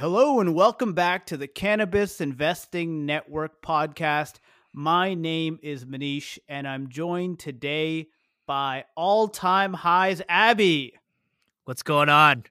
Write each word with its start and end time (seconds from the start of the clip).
Hello, 0.00 0.38
and 0.38 0.54
welcome 0.54 0.92
back 0.92 1.26
to 1.26 1.36
the 1.36 1.48
Cannabis 1.48 2.20
Investing 2.20 3.04
Network 3.04 3.60
podcast. 3.60 4.34
My 4.72 5.14
name 5.14 5.58
is 5.60 5.84
Manish, 5.84 6.38
and 6.48 6.68
I'm 6.68 6.88
joined 6.88 7.40
today 7.40 8.06
by 8.46 8.84
all 8.94 9.26
time 9.26 9.74
highs 9.74 10.22
Abby. 10.28 10.94
What's 11.64 11.82
going 11.82 12.08
on? 12.08 12.44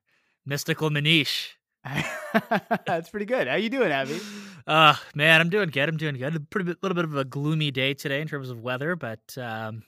Mystical 0.45 0.89
Manish. 0.89 1.51
That's 2.85 3.09
pretty 3.09 3.25
good. 3.25 3.47
How 3.47 3.55
you 3.55 3.69
doing, 3.69 3.93
Abby? 3.93 4.19
Uh 4.67 4.95
man, 5.15 5.39
I'm 5.39 5.47
doing 5.47 5.69
good. 5.69 5.87
I'm 5.87 5.95
doing 5.95 6.17
good. 6.17 6.35
A 6.35 6.41
pretty 6.41 6.75
little 6.81 6.93
bit 6.93 7.05
of 7.05 7.15
a 7.15 7.23
gloomy 7.23 7.71
day 7.71 7.93
today 7.93 8.19
in 8.19 8.27
terms 8.27 8.49
of 8.49 8.59
weather, 8.59 8.97
but 8.97 9.37
um, 9.37 9.83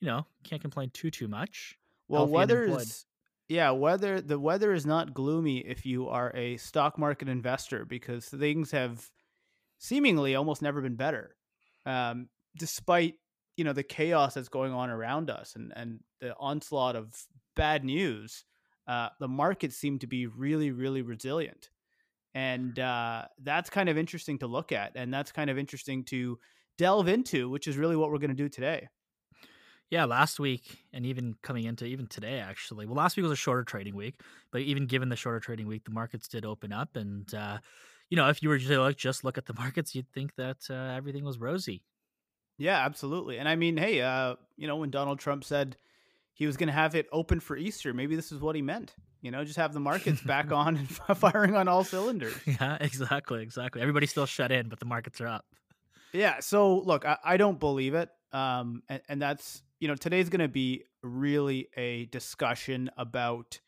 you 0.00 0.08
know, 0.08 0.26
can't 0.42 0.60
complain 0.60 0.90
too 0.90 1.12
too 1.12 1.28
much. 1.28 1.78
Well, 2.08 2.22
Healthy 2.22 2.32
weather 2.32 2.64
is 2.64 3.06
yeah, 3.48 3.70
weather 3.70 4.20
the 4.20 4.38
weather 4.38 4.72
is 4.72 4.86
not 4.86 5.14
gloomy 5.14 5.58
if 5.58 5.84
you 5.84 6.08
are 6.08 6.32
a 6.34 6.56
stock 6.56 6.98
market 6.98 7.28
investor 7.28 7.84
because 7.84 8.26
things 8.26 8.70
have 8.70 9.06
seemingly 9.78 10.34
almost 10.34 10.62
never 10.62 10.80
been 10.80 10.96
better. 10.96 11.36
Um, 11.84 12.28
despite, 12.56 13.14
you 13.56 13.64
know, 13.64 13.74
the 13.74 13.82
chaos 13.82 14.34
that's 14.34 14.48
going 14.48 14.72
on 14.72 14.88
around 14.88 15.30
us 15.30 15.54
and 15.56 15.72
and 15.76 16.00
the 16.20 16.34
onslaught 16.38 16.96
of 16.96 17.14
bad 17.54 17.84
news, 17.84 18.44
uh, 18.88 19.10
the 19.20 19.28
markets 19.28 19.76
seem 19.76 19.98
to 19.98 20.06
be 20.06 20.26
really 20.26 20.70
really 20.70 21.02
resilient. 21.02 21.70
And 22.36 22.76
uh, 22.78 23.26
that's 23.42 23.70
kind 23.70 23.88
of 23.88 23.96
interesting 23.96 24.38
to 24.38 24.48
look 24.48 24.72
at 24.72 24.92
and 24.96 25.12
that's 25.12 25.30
kind 25.32 25.50
of 25.50 25.58
interesting 25.58 26.02
to 26.06 26.38
delve 26.78 27.08
into, 27.08 27.48
which 27.48 27.68
is 27.68 27.76
really 27.76 27.94
what 27.94 28.10
we're 28.10 28.18
going 28.18 28.30
to 28.30 28.34
do 28.34 28.48
today. 28.48 28.88
Yeah, 29.90 30.06
last 30.06 30.40
week 30.40 30.84
and 30.92 31.06
even 31.06 31.34
coming 31.42 31.64
into 31.64 31.84
even 31.84 32.06
today 32.06 32.40
actually. 32.40 32.86
Well, 32.86 32.96
last 32.96 33.16
week 33.16 33.22
was 33.24 33.32
a 33.32 33.36
shorter 33.36 33.64
trading 33.64 33.94
week, 33.94 34.20
but 34.50 34.62
even 34.62 34.86
given 34.86 35.08
the 35.08 35.16
shorter 35.16 35.40
trading 35.40 35.66
week, 35.66 35.84
the 35.84 35.90
markets 35.90 36.26
did 36.26 36.44
open 36.44 36.72
up 36.72 36.96
and 36.96 37.32
uh 37.34 37.58
you 38.10 38.16
know, 38.16 38.28
if 38.28 38.42
you 38.42 38.48
were 38.48 38.58
to 38.58 38.80
like 38.80 38.96
just 38.96 39.24
look 39.24 39.38
at 39.38 39.46
the 39.46 39.54
markets, 39.58 39.94
you'd 39.94 40.10
think 40.12 40.34
that 40.36 40.58
uh, 40.70 40.74
everything 40.96 41.24
was 41.24 41.38
rosy. 41.38 41.82
Yeah, 42.58 42.84
absolutely. 42.84 43.38
And 43.38 43.48
I 43.48 43.56
mean, 43.56 43.76
hey, 43.76 44.00
uh, 44.00 44.36
you 44.56 44.68
know, 44.68 44.76
when 44.76 44.90
Donald 44.90 45.18
Trump 45.18 45.44
said 45.44 45.76
he 46.32 46.46
was 46.46 46.56
going 46.56 46.68
to 46.68 46.72
have 46.72 46.94
it 46.94 47.08
open 47.10 47.40
for 47.40 47.56
Easter, 47.56 47.92
maybe 47.92 48.14
this 48.14 48.30
is 48.30 48.40
what 48.40 48.54
he 48.54 48.62
meant. 48.62 48.94
You 49.20 49.30
know, 49.30 49.42
just 49.42 49.56
have 49.56 49.72
the 49.72 49.80
markets 49.80 50.20
back 50.20 50.52
on 50.52 50.76
and 50.76 50.88
firing 50.88 51.56
on 51.56 51.66
all 51.66 51.82
cylinders. 51.82 52.34
Yeah, 52.46 52.76
exactly, 52.80 53.42
exactly. 53.42 53.80
Everybody's 53.80 54.10
still 54.10 54.26
shut 54.26 54.52
in, 54.52 54.68
but 54.68 54.78
the 54.78 54.86
markets 54.86 55.20
are 55.20 55.26
up. 55.26 55.46
Yeah. 56.12 56.40
So 56.40 56.78
look, 56.78 57.04
I, 57.04 57.16
I 57.24 57.36
don't 57.36 57.58
believe 57.58 57.94
it. 57.94 58.10
Um, 58.32 58.82
and, 58.88 59.02
and 59.08 59.22
that's 59.22 59.62
you 59.84 59.88
know 59.88 59.94
today's 59.94 60.30
going 60.30 60.40
to 60.40 60.48
be 60.48 60.84
really 61.02 61.68
a 61.76 62.06
discussion 62.06 62.90
about 62.96 63.60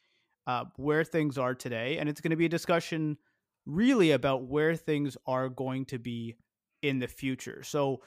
uh, 0.46 0.64
where 0.76 1.04
things 1.04 1.36
are 1.36 1.54
today, 1.54 1.98
and 1.98 2.08
it's 2.08 2.22
going 2.22 2.30
to 2.30 2.38
be 2.38 2.46
a 2.46 2.48
discussion 2.48 3.18
really 3.66 4.12
about 4.12 4.44
where 4.44 4.74
things 4.74 5.18
are 5.26 5.50
going 5.50 5.84
to 5.84 5.98
be 5.98 6.34
in 6.80 7.00
the 7.00 7.06
future. 7.06 7.62
So 7.62 8.00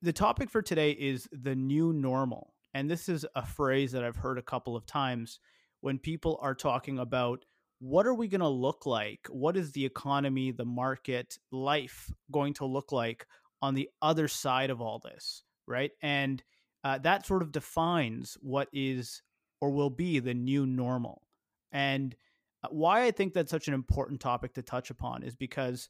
the 0.00 0.12
topic 0.12 0.50
for 0.50 0.60
today 0.60 0.90
is 0.90 1.28
the 1.30 1.54
new 1.54 1.92
normal, 1.92 2.52
and 2.74 2.90
this 2.90 3.08
is 3.08 3.24
a 3.36 3.46
phrase 3.46 3.92
that 3.92 4.02
I've 4.02 4.16
heard 4.16 4.38
a 4.38 4.42
couple 4.42 4.74
of 4.74 4.84
times 4.84 5.38
when 5.82 6.00
people 6.00 6.40
are 6.42 6.56
talking 6.56 6.98
about 6.98 7.44
what 7.78 8.08
are 8.08 8.14
we 8.14 8.26
going 8.26 8.40
to 8.40 8.48
look 8.48 8.86
like? 8.86 9.28
What 9.30 9.56
is 9.56 9.70
the 9.70 9.86
economy, 9.86 10.50
the 10.50 10.64
market, 10.64 11.38
life 11.52 12.10
going 12.32 12.54
to 12.54 12.66
look 12.66 12.90
like 12.90 13.24
on 13.60 13.76
the 13.76 13.88
other 14.02 14.26
side 14.26 14.70
of 14.70 14.80
all 14.80 14.98
this, 14.98 15.44
right? 15.68 15.92
And 16.02 16.42
uh, 16.84 16.98
that 16.98 17.26
sort 17.26 17.42
of 17.42 17.52
defines 17.52 18.36
what 18.40 18.68
is 18.72 19.22
or 19.60 19.70
will 19.70 19.90
be 19.90 20.18
the 20.18 20.34
new 20.34 20.66
normal. 20.66 21.22
And 21.70 22.14
uh, 22.62 22.68
why 22.70 23.04
I 23.04 23.10
think 23.10 23.32
that's 23.32 23.50
such 23.50 23.68
an 23.68 23.74
important 23.74 24.20
topic 24.20 24.54
to 24.54 24.62
touch 24.62 24.90
upon 24.90 25.22
is 25.22 25.36
because 25.36 25.88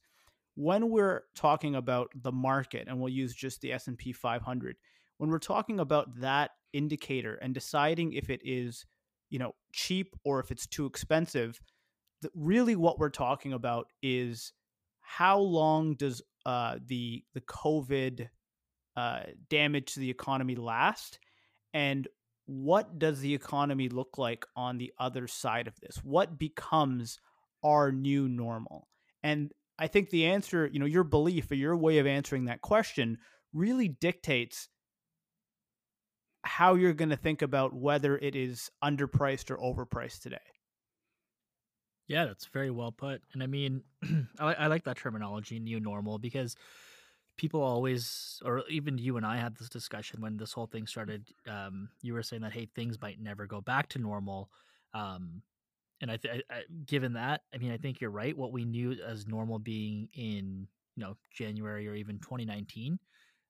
when 0.55 0.91
we're 0.91 1.23
talking 1.35 1.75
about 1.75 2.11
the 2.15 2.33
market, 2.33 2.87
and 2.89 3.01
we'll 3.01 3.13
use 3.13 3.35
just 3.35 3.63
the 3.63 3.73
S 3.73 3.87
and 3.87 3.97
P 3.97 4.13
500, 4.13 4.77
when 5.17 5.31
we're 5.31 5.39
talking 5.39 5.81
about 5.81 6.21
that 6.21 6.51
indicator 6.73 7.37
and 7.37 7.55
deciding 7.55 8.13
if 8.13 8.29
it 8.29 8.41
is, 8.45 8.85
you 9.31 9.39
know, 9.39 9.55
cheap 9.73 10.15
or 10.25 10.41
if 10.41 10.51
it's 10.51 10.67
too 10.67 10.85
expensive, 10.85 11.59
really 12.35 12.77
what 12.77 12.99
we're 12.99 13.09
talking 13.09 13.53
about 13.53 13.87
is 14.03 14.53
how 15.01 15.39
long 15.39 15.95
does 15.95 16.23
uh, 16.45 16.77
the 16.87 17.25
the 17.35 17.41
COVID 17.43 18.29
uh, 18.97 19.21
damage 19.49 19.95
to 19.95 20.01
the 20.01 20.11
economy 20.11 20.57
last, 20.57 21.19
and 21.75 22.09
what 22.47 22.99
does 22.99 23.21
the 23.21 23.35
economy 23.35 23.89
look 23.89 24.19
like 24.19 24.47
on 24.57 24.79
the 24.79 24.93
other 24.99 25.27
side 25.27 25.69
of 25.69 25.79
this? 25.81 25.97
What 26.03 26.39
becomes 26.39 27.19
our 27.63 27.93
new 27.93 28.29
normal? 28.29 28.89
And 29.23 29.53
I 29.79 29.87
think 29.87 30.11
the 30.11 30.27
answer, 30.27 30.69
you 30.71 30.79
know, 30.79 30.87
your 30.87 31.05
belief 31.05 31.51
or 31.51 31.55
your 31.55 31.77
way 31.77 31.99
of 31.99 32.07
answering 32.07 32.47
that 32.47 32.61
question 32.61 33.19
really 33.53 33.89
dictates 33.89 34.69
how 36.45 36.75
you're 36.75 36.93
going 36.93 37.11
to 37.11 37.17
think 37.17 37.43
about 37.43 37.73
whether 37.73 38.19
it 38.19 38.35
is 38.35 38.71
underpriced 38.83 39.51
or 39.51 39.59
overpriced 39.59 40.21
today. 40.21 40.39
Yeah, 42.09 42.27
that's 42.27 42.47
very 42.47 42.71
well 42.71 42.93
put. 42.93 43.23
And 43.33 43.43
I 43.43 43.47
mean, 43.47 43.83
I, 44.39 44.55
I 44.55 44.67
like 44.67 44.85
that 44.85 44.97
terminology, 44.97 45.61
new 45.61 45.81
normal, 45.81 46.19
because 46.19 46.57
people 47.43 47.61
always, 47.61 48.41
or 48.45 48.63
even 48.69 48.97
you 48.99 49.17
and 49.17 49.27
I 49.27 49.37
had 49.37 49.57
this 49.57 49.69
discussion 49.69 50.21
when 50.21 50.37
this 50.37 50.53
whole 50.53 50.69
thing 50.69 50.87
started. 50.87 51.27
Um, 51.49 51.89
you 52.01 52.15
were 52.15 52.23
saying 52.23 52.43
that 52.43 52.53
hey, 52.53 52.69
things 52.77 53.01
might 53.03 53.21
never 53.21 53.49
go 53.49 53.61
back 53.61 53.89
to 53.91 53.99
normal. 53.99 54.49
Um, 54.95 55.43
and 56.01 56.09
I, 56.09 56.19
th- 56.19 56.45
I, 56.49 56.55
I, 56.55 56.63
given 56.87 57.15
that, 57.15 57.41
I 57.53 57.59
mean, 57.59 57.73
I 57.73 57.79
think 57.79 58.01
you're 58.01 58.11
right. 58.11 58.39
What 58.39 58.53
we 58.53 58.65
knew 58.65 58.93
as 59.05 59.27
normal 59.27 59.59
being 59.59 60.09
in 60.15 60.69
you 60.95 61.03
know 61.03 61.17
January 61.35 61.89
or 61.89 61.97
even 61.97 62.21
2019 62.21 62.97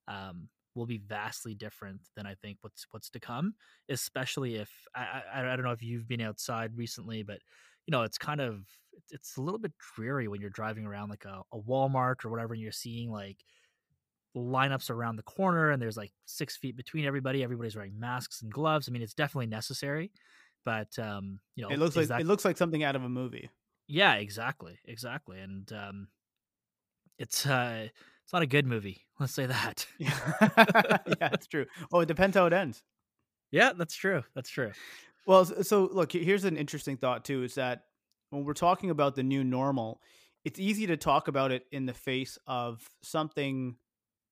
um, 0.08 0.48
will 0.74 0.86
be 0.86 1.02
vastly 1.06 1.54
different 1.54 2.00
than 2.16 2.26
I 2.26 2.34
think 2.36 2.56
what's 2.62 2.86
what's 2.92 3.10
to 3.10 3.20
come. 3.20 3.52
Especially 3.90 4.56
if 4.56 4.70
I, 4.96 5.22
I 5.34 5.52
I 5.52 5.56
don't 5.56 5.66
know 5.66 5.72
if 5.72 5.82
you've 5.82 6.08
been 6.08 6.22
outside 6.22 6.70
recently, 6.74 7.22
but 7.22 7.40
you 7.86 7.92
know 7.92 8.04
it's 8.04 8.16
kind 8.16 8.40
of 8.40 8.64
it's 9.10 9.36
a 9.36 9.42
little 9.42 9.60
bit 9.60 9.72
dreary 9.94 10.28
when 10.28 10.40
you're 10.40 10.48
driving 10.48 10.86
around 10.86 11.10
like 11.10 11.26
a, 11.26 11.42
a 11.52 11.60
Walmart 11.60 12.24
or 12.24 12.30
whatever, 12.30 12.54
and 12.54 12.62
you're 12.62 12.72
seeing 12.72 13.10
like 13.10 13.36
lineups 14.36 14.90
around 14.90 15.16
the 15.16 15.22
corner, 15.22 15.70
and 15.70 15.80
there's 15.82 15.96
like 15.96 16.12
six 16.26 16.56
feet 16.56 16.76
between 16.76 17.04
everybody. 17.04 17.42
Everybody's 17.42 17.76
wearing 17.76 17.98
masks 17.98 18.42
and 18.42 18.50
gloves. 18.52 18.88
I 18.88 18.92
mean, 18.92 19.02
it's 19.02 19.14
definitely 19.14 19.46
necessary, 19.48 20.10
but 20.64 20.98
um, 20.98 21.40
you 21.56 21.62
know, 21.62 21.70
It 21.70 21.78
looks 21.78 21.96
like 21.96 22.08
that- 22.08 22.20
it 22.20 22.26
looks 22.26 22.44
like 22.44 22.56
something 22.56 22.82
out 22.82 22.96
of 22.96 23.04
a 23.04 23.08
movie. 23.08 23.50
yeah, 23.88 24.14
exactly, 24.14 24.78
exactly, 24.86 25.38
and 25.40 25.70
um, 25.72 26.08
it's 27.18 27.46
uh, 27.46 27.88
it's 28.24 28.32
not 28.32 28.42
a 28.42 28.46
good 28.46 28.66
movie. 28.66 29.02
Let's 29.20 29.34
say 29.34 29.46
that. 29.46 29.86
yeah, 29.98 30.08
that's 31.20 31.46
true. 31.46 31.66
Oh, 31.92 32.00
it 32.00 32.06
depends 32.06 32.36
how 32.36 32.46
it 32.46 32.52
ends. 32.52 32.82
yeah, 33.50 33.72
that's 33.76 33.94
true. 33.94 34.22
That's 34.34 34.50
true. 34.50 34.72
Well, 35.26 35.44
so 35.44 35.88
look, 35.92 36.12
here's 36.12 36.44
an 36.44 36.56
interesting 36.56 36.96
thought 36.96 37.24
too: 37.24 37.42
is 37.42 37.54
that 37.56 37.84
when 38.30 38.44
we're 38.44 38.54
talking 38.54 38.90
about 38.90 39.14
the 39.14 39.22
new 39.22 39.44
normal, 39.44 40.00
it's 40.44 40.58
easy 40.58 40.86
to 40.86 40.96
talk 40.96 41.28
about 41.28 41.52
it 41.52 41.64
in 41.70 41.86
the 41.86 41.92
face 41.92 42.38
of 42.46 42.82
something 43.02 43.76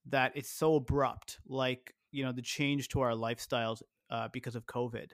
that 0.06 0.36
is 0.36 0.48
so 0.48 0.76
abrupt, 0.76 1.38
like 1.46 1.94
you 2.10 2.24
know 2.24 2.32
the 2.32 2.42
change 2.42 2.88
to 2.88 3.00
our 3.00 3.12
lifestyles 3.12 3.82
uh, 4.10 4.28
because 4.32 4.56
of 4.56 4.66
COVID. 4.66 5.10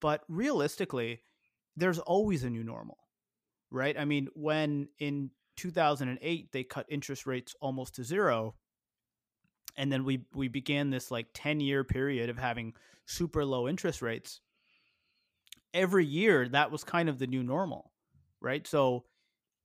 But 0.00 0.22
realistically, 0.28 1.22
there's 1.76 1.98
always 1.98 2.44
a 2.44 2.50
new 2.50 2.64
normal, 2.64 2.98
right? 3.70 3.98
I 3.98 4.04
mean, 4.04 4.28
when 4.34 4.88
in 4.98 5.30
2008 5.56 6.52
they 6.52 6.64
cut 6.64 6.86
interest 6.88 7.26
rates 7.26 7.54
almost 7.60 7.96
to 7.96 8.04
zero, 8.04 8.54
and 9.78 9.90
then 9.90 10.04
we 10.04 10.24
we 10.34 10.48
began 10.48 10.90
this 10.90 11.10
like 11.10 11.28
10 11.32 11.60
year 11.60 11.84
period 11.84 12.28
of 12.28 12.36
having 12.36 12.74
super 13.06 13.44
low 13.44 13.68
interest 13.68 14.02
rates 14.02 14.40
every 15.72 16.04
year 16.04 16.48
that 16.48 16.70
was 16.70 16.84
kind 16.84 17.08
of 17.08 17.18
the 17.18 17.26
new 17.26 17.42
normal 17.42 17.92
right 18.40 18.66
so 18.66 19.04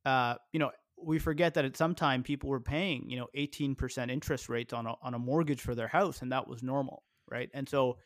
uh 0.05 0.35
you 0.51 0.59
know 0.59 0.71
we 1.05 1.19
forget 1.19 1.53
that 1.53 1.65
at 1.65 1.77
some 1.77 1.95
time 1.95 2.23
people 2.23 2.49
were 2.49 2.59
paying 2.59 3.09
you 3.09 3.17
know 3.17 3.27
18% 3.35 4.11
interest 4.11 4.49
rates 4.49 4.73
on 4.73 4.85
a, 4.85 4.93
on 5.01 5.13
a 5.13 5.19
mortgage 5.19 5.61
for 5.61 5.75
their 5.75 5.87
house 5.87 6.21
and 6.21 6.31
that 6.31 6.47
was 6.47 6.63
normal 6.63 7.03
right 7.29 7.49
and 7.53 7.67
so 7.67 7.97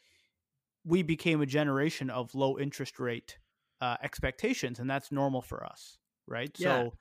we 0.86 1.04
became 1.04 1.42
a 1.42 1.46
generation 1.46 2.10
of 2.10 2.34
low 2.34 2.58
interest 2.58 3.00
rate 3.00 3.38
uh, 3.82 3.98
expectations 4.02 4.80
and 4.80 4.90
that's 4.90 5.12
normal 5.12 5.42
for 5.42 5.66
us 5.66 5.98
right 6.28 6.56
Yeah. 6.58 6.84
so 6.84 6.94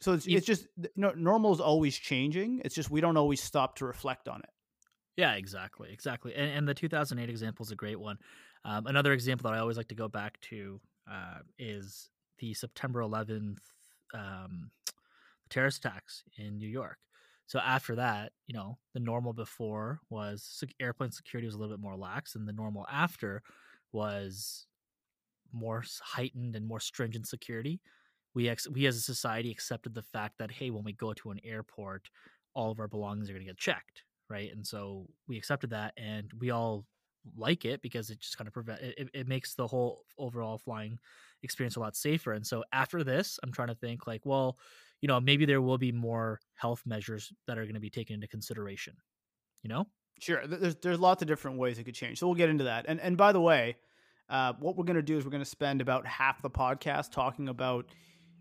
So 0.00 0.12
it's, 0.14 0.26
it's 0.26 0.46
just 0.46 0.66
no, 0.96 1.12
normal 1.12 1.52
is 1.52 1.60
always 1.60 1.96
changing. 1.96 2.62
It's 2.64 2.74
just 2.74 2.90
we 2.90 3.00
don't 3.00 3.18
always 3.18 3.42
stop 3.42 3.76
to 3.76 3.84
reflect 3.84 4.28
on 4.28 4.40
it. 4.40 4.50
Yeah, 5.16 5.34
exactly, 5.34 5.90
exactly. 5.92 6.34
And, 6.34 6.50
and 6.50 6.68
the 6.68 6.74
2008 6.74 7.28
example 7.28 7.64
is 7.64 7.70
a 7.70 7.76
great 7.76 8.00
one. 8.00 8.16
Um, 8.64 8.86
another 8.86 9.12
example 9.12 9.50
that 9.50 9.56
I 9.56 9.60
always 9.60 9.76
like 9.76 9.88
to 9.88 9.94
go 9.94 10.08
back 10.08 10.40
to 10.42 10.80
uh, 11.10 11.40
is 11.58 12.08
the 12.38 12.54
September 12.54 13.00
11th 13.00 13.58
um, 14.14 14.70
terrorist 15.50 15.84
attacks 15.84 16.24
in 16.36 16.58
New 16.58 16.68
York. 16.68 16.98
So 17.46 17.58
after 17.58 17.96
that, 17.96 18.32
you 18.46 18.54
know, 18.54 18.78
the 18.94 19.00
normal 19.00 19.32
before 19.32 20.00
was 20.08 20.62
airplane 20.80 21.10
security 21.10 21.46
was 21.46 21.54
a 21.56 21.58
little 21.58 21.74
bit 21.76 21.82
more 21.82 21.96
lax, 21.96 22.34
and 22.36 22.46
the 22.46 22.52
normal 22.52 22.86
after 22.90 23.42
was 23.92 24.66
more 25.52 25.82
heightened 26.02 26.56
and 26.56 26.66
more 26.66 26.80
stringent 26.80 27.26
security. 27.26 27.80
We 28.34 28.48
ex- 28.48 28.68
we 28.68 28.86
as 28.86 28.96
a 28.96 29.00
society 29.00 29.50
accepted 29.50 29.94
the 29.94 30.02
fact 30.02 30.38
that 30.38 30.52
hey, 30.52 30.70
when 30.70 30.84
we 30.84 30.92
go 30.92 31.12
to 31.14 31.30
an 31.30 31.40
airport, 31.44 32.08
all 32.54 32.70
of 32.70 32.78
our 32.78 32.88
belongings 32.88 33.28
are 33.28 33.32
going 33.32 33.44
to 33.44 33.50
get 33.50 33.58
checked, 33.58 34.04
right? 34.28 34.52
And 34.52 34.66
so 34.66 35.08
we 35.26 35.36
accepted 35.36 35.70
that, 35.70 35.94
and 35.96 36.32
we 36.38 36.50
all 36.50 36.86
like 37.36 37.64
it 37.64 37.82
because 37.82 38.10
it 38.10 38.20
just 38.20 38.38
kind 38.38 38.48
of 38.48 38.54
prevent 38.54 38.80
it, 38.80 39.08
it 39.12 39.28
makes 39.28 39.54
the 39.54 39.66
whole 39.66 40.04
overall 40.16 40.58
flying 40.58 40.98
experience 41.42 41.76
a 41.76 41.80
lot 41.80 41.96
safer. 41.96 42.32
And 42.32 42.46
so 42.46 42.64
after 42.72 43.04
this, 43.04 43.38
I'm 43.42 43.52
trying 43.52 43.68
to 43.68 43.74
think 43.74 44.06
like, 44.06 44.24
well, 44.24 44.58
you 45.00 45.08
know, 45.08 45.20
maybe 45.20 45.46
there 45.46 45.60
will 45.60 45.78
be 45.78 45.92
more 45.92 46.40
health 46.54 46.82
measures 46.86 47.32
that 47.46 47.58
are 47.58 47.62
going 47.62 47.74
to 47.74 47.80
be 47.80 47.90
taken 47.90 48.14
into 48.14 48.28
consideration. 48.28 48.94
You 49.62 49.70
know? 49.70 49.86
Sure. 50.20 50.46
There's 50.46 50.76
there's 50.76 51.00
lots 51.00 51.22
of 51.22 51.28
different 51.28 51.58
ways 51.58 51.78
it 51.78 51.84
could 51.84 51.94
change. 51.94 52.18
So 52.18 52.26
we'll 52.26 52.36
get 52.36 52.50
into 52.50 52.64
that. 52.64 52.86
And 52.88 53.00
and 53.00 53.16
by 53.16 53.32
the 53.32 53.40
way, 53.40 53.76
uh, 54.28 54.52
what 54.60 54.76
we're 54.76 54.84
going 54.84 54.96
to 54.96 55.02
do 55.02 55.16
is 55.16 55.24
we're 55.24 55.30
going 55.30 55.42
to 55.42 55.48
spend 55.48 55.80
about 55.80 56.06
half 56.06 56.42
the 56.42 56.50
podcast 56.50 57.12
talking 57.12 57.48
about 57.48 57.86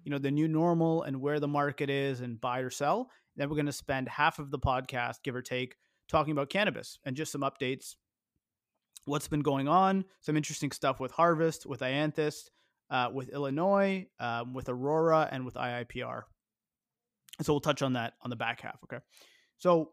you 0.04 0.12
know 0.12 0.18
the 0.18 0.32
new 0.32 0.48
normal 0.48 1.04
and 1.04 1.22
where 1.22 1.40
the 1.40 1.48
market 1.48 1.90
is 1.90 2.22
and 2.22 2.40
buy 2.40 2.60
or 2.60 2.70
sell. 2.70 3.10
Then 3.38 3.50
we're 3.50 3.56
going 3.56 3.66
to 3.68 3.72
spend 3.72 4.10
half 4.10 4.40
of 4.40 4.52
the 4.52 4.60
podcast, 4.60 5.24
give 5.24 5.36
or 5.36 5.42
take, 5.42 5.76
talking 6.10 6.34
about 6.34 6.50
cannabis 6.50 7.00
and 7.06 7.16
just 7.16 7.32
some 7.32 7.42
updates 7.42 7.96
what's 9.06 9.28
been 9.28 9.42
going 9.42 9.68
on, 9.68 10.06
some 10.22 10.38
interesting 10.38 10.72
stuff 10.72 11.00
with 11.00 11.12
Harvest, 11.12 11.66
with 11.66 11.82
iAnthus, 11.82 12.50
uh, 12.90 13.10
with 13.14 13.30
Illinois, 13.30 14.06
um, 14.20 14.54
with 14.54 14.70
Aurora, 14.70 15.28
and 15.32 15.46
with 15.46 15.56
IIPR. 15.56 16.24
So 17.42 17.54
we'll 17.54 17.62
touch 17.62 17.82
on 17.82 17.94
that 17.94 18.14
on 18.22 18.30
the 18.30 18.36
back 18.36 18.62
half. 18.62 18.80
Okay. 18.84 19.02
So, 19.58 19.92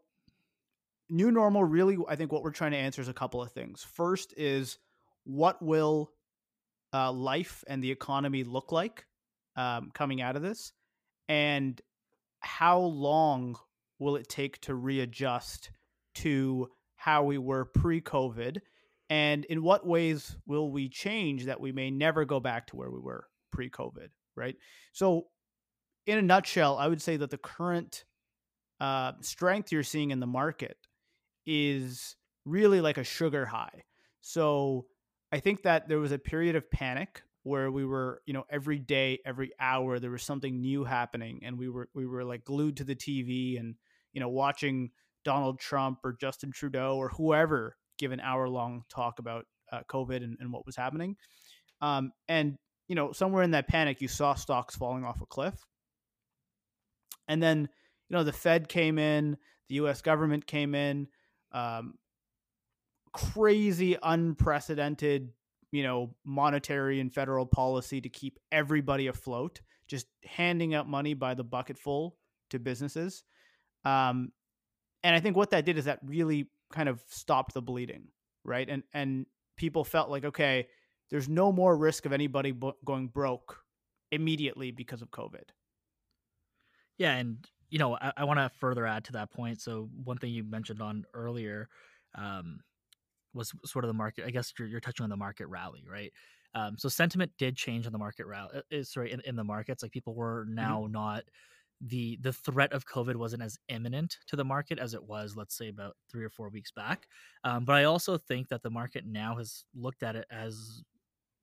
new 1.09 1.31
normal, 1.31 1.63
really, 1.63 1.97
I 2.07 2.15
think 2.15 2.31
what 2.31 2.43
we're 2.43 2.51
trying 2.51 2.71
to 2.71 2.77
answer 2.77 3.01
is 3.01 3.07
a 3.07 3.13
couple 3.13 3.41
of 3.41 3.51
things. 3.51 3.83
First 3.83 4.33
is 4.37 4.77
what 5.23 5.61
will 5.61 6.11
uh, 6.93 7.11
life 7.11 7.63
and 7.67 7.83
the 7.83 7.91
economy 7.91 8.43
look 8.43 8.71
like 8.71 9.05
um, 9.55 9.91
coming 9.93 10.21
out 10.21 10.35
of 10.35 10.41
this? 10.41 10.73
And 11.27 11.79
how 12.39 12.79
long 12.79 13.57
will 13.99 14.15
it 14.15 14.29
take 14.29 14.59
to 14.61 14.75
readjust 14.75 15.71
to 16.15 16.69
how 16.95 17.23
we 17.23 17.37
were 17.37 17.65
pre 17.65 18.01
COVID? 18.01 18.59
And 19.09 19.45
in 19.45 19.63
what 19.63 19.87
ways 19.87 20.35
will 20.45 20.71
we 20.71 20.89
change 20.89 21.45
that 21.45 21.61
we 21.61 21.71
may 21.71 21.91
never 21.91 22.25
go 22.25 22.39
back 22.39 22.67
to 22.67 22.75
where 22.75 22.91
we 22.91 22.99
were 22.99 23.25
pre 23.51 23.69
COVID, 23.69 24.09
right? 24.35 24.55
So, 24.93 25.27
in 26.07 26.17
a 26.17 26.21
nutshell, 26.21 26.77
I 26.77 26.87
would 26.87 27.01
say 27.01 27.17
that 27.17 27.29
the 27.29 27.37
current 27.37 28.05
uh, 28.79 29.13
strength 29.21 29.71
you're 29.71 29.83
seeing 29.83 30.11
in 30.11 30.19
the 30.19 30.27
market 30.27 30.77
is 31.45 32.15
really 32.45 32.81
like 32.81 32.97
a 32.97 33.03
sugar 33.03 33.45
high. 33.45 33.83
So, 34.21 34.85
I 35.31 35.39
think 35.39 35.63
that 35.63 35.89
there 35.89 35.99
was 35.99 36.13
a 36.13 36.17
period 36.17 36.55
of 36.55 36.71
panic 36.71 37.21
where 37.43 37.69
we 37.69 37.85
were, 37.85 38.21
you 38.25 38.33
know, 38.33 38.45
every 38.49 38.79
day, 38.79 39.19
every 39.25 39.51
hour, 39.59 39.99
there 39.99 40.11
was 40.11 40.23
something 40.23 40.61
new 40.61 40.85
happening, 40.85 41.41
and 41.43 41.57
we 41.57 41.69
were 41.69 41.89
we 41.93 42.05
were 42.05 42.23
like 42.23 42.45
glued 42.45 42.77
to 42.77 42.83
the 42.83 42.95
TV 42.95 43.59
and 43.59 43.75
you 44.13 44.21
know 44.21 44.29
watching 44.29 44.91
Donald 45.27 45.59
Trump 45.59 45.99
or 46.05 46.13
Justin 46.13 46.51
Trudeau 46.53 46.95
or 46.95 47.09
whoever 47.09 47.75
give 47.97 48.13
an 48.13 48.21
hour 48.21 48.47
long 48.47 48.83
talk 48.89 49.19
about 49.19 49.45
uh, 49.71 49.81
COVID 49.89 50.23
and, 50.23 50.37
and, 50.39 50.53
what 50.53 50.65
was 50.65 50.75
happening. 50.75 51.17
Um, 51.81 52.11
and, 52.27 52.55
you 52.87 52.95
know, 52.95 53.11
somewhere 53.11 53.43
in 53.43 53.51
that 53.51 53.67
panic, 53.67 54.01
you 54.01 54.07
saw 54.07 54.35
stocks 54.35 54.75
falling 54.75 55.03
off 55.03 55.21
a 55.21 55.25
cliff. 55.25 55.65
And 57.27 57.41
then, 57.41 57.69
you 58.09 58.15
know, 58.15 58.23
the 58.23 58.33
Fed 58.33 58.67
came 58.69 58.97
in, 58.97 59.37
the 59.69 59.75
US 59.75 60.01
government 60.01 60.45
came 60.45 60.75
in, 60.75 61.07
um, 61.51 61.95
crazy, 63.11 63.97
unprecedented, 64.01 65.31
you 65.71 65.83
know, 65.83 66.15
monetary 66.23 66.99
and 66.99 67.13
federal 67.13 67.45
policy 67.45 67.99
to 68.01 68.09
keep 68.09 68.39
everybody 68.51 69.07
afloat, 69.07 69.61
just 69.87 70.07
handing 70.23 70.73
out 70.73 70.87
money 70.87 71.13
by 71.13 71.33
the 71.33 71.43
bucketful 71.43 72.15
to 72.49 72.59
businesses. 72.59 73.23
Um, 73.83 74.31
and 75.03 75.15
I 75.15 75.19
think 75.19 75.35
what 75.35 75.51
that 75.51 75.65
did 75.65 75.77
is 75.77 75.85
that 75.85 75.99
really 76.03 76.49
kind 76.71 76.89
of 76.89 77.01
stopped 77.07 77.53
the 77.53 77.61
bleeding, 77.61 78.07
right? 78.43 78.67
And 78.69 78.83
and 78.93 79.25
people 79.55 79.83
felt 79.83 80.09
like 80.09 80.25
okay, 80.25 80.67
there's 81.09 81.29
no 81.29 81.51
more 81.51 81.77
risk 81.77 82.05
of 82.05 82.13
anybody 82.13 82.51
bo- 82.51 82.77
going 82.85 83.07
broke 83.07 83.63
immediately 84.11 84.71
because 84.71 85.01
of 85.01 85.11
COVID. 85.11 85.49
Yeah, 86.97 87.13
and 87.13 87.37
you 87.69 87.79
know, 87.79 87.95
I, 87.95 88.13
I 88.17 88.23
want 88.23 88.39
to 88.39 88.49
further 88.59 88.85
add 88.85 89.03
to 89.05 89.13
that 89.13 89.31
point. 89.31 89.61
So 89.61 89.89
one 90.03 90.17
thing 90.17 90.31
you 90.31 90.43
mentioned 90.43 90.81
on 90.81 91.05
earlier 91.13 91.67
um, 92.15 92.59
was 93.33 93.51
sort 93.65 93.83
of 93.85 93.89
the 93.89 93.93
market. 93.93 94.25
I 94.25 94.31
guess 94.31 94.53
you're, 94.57 94.67
you're 94.67 94.79
touching 94.79 95.03
on 95.03 95.09
the 95.09 95.17
market 95.17 95.47
rally, 95.47 95.85
right? 95.89 96.11
Um, 96.55 96.77
so 96.77 96.89
sentiment 96.89 97.31
did 97.37 97.55
change 97.55 97.85
in 97.85 97.91
the 97.91 97.99
market 97.99 98.25
rally. 98.25 98.61
Uh, 98.71 98.83
sorry, 98.83 99.11
in, 99.11 99.21
in 99.25 99.35
the 99.35 99.43
markets, 99.43 99.83
like 99.83 99.91
people 99.91 100.15
were 100.15 100.45
mm-hmm. 100.45 100.55
now 100.55 100.81
mm-hmm. 100.83 100.93
not 100.93 101.23
the 101.81 102.17
the 102.21 102.33
threat 102.33 102.73
of 102.73 102.87
COVID 102.87 103.15
wasn't 103.15 103.43
as 103.43 103.59
imminent 103.69 104.17
to 104.27 104.35
the 104.35 104.43
market 104.43 104.79
as 104.79 104.93
it 104.93 105.03
was, 105.03 105.35
let's 105.35 105.55
say, 105.55 105.69
about 105.69 105.95
three 106.09 106.25
or 106.25 106.29
four 106.29 106.49
weeks 106.49 106.71
back. 106.71 107.07
Um, 107.43 107.65
but 107.65 107.75
I 107.75 107.83
also 107.83 108.17
think 108.17 108.47
that 108.49 108.63
the 108.63 108.69
market 108.69 109.05
now 109.05 109.35
has 109.35 109.63
looked 109.75 110.01
at 110.01 110.15
it 110.15 110.25
as 110.31 110.83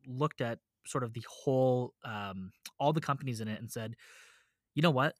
looked 0.06 0.40
at 0.40 0.58
sort 0.86 1.04
of 1.04 1.12
the 1.12 1.24
whole 1.28 1.94
um, 2.04 2.50
all 2.80 2.92
the 2.92 3.00
companies 3.00 3.40
in 3.40 3.48
it 3.48 3.60
and 3.60 3.70
said, 3.70 3.94
you 4.74 4.82
know 4.82 4.90
what, 4.90 5.14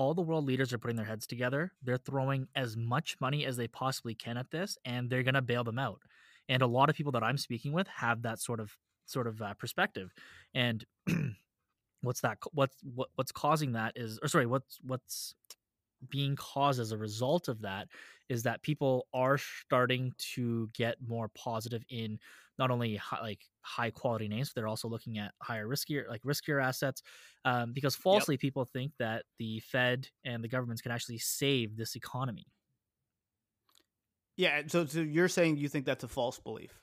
all 0.00 0.14
the 0.14 0.22
world 0.22 0.46
leaders 0.46 0.72
are 0.72 0.78
putting 0.78 0.96
their 0.96 1.04
heads 1.04 1.26
together. 1.26 1.74
They're 1.82 1.98
throwing 1.98 2.48
as 2.56 2.74
much 2.74 3.18
money 3.20 3.44
as 3.44 3.58
they 3.58 3.68
possibly 3.68 4.14
can 4.14 4.38
at 4.38 4.50
this, 4.50 4.78
and 4.86 5.10
they're 5.10 5.22
going 5.22 5.34
to 5.34 5.42
bail 5.42 5.62
them 5.62 5.78
out. 5.78 6.00
And 6.48 6.62
a 6.62 6.66
lot 6.66 6.88
of 6.88 6.96
people 6.96 7.12
that 7.12 7.22
I'm 7.22 7.36
speaking 7.36 7.74
with 7.74 7.86
have 7.88 8.22
that 8.22 8.40
sort 8.40 8.60
of 8.60 8.74
sort 9.04 9.26
of 9.26 9.42
uh, 9.42 9.52
perspective. 9.58 10.10
And 10.54 10.86
what's 12.00 12.22
that 12.22 12.38
what's 12.52 12.76
what, 12.82 13.10
what's 13.16 13.30
causing 13.30 13.72
that 13.72 13.92
is 13.94 14.18
or 14.22 14.28
sorry 14.28 14.46
what's 14.46 14.78
what's 14.82 15.34
being 16.08 16.34
caused 16.34 16.80
as 16.80 16.92
a 16.92 16.96
result 16.96 17.48
of 17.48 17.60
that 17.60 17.86
is 18.30 18.42
that 18.44 18.62
people 18.62 19.06
are 19.12 19.36
starting 19.36 20.14
to 20.34 20.70
get 20.72 20.96
more 21.06 21.28
positive 21.34 21.82
in 21.90 22.18
not 22.60 22.70
only 22.70 22.94
high, 22.94 23.20
like 23.20 23.40
high 23.62 23.90
quality 23.90 24.28
names 24.28 24.50
but 24.50 24.60
they're 24.60 24.68
also 24.68 24.86
looking 24.86 25.18
at 25.18 25.32
higher 25.42 25.66
riskier 25.66 26.08
like 26.08 26.22
riskier 26.22 26.62
assets 26.62 27.02
um, 27.44 27.72
because 27.72 27.96
falsely 27.96 28.34
yep. 28.34 28.40
people 28.40 28.64
think 28.72 28.92
that 29.00 29.24
the 29.40 29.58
fed 29.60 30.06
and 30.24 30.44
the 30.44 30.48
governments 30.48 30.80
can 30.80 30.92
actually 30.92 31.18
save 31.18 31.76
this 31.76 31.96
economy 31.96 32.46
yeah 34.36 34.62
so, 34.68 34.86
so 34.86 35.00
you're 35.00 35.28
saying 35.28 35.56
you 35.56 35.68
think 35.68 35.84
that's 35.84 36.04
a 36.04 36.08
false 36.08 36.38
belief 36.38 36.78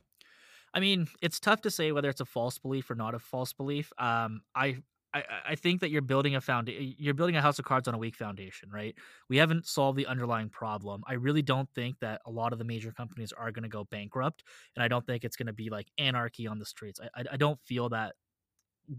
I 0.74 0.80
mean, 0.80 1.08
it's 1.22 1.40
tough 1.40 1.62
to 1.62 1.72
say 1.72 1.92
whether 1.92 2.10
it's 2.10 2.22
a 2.22 2.26
false 2.26 2.60
belief 2.60 2.92
or 2.92 2.96
not 2.96 3.16
a 3.16 3.20
false 3.20 3.54
belief. 3.54 3.92
Um, 3.98 4.42
I 4.54 4.78
I, 5.18 5.24
I 5.50 5.56
think 5.56 5.82
that 5.82 5.90
you're 5.90 6.02
building 6.02 6.36
a 6.36 6.42
foundation. 6.42 6.96
You're 6.98 7.14
building 7.14 7.36
a 7.36 7.42
house 7.42 7.60
of 7.60 7.66
cards 7.66 7.88
on 7.88 7.94
a 7.94 7.98
weak 7.98 8.16
foundation, 8.16 8.70
right? 8.72 8.96
We 9.30 9.38
haven't 9.38 9.66
solved 9.66 9.98
the 9.98 10.06
underlying 10.06 10.50
problem. 10.50 11.04
I 11.08 11.14
really 11.14 11.42
don't 11.42 11.70
think 11.74 12.00
that 12.00 12.22
a 12.26 12.32
lot 12.32 12.54
of 12.54 12.60
the 12.60 12.66
major 12.66 12.92
companies 12.92 13.32
are 13.32 13.52
going 13.52 13.64
to 13.64 13.70
go 13.70 13.86
bankrupt, 13.86 14.44
and 14.76 14.84
I 14.84 14.88
don't 14.88 15.06
think 15.06 15.24
it's 15.24 15.36
going 15.36 15.48
to 15.48 15.54
be 15.54 15.70
like 15.70 15.88
anarchy 15.98 16.48
on 16.48 16.60
the 16.60 16.66
streets. 16.66 17.00
I, 17.00 17.22
I, 17.22 17.24
I 17.34 17.38
don't 17.38 17.60
feel 17.62 17.90
that 17.90 18.16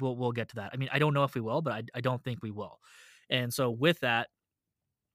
we'll 0.01 0.17
we'll 0.17 0.33
get 0.33 0.49
to 0.51 0.57
that. 0.57 0.71
I 0.73 0.77
mean, 0.77 0.89
I 0.93 0.99
don't 0.99 1.15
know 1.15 1.25
if 1.25 1.35
we 1.35 1.41
will, 1.41 1.63
but 1.63 1.73
I 1.73 1.83
I 1.95 2.01
don't 2.01 2.23
think 2.23 2.43
we 2.43 2.51
will. 2.51 2.79
And 3.31 3.53
so 3.53 3.71
with 3.71 4.01
that, 4.01 4.29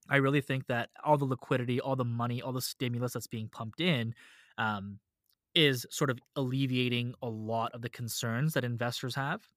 I 0.08 0.16
really 0.16 0.40
think 0.40 0.66
that 0.66 0.90
all 1.04 1.16
the 1.16 1.24
liquidity, 1.24 1.80
all 1.80 1.96
the 1.96 2.04
money, 2.04 2.42
all 2.42 2.52
the 2.52 2.60
stimulus 2.60 3.12
that's 3.12 3.26
being 3.26 3.48
pumped 3.48 3.80
in, 3.80 4.14
um, 4.58 4.98
is 5.54 5.86
sort 5.90 6.10
of 6.10 6.18
alleviating 6.36 7.14
a 7.22 7.28
lot 7.28 7.72
of 7.72 7.82
the 7.82 7.88
concerns 7.88 8.54
that 8.54 8.64
investors 8.64 9.14
have. 9.14 9.48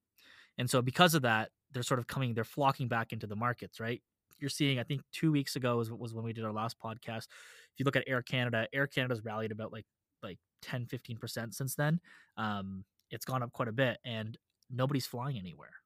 And 0.58 0.70
so 0.70 0.82
because 0.82 1.14
of 1.14 1.22
that, 1.24 1.50
they're 1.72 1.84
sort 1.84 2.00
of 2.00 2.08
coming, 2.08 2.34
they're 2.34 2.44
flocking 2.44 2.88
back 2.88 3.14
into 3.14 3.28
the 3.28 3.36
markets, 3.36 3.80
right? 3.80 4.02
You're 4.40 4.50
seeing, 4.50 4.80
I 4.80 4.84
think 4.84 5.02
two 5.12 5.32
weeks 5.32 5.56
ago 5.56 5.78
was, 5.78 5.92
was 5.92 6.14
when 6.14 6.24
we 6.24 6.34
did 6.34 6.46
our 6.46 6.54
last 6.54 6.78
podcast. 6.84 7.26
If 7.26 7.80
you 7.80 7.86
look 7.86 7.96
at 7.96 8.04
Air 8.08 8.22
Canada, 8.22 8.68
Air 8.74 8.88
Canada's 8.88 9.24
rallied 9.24 9.52
about 9.52 9.72
like 9.72 9.86
like 10.24 10.40
10, 10.64 10.88
15% 10.88 11.54
since 11.54 11.76
then. 11.76 12.00
Um, 12.38 12.84
it's 13.12 13.26
gone 13.26 13.44
up 13.44 13.54
quite 13.54 13.68
a 13.68 13.74
bit 13.74 13.98
and 14.04 14.38
nobody's 14.70 15.06
flying 15.06 15.38
anywhere. 15.38 15.74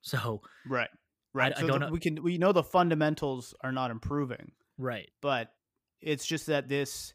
So 0.00 0.40
Right. 0.66 0.88
Right. 1.34 1.52
I, 1.54 1.60
so 1.60 1.64
I 1.64 1.68
don't 1.68 1.80
the, 1.80 1.86
know. 1.86 1.92
we 1.92 2.00
can 2.00 2.22
we 2.22 2.38
know 2.38 2.52
the 2.52 2.62
fundamentals 2.62 3.54
are 3.62 3.72
not 3.72 3.90
improving. 3.90 4.52
Right. 4.78 5.10
But 5.20 5.52
it's 6.00 6.24
just 6.24 6.46
that 6.46 6.68
this 6.68 7.12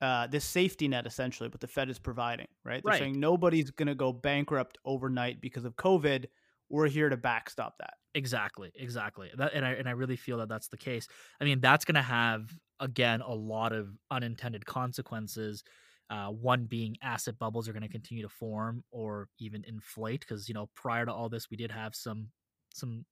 uh, 0.00 0.26
this 0.26 0.44
safety 0.44 0.88
net 0.88 1.06
essentially 1.06 1.48
what 1.48 1.60
the 1.60 1.66
Fed 1.66 1.90
is 1.90 1.98
providing, 1.98 2.46
right? 2.64 2.82
They're 2.82 2.92
right. 2.92 2.98
saying 2.98 3.20
nobody's 3.20 3.70
going 3.70 3.88
to 3.88 3.94
go 3.94 4.12
bankrupt 4.12 4.78
overnight 4.84 5.40
because 5.40 5.64
of 5.64 5.76
COVID. 5.76 6.26
We're 6.70 6.88
here 6.88 7.08
to 7.08 7.16
backstop 7.16 7.76
that. 7.78 7.94
Exactly, 8.14 8.72
exactly. 8.74 9.30
That, 9.36 9.52
and 9.54 9.64
I 9.64 9.72
and 9.72 9.88
I 9.88 9.92
really 9.92 10.16
feel 10.16 10.38
that 10.38 10.48
that's 10.48 10.68
the 10.68 10.76
case. 10.76 11.06
I 11.40 11.44
mean, 11.44 11.60
that's 11.60 11.84
going 11.84 11.96
to 11.96 12.02
have 12.02 12.50
again 12.78 13.20
a 13.20 13.34
lot 13.34 13.72
of 13.72 13.88
unintended 14.10 14.64
consequences. 14.64 15.62
Uh, 16.08 16.28
one 16.28 16.64
being 16.64 16.96
asset 17.02 17.38
bubbles 17.38 17.68
are 17.68 17.72
going 17.72 17.82
to 17.82 17.88
continue 17.88 18.22
to 18.22 18.28
form 18.28 18.82
or 18.90 19.28
even 19.38 19.64
inflate 19.68 20.20
because 20.20 20.48
you 20.48 20.54
know 20.54 20.68
prior 20.74 21.06
to 21.06 21.12
all 21.12 21.28
this 21.28 21.50
we 21.50 21.56
did 21.56 21.70
have 21.70 21.94
some 21.94 22.26
some 22.74 23.04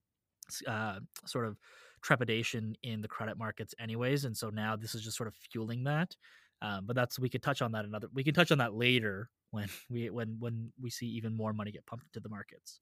uh, 0.67 0.99
sort 1.25 1.47
of 1.47 1.57
trepidation 2.03 2.75
in 2.83 3.01
the 3.01 3.07
credit 3.07 3.39
markets 3.39 3.73
anyways 3.79 4.25
and 4.25 4.37
so 4.37 4.51
now 4.51 4.75
this 4.75 4.97
is 4.97 5.03
just 5.03 5.17
sort 5.17 5.29
of 5.29 5.35
fueling 5.53 5.85
that 5.85 6.17
um, 6.63 6.87
but 6.87 6.97
that's 6.97 7.19
we 7.19 7.29
could 7.29 7.43
touch 7.43 7.63
on 7.63 7.73
that 7.73 7.85
another 7.85 8.09
we 8.13 8.25
can 8.25 8.35
touch 8.35 8.51
on 8.51 8.59
that 8.59 8.75
later 8.75 9.31
when 9.51 9.69
we 9.91 10.11
when 10.11 10.37
when 10.39 10.73
we 10.81 10.91
see 10.91 11.07
even 11.07 11.35
more 11.35 11.53
money 11.53 11.71
get 11.71 11.87
pumped 11.87 12.07
into 12.07 12.21
the 12.21 12.29
markets. 12.29 12.81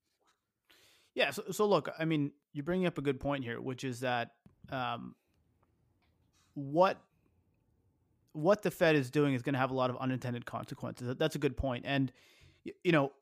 Yeah 1.14 1.30
so, 1.30 1.44
so 1.50 1.66
look 1.66 1.88
i 1.98 2.04
mean 2.04 2.32
you 2.52 2.62
bring 2.62 2.86
up 2.86 2.98
a 2.98 3.02
good 3.02 3.18
point 3.18 3.42
here 3.42 3.58
which 3.58 3.84
is 3.84 4.00
that 4.00 4.32
um, 4.70 5.14
what 6.54 7.00
what 8.32 8.62
the 8.62 8.70
fed 8.70 8.96
is 8.96 9.10
doing 9.10 9.32
is 9.32 9.42
going 9.42 9.54
to 9.54 9.58
have 9.58 9.70
a 9.70 9.74
lot 9.74 9.88
of 9.88 9.96
unintended 9.96 10.44
consequences. 10.44 11.16
That's 11.18 11.36
a 11.36 11.38
good 11.38 11.56
point. 11.56 11.84
And 11.86 12.12
you 12.84 12.92
know 12.92 13.12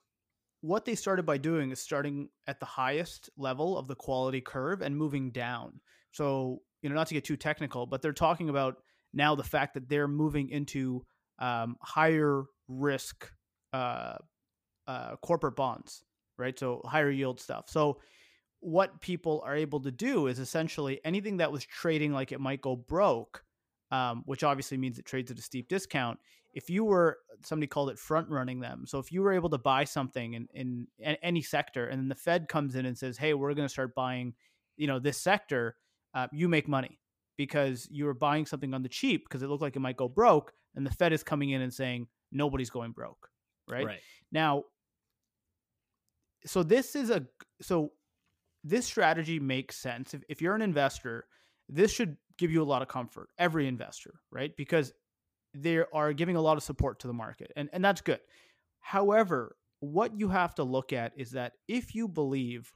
what 0.61 0.84
they 0.84 0.94
started 0.94 1.26
by 1.26 1.37
doing 1.37 1.70
is 1.70 1.80
starting 1.80 2.30
at 2.46 2.58
the 2.58 2.66
highest 2.66 3.28
level 3.37 3.76
of 3.76 3.87
the 3.87 3.94
quality 3.94 4.40
curve 4.40 4.80
and 4.80 4.96
moving 4.96 5.30
down. 5.30 5.78
So, 6.11 6.62
you 6.80 6.88
know, 6.88 6.94
not 6.94 7.06
to 7.08 7.14
get 7.14 7.25
too 7.25 7.37
technical, 7.37 7.84
but 7.84 8.00
they're 8.00 8.14
talking 8.14 8.49
about 8.49 8.78
now 9.14 9.35
the 9.35 9.44
fact 9.44 9.75
that 9.75 9.88
they're 9.88 10.09
moving 10.09 10.50
into 10.50 11.04
um, 11.38 11.76
higher 11.80 12.44
risk 12.68 13.30
uh, 13.73 14.16
uh, 14.87 15.16
corporate 15.16 15.56
bonds, 15.56 16.04
right? 16.38 16.59
So, 16.59 16.83
higher 16.85 17.11
yield 17.11 17.40
stuff. 17.40 17.68
So, 17.68 18.00
what 18.61 19.00
people 19.00 19.42
are 19.44 19.56
able 19.56 19.80
to 19.80 19.90
do 19.90 20.26
is 20.26 20.38
essentially 20.38 21.00
anything 21.04 21.38
that 21.38 21.52
was 21.52 21.64
trading 21.64 22.12
like 22.12 22.33
it 22.33 22.40
might 22.40 22.61
go 22.61 22.76
broke, 22.76 23.44
um, 23.90 24.23
which 24.26 24.42
obviously 24.42 24.78
means 24.78 24.99
it 24.99 25.04
trades 25.04 25.30
at 25.30 25.38
a 25.38 25.42
steep 25.42 25.68
discount, 25.68 26.18
if 26.54 26.71
you 26.71 26.85
were 26.85 27.18
somebody 27.42 27.66
called 27.66 27.90
it 27.90 27.99
front 27.99 28.28
running 28.30 28.61
them 28.61 28.85
so 28.87 28.99
if 28.99 29.12
you 29.12 29.21
were 29.21 29.33
able 29.33 29.50
to 29.50 29.59
buy 29.59 29.85
something 29.85 30.35
in, 30.35 30.49
in, 30.54 30.87
in 30.99 31.16
any 31.23 31.42
sector 31.42 31.87
and 31.88 32.00
then 32.00 32.09
the 32.09 32.14
fed 32.14 32.49
comes 32.49 32.75
in 32.76 32.87
and 32.87 32.97
says 32.97 33.18
hey 33.18 33.35
we're 33.35 33.52
going 33.54 33.66
to 33.66 33.73
start 33.73 33.94
buying 33.94 34.33
you 34.76 34.87
know 34.87 34.99
this 34.99 35.21
sector 35.21 35.76
uh, 36.14 36.26
you 36.33 36.49
make 36.49 36.68
money 36.68 36.99
because 37.37 37.88
you 37.91 38.05
were 38.05 38.14
buying 38.14 38.47
something 38.47 38.75
on 38.75 38.83
the 38.83 38.88
cheap 38.88 39.25
because 39.29 39.43
it 39.43 39.49
looked 39.49 39.62
like 39.62 39.76
it 39.76 39.81
might 39.81 39.97
go 39.97 40.09
broke 40.09 40.53
and 40.75 40.87
the 40.87 40.91
fed 40.91 41.12
is 41.12 41.23
coming 41.23 41.50
in 41.50 41.61
and 41.61 41.73
saying 41.73 42.07
nobody's 42.33 42.71
going 42.71 42.93
broke 42.93 43.29
right, 43.69 43.87
right. 43.87 44.00
now 44.33 44.62
so 46.47 46.62
this 46.62 46.95
is 46.95 47.11
a 47.11 47.25
so 47.61 47.93
this 48.62 48.87
strategy 48.87 49.38
makes 49.38 49.76
sense 49.76 50.14
if, 50.14 50.23
if 50.29 50.43
you're 50.43 50.55
an 50.55 50.62
investor 50.62 51.26
this 51.69 51.93
should 51.93 52.17
give 52.37 52.50
you 52.50 52.62
a 52.62 52.64
lot 52.64 52.83
of 52.83 52.88
comfort 52.88 53.29
every 53.38 53.67
investor 53.67 54.14
right 54.31 54.57
because 54.57 54.93
they 55.55 55.79
are 55.93 56.12
giving 56.12 56.37
a 56.37 56.41
lot 56.41 56.57
of 56.57 56.62
support 56.62 56.99
to 57.00 57.07
the 57.07 57.12
market, 57.12 57.53
and, 57.57 57.71
and 57.73 57.85
that's 57.85 58.00
good. 58.00 58.21
However, 58.81 59.57
what 59.81 60.19
you 60.19 60.29
have 60.29 60.55
to 60.57 60.64
look 60.64 60.93
at 60.93 61.12
is 61.17 61.31
that 61.31 61.53
if 61.69 61.95
you 61.95 62.09
believe 62.09 62.73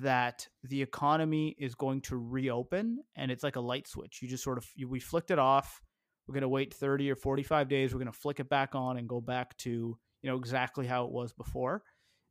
that 0.00 0.48
the 0.64 0.82
economy 0.82 1.54
is 1.58 1.74
going 1.74 2.00
to 2.02 2.16
reopen 2.16 2.98
and 3.16 3.30
it's 3.30 3.44
like 3.44 3.56
a 3.56 3.60
light 3.60 3.86
switch, 3.86 4.20
you 4.20 4.28
just 4.28 4.44
sort 4.44 4.58
of 4.58 4.66
you, 4.74 4.88
we 4.88 5.00
flicked 5.00 5.30
it 5.30 5.38
off. 5.38 5.80
We're 6.26 6.34
going 6.34 6.42
to 6.42 6.48
wait 6.48 6.74
30 6.74 7.10
or 7.10 7.16
45 7.16 7.68
days. 7.68 7.92
We're 7.92 8.00
going 8.00 8.12
to 8.12 8.18
flick 8.18 8.40
it 8.40 8.48
back 8.48 8.74
on 8.74 8.96
and 8.96 9.08
go 9.08 9.20
back 9.20 9.56
to 9.58 9.70
you 9.70 10.30
know 10.30 10.36
exactly 10.36 10.86
how 10.86 11.04
it 11.04 11.12
was 11.12 11.32
before. 11.32 11.82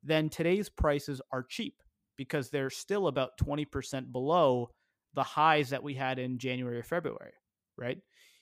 Then 0.04 0.30
today's 0.30 0.70
prices 0.70 1.22
are 1.32 1.46
cheap 1.48 1.82
because 2.18 2.50
they're 2.50 2.70
still 2.70 3.08
about 3.08 3.38
20% 3.38 4.12
below 4.12 4.70
the 5.14 5.24
highs 5.24 5.70
that 5.70 5.84
we 5.84 5.94
had 5.94 6.20
in 6.20 6.38
January 6.38 6.78
or 6.78 6.84
February, 6.84 7.34
right? 7.78 7.98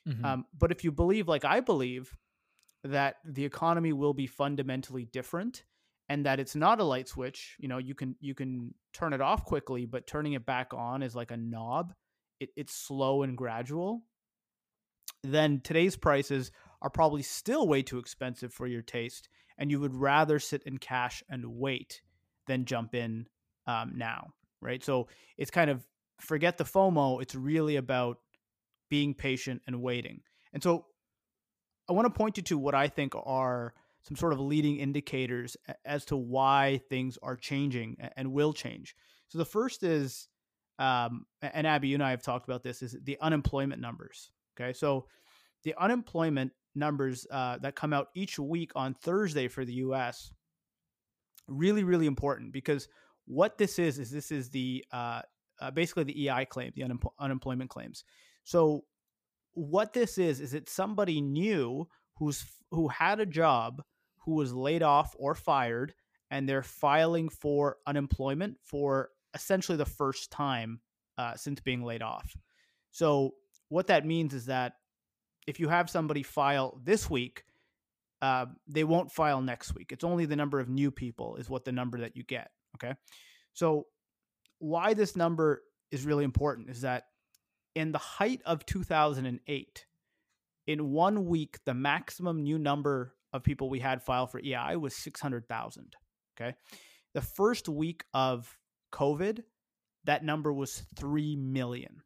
Mm-hmm. 0.08 0.26
Um, 0.26 0.46
but 0.58 0.72
if 0.72 0.84
you 0.84 0.92
believe, 0.92 1.28
like 1.28 1.46
I 1.46 1.60
believe, 1.60 2.12
that 2.84 3.16
the 3.26 3.46
economy 3.46 3.94
will 3.94 4.14
be 4.14 4.28
fundamentally 4.28 5.06
different 5.06 5.64
and 6.10 6.26
that 6.26 6.40
it's 6.40 6.56
not 6.56 6.80
a 6.80 6.84
light 6.84 7.08
switch 7.08 7.56
you 7.60 7.68
know 7.68 7.78
you 7.78 7.96
can 7.96 8.16
you 8.20 8.34
can 8.34 8.74
turn 8.94 9.14
it 9.14 9.22
off 9.22 9.46
quickly 9.46 9.86
but 9.86 10.08
turning 10.08 10.34
it 10.34 10.46
back 10.46 10.74
on 10.74 11.02
is 11.02 11.16
like 11.16 11.32
a 11.32 11.38
knob 11.38 11.94
it, 12.40 12.50
it's 12.56 12.76
slow 12.76 13.24
and 13.24 13.38
gradual 13.38 14.04
then 15.24 15.62
today's 15.64 15.96
prices 15.96 16.52
are 16.82 16.90
probably 16.90 17.22
still 17.22 17.68
way 17.68 17.82
too 17.82 17.98
expensive 17.98 18.54
for 18.54 18.68
your 18.68 18.82
taste 18.82 19.30
and 19.58 19.72
you 19.72 19.80
would 19.80 19.96
rather 19.96 20.40
sit 20.40 20.64
in 20.64 20.78
cash 20.78 21.24
and 21.30 21.46
wait 21.46 22.02
than 22.48 22.66
jump 22.66 22.94
in 22.94 23.26
um, 23.68 23.94
now 23.96 24.28
right 24.62 24.84
so 24.84 25.08
it's 25.38 25.52
kind 25.52 25.70
of 25.70 25.86
forget 26.20 26.58
the 26.58 26.64
fomo 26.64 27.22
it's 27.22 27.36
really 27.36 27.78
about 27.78 28.18
being 28.94 29.16
patient 29.16 29.60
and 29.66 29.82
waiting. 29.82 30.22
And 30.54 30.62
so 30.62 30.86
I 31.90 31.94
want 31.94 32.06
to 32.06 32.16
point 32.16 32.38
you 32.38 32.44
to 32.44 32.60
what 32.60 32.76
I 32.76 32.88
think 32.88 33.14
are 33.16 33.74
some 34.04 34.18
sort 34.18 34.34
of 34.34 34.40
leading 34.40 34.78
indicators 34.78 35.56
as 35.86 36.06
to 36.06 36.18
why 36.18 36.82
things 36.90 37.18
are 37.24 37.36
changing 37.36 37.98
and 38.18 38.32
will 38.32 38.54
change. 38.54 38.96
So 39.30 39.38
the 39.38 39.46
first 39.46 39.84
is, 39.84 40.28
um, 40.78 41.26
and 41.42 41.66
Abby, 41.66 41.88
you 41.88 41.96
and 41.96 42.04
I 42.04 42.12
have 42.12 42.22
talked 42.22 42.48
about 42.48 42.64
this, 42.64 42.82
is 42.82 42.98
the 43.04 43.18
unemployment 43.22 43.82
numbers. 43.82 44.32
Okay, 44.56 44.74
so 44.74 45.08
the 45.64 45.74
unemployment 45.80 46.52
numbers 46.76 47.26
uh, 47.32 47.58
that 47.60 47.76
come 47.76 47.94
out 47.94 48.10
each 48.14 48.38
week 48.38 48.72
on 48.76 48.94
Thursday 48.94 49.48
for 49.48 49.64
the 49.64 49.74
U.S. 49.76 50.34
really, 51.48 51.84
really 51.84 52.06
important 52.06 52.52
because 52.52 52.90
what 53.26 53.58
this 53.58 53.80
is 53.80 54.00
is 54.00 54.12
this 54.12 54.32
is 54.32 54.50
the 54.50 54.84
uh, 54.92 55.22
uh, 55.62 55.72
basically 55.72 56.04
the 56.04 56.30
EI 56.30 56.46
claim, 56.46 56.72
the 56.76 56.86
unemployment 57.20 57.70
claims. 57.70 58.04
So 58.44 58.84
what 59.54 59.94
this 59.94 60.18
is 60.18 60.42
is 60.42 60.54
it's 60.54 60.74
somebody 60.74 61.22
new 61.22 61.88
who's 62.18 62.46
who 62.72 62.88
had 62.90 63.20
a 63.20 63.26
job 63.26 63.82
who 64.26 64.36
was 64.36 64.54
laid 64.54 64.84
off 64.84 65.16
or 65.18 65.36
fired 65.36 65.94
and 66.32 66.48
they're 66.48 66.64
filing 66.64 67.30
for 67.30 67.78
unemployment 67.86 68.58
for 68.64 69.10
essentially 69.34 69.78
the 69.78 69.86
first 69.86 70.32
time 70.32 70.80
uh, 71.18 71.36
since 71.36 71.60
being 71.62 71.84
laid 71.84 72.02
off. 72.02 72.36
So 72.92 73.36
what 73.70 73.88
that 73.88 74.06
means 74.06 74.34
is 74.34 74.46
that 74.48 74.74
if 75.48 75.60
you 75.60 75.70
have 75.70 75.90
somebody 75.90 76.24
file 76.24 76.80
this 76.84 77.10
week, 77.10 77.44
uh, 78.22 78.46
they 78.68 78.84
won't 78.84 79.12
file 79.12 79.42
next 79.42 79.76
week. 79.76 79.92
It's 79.92 80.04
only 80.04 80.26
the 80.26 80.36
number 80.36 80.60
of 80.60 80.70
new 80.70 80.92
people 80.92 81.36
is 81.36 81.50
what 81.50 81.66
the 81.66 81.72
number 81.72 82.00
that 82.00 82.16
you 82.16 82.24
get. 82.24 82.52
Okay, 82.76 82.94
so 83.54 83.88
why 84.60 84.94
this 84.94 85.16
number 85.16 85.64
is 85.92 86.06
really 86.06 86.24
important 86.24 86.70
is 86.70 86.82
that 86.82 87.04
in 87.76 87.92
the 87.92 87.98
height 87.98 88.42
of 88.46 88.66
2008, 88.66 89.86
in 90.66 90.92
one 90.92 91.26
week, 91.26 91.60
the 91.66 91.74
maximum 91.74 92.44
new 92.44 92.58
number 92.58 93.14
of 93.34 93.44
people 93.44 93.70
we 93.70 93.80
had 93.80 94.02
file 94.02 94.28
for 94.28 94.40
EI 94.40 94.76
was 94.76 94.96
600,000. 94.96 95.96
Okay. 96.40 96.56
The 97.14 97.22
first 97.22 97.68
week 97.68 98.04
of 98.14 98.58
COVID, 98.92 99.44
that 100.06 100.24
number 100.24 100.54
was 100.54 100.84
3 100.96 101.36
million. 101.36 102.02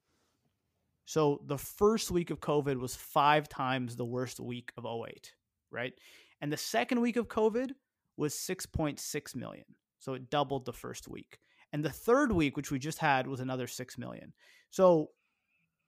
So 1.06 1.42
the 1.46 1.58
first 1.58 2.12
week 2.12 2.32
of 2.32 2.42
COVID 2.42 2.80
was 2.80 2.96
five 2.96 3.48
times 3.48 3.96
the 3.96 4.06
worst 4.06 4.40
week 4.40 4.72
of 4.78 4.86
08, 4.86 5.32
right? 5.72 5.94
And 6.42 6.52
the 6.52 6.58
second 6.58 7.00
week 7.00 7.16
of 7.16 7.28
COVID 7.28 7.72
was 8.18 8.34
6.6 8.34 9.36
million. 9.36 9.66
So 10.00 10.14
it 10.14 10.30
doubled 10.30 10.66
the 10.66 10.74
first 10.74 11.08
week. 11.08 11.40
And 11.72 11.84
the 11.84 11.90
third 11.90 12.32
week, 12.32 12.58
which 12.58 12.72
we 12.72 12.80
just 12.80 13.00
had, 13.00 13.28
was 13.28 13.40
another 13.40 13.68
6 13.68 13.98
million. 13.98 14.34
So 14.70 15.12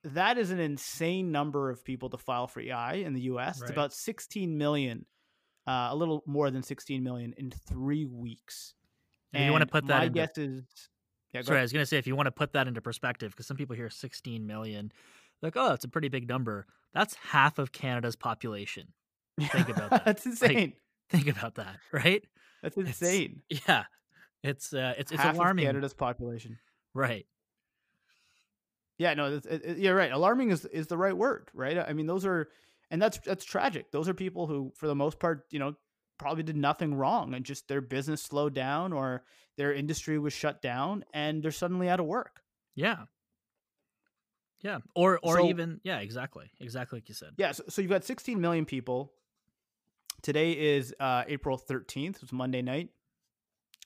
that 0.04 0.38
is 0.38 0.52
an 0.52 0.60
insane 0.60 1.32
number 1.32 1.70
of 1.70 1.84
people 1.84 2.10
to 2.10 2.18
file 2.18 2.48
for 2.48 2.62
EI 2.62 3.04
in 3.04 3.14
the 3.14 3.22
US. 3.22 3.60
Right. 3.60 3.70
It's 3.70 3.72
about 3.72 3.94
16 3.94 4.58
million, 4.58 5.06
uh, 5.70 5.90
a 5.92 5.96
little 5.96 6.24
more 6.26 6.50
than 6.50 6.64
16 6.64 7.04
million 7.04 7.34
in 7.38 7.52
three 7.52 8.06
weeks. 8.06 8.74
And 9.34 9.46
you 9.46 9.52
want 9.52 9.62
to 9.62 9.68
put 9.68 9.86
that? 9.88 10.00
My 10.00 10.04
into, 10.06 10.16
guess 10.16 10.38
is. 10.38 10.64
Yeah, 11.32 11.44
sorry, 11.44 11.60
I 11.60 11.62
was 11.62 11.72
going 11.72 11.84
to 11.84 11.86
say 11.86 12.00
if 12.00 12.08
you 12.08 12.16
want 12.16 12.26
to 12.26 12.32
put 12.32 12.54
that 12.54 12.68
into 12.68 12.82
perspective, 12.82 13.32
because 13.32 13.46
some 13.46 13.56
people 13.56 13.76
hear 13.76 13.88
16 13.88 14.48
million, 14.48 14.92
like, 15.44 15.56
oh, 15.56 15.70
that's 15.70 15.86
a 15.86 15.88
pretty 15.88 16.10
big 16.10 16.28
number. 16.28 16.66
That's 16.92 17.14
half 17.14 17.60
of 17.60 17.72
Canada's 17.72 18.16
population. 18.16 18.88
Think 19.40 19.70
about 19.70 19.90
that. 19.92 20.06
That's 20.06 20.26
insane. 20.26 20.56
Like, 20.56 20.74
think 21.12 21.38
about 21.38 21.56
that, 21.56 21.76
right? 21.92 22.26
That's 22.64 22.76
insane. 22.76 23.44
It's, 23.48 23.62
yeah, 23.68 23.84
it's 24.42 24.74
uh, 24.74 24.96
it's 24.98 25.12
half 25.12 25.30
it's 25.30 25.38
alarming. 25.38 25.66
Canada's 25.66 25.94
population, 25.94 26.58
right? 26.96 27.28
Yeah, 28.98 29.14
no, 29.14 29.36
it, 29.36 29.46
it, 29.46 29.78
you're 29.78 29.96
right. 29.96 30.12
Alarming 30.12 30.50
is 30.50 30.66
is 30.66 30.88
the 30.88 30.98
right 30.98 31.16
word, 31.16 31.52
right? 31.54 31.78
I 31.78 31.94
mean, 31.94 32.08
those 32.08 32.26
are, 32.26 32.50
and 32.92 33.02
that's 33.02 33.20
that's 33.20 33.46
tragic. 33.46 33.92
Those 33.92 34.10
are 34.10 34.14
people 34.14 34.48
who, 34.48 34.72
for 34.76 34.88
the 34.88 34.96
most 34.96 35.20
part, 35.20 35.46
you 35.52 35.60
know, 35.60 35.76
probably 36.18 36.44
did 36.44 36.58
nothing 36.58 36.94
wrong, 36.94 37.34
and 37.34 37.46
just 37.46 37.68
their 37.68 37.82
business 37.82 38.22
slowed 38.22 38.54
down 38.54 38.94
or 38.94 39.24
their 39.58 39.74
industry 39.74 40.18
was 40.20 40.34
shut 40.34 40.62
down, 40.62 41.04
and 41.14 41.44
they're 41.44 41.52
suddenly 41.52 41.90
out 41.90 42.00
of 42.00 42.06
work. 42.06 42.42
Yeah, 42.76 43.06
yeah, 44.62 44.80
or 44.96 45.20
or 45.24 45.38
so, 45.38 45.50
even 45.50 45.80
yeah, 45.84 46.00
exactly, 46.00 46.52
exactly 46.60 46.98
like 46.98 47.10
you 47.10 47.16
said. 47.16 47.30
Yeah, 47.38 47.54
so, 47.54 47.64
so 47.70 47.82
you've 47.82 47.92
got 47.92 48.04
16 48.04 48.40
million 48.40 48.66
people. 48.66 49.14
Today 50.22 50.52
is 50.52 50.94
uh, 51.00 51.24
April 51.28 51.58
13th. 51.58 52.22
It's 52.22 52.34
Monday 52.34 52.62
night. 52.62 52.90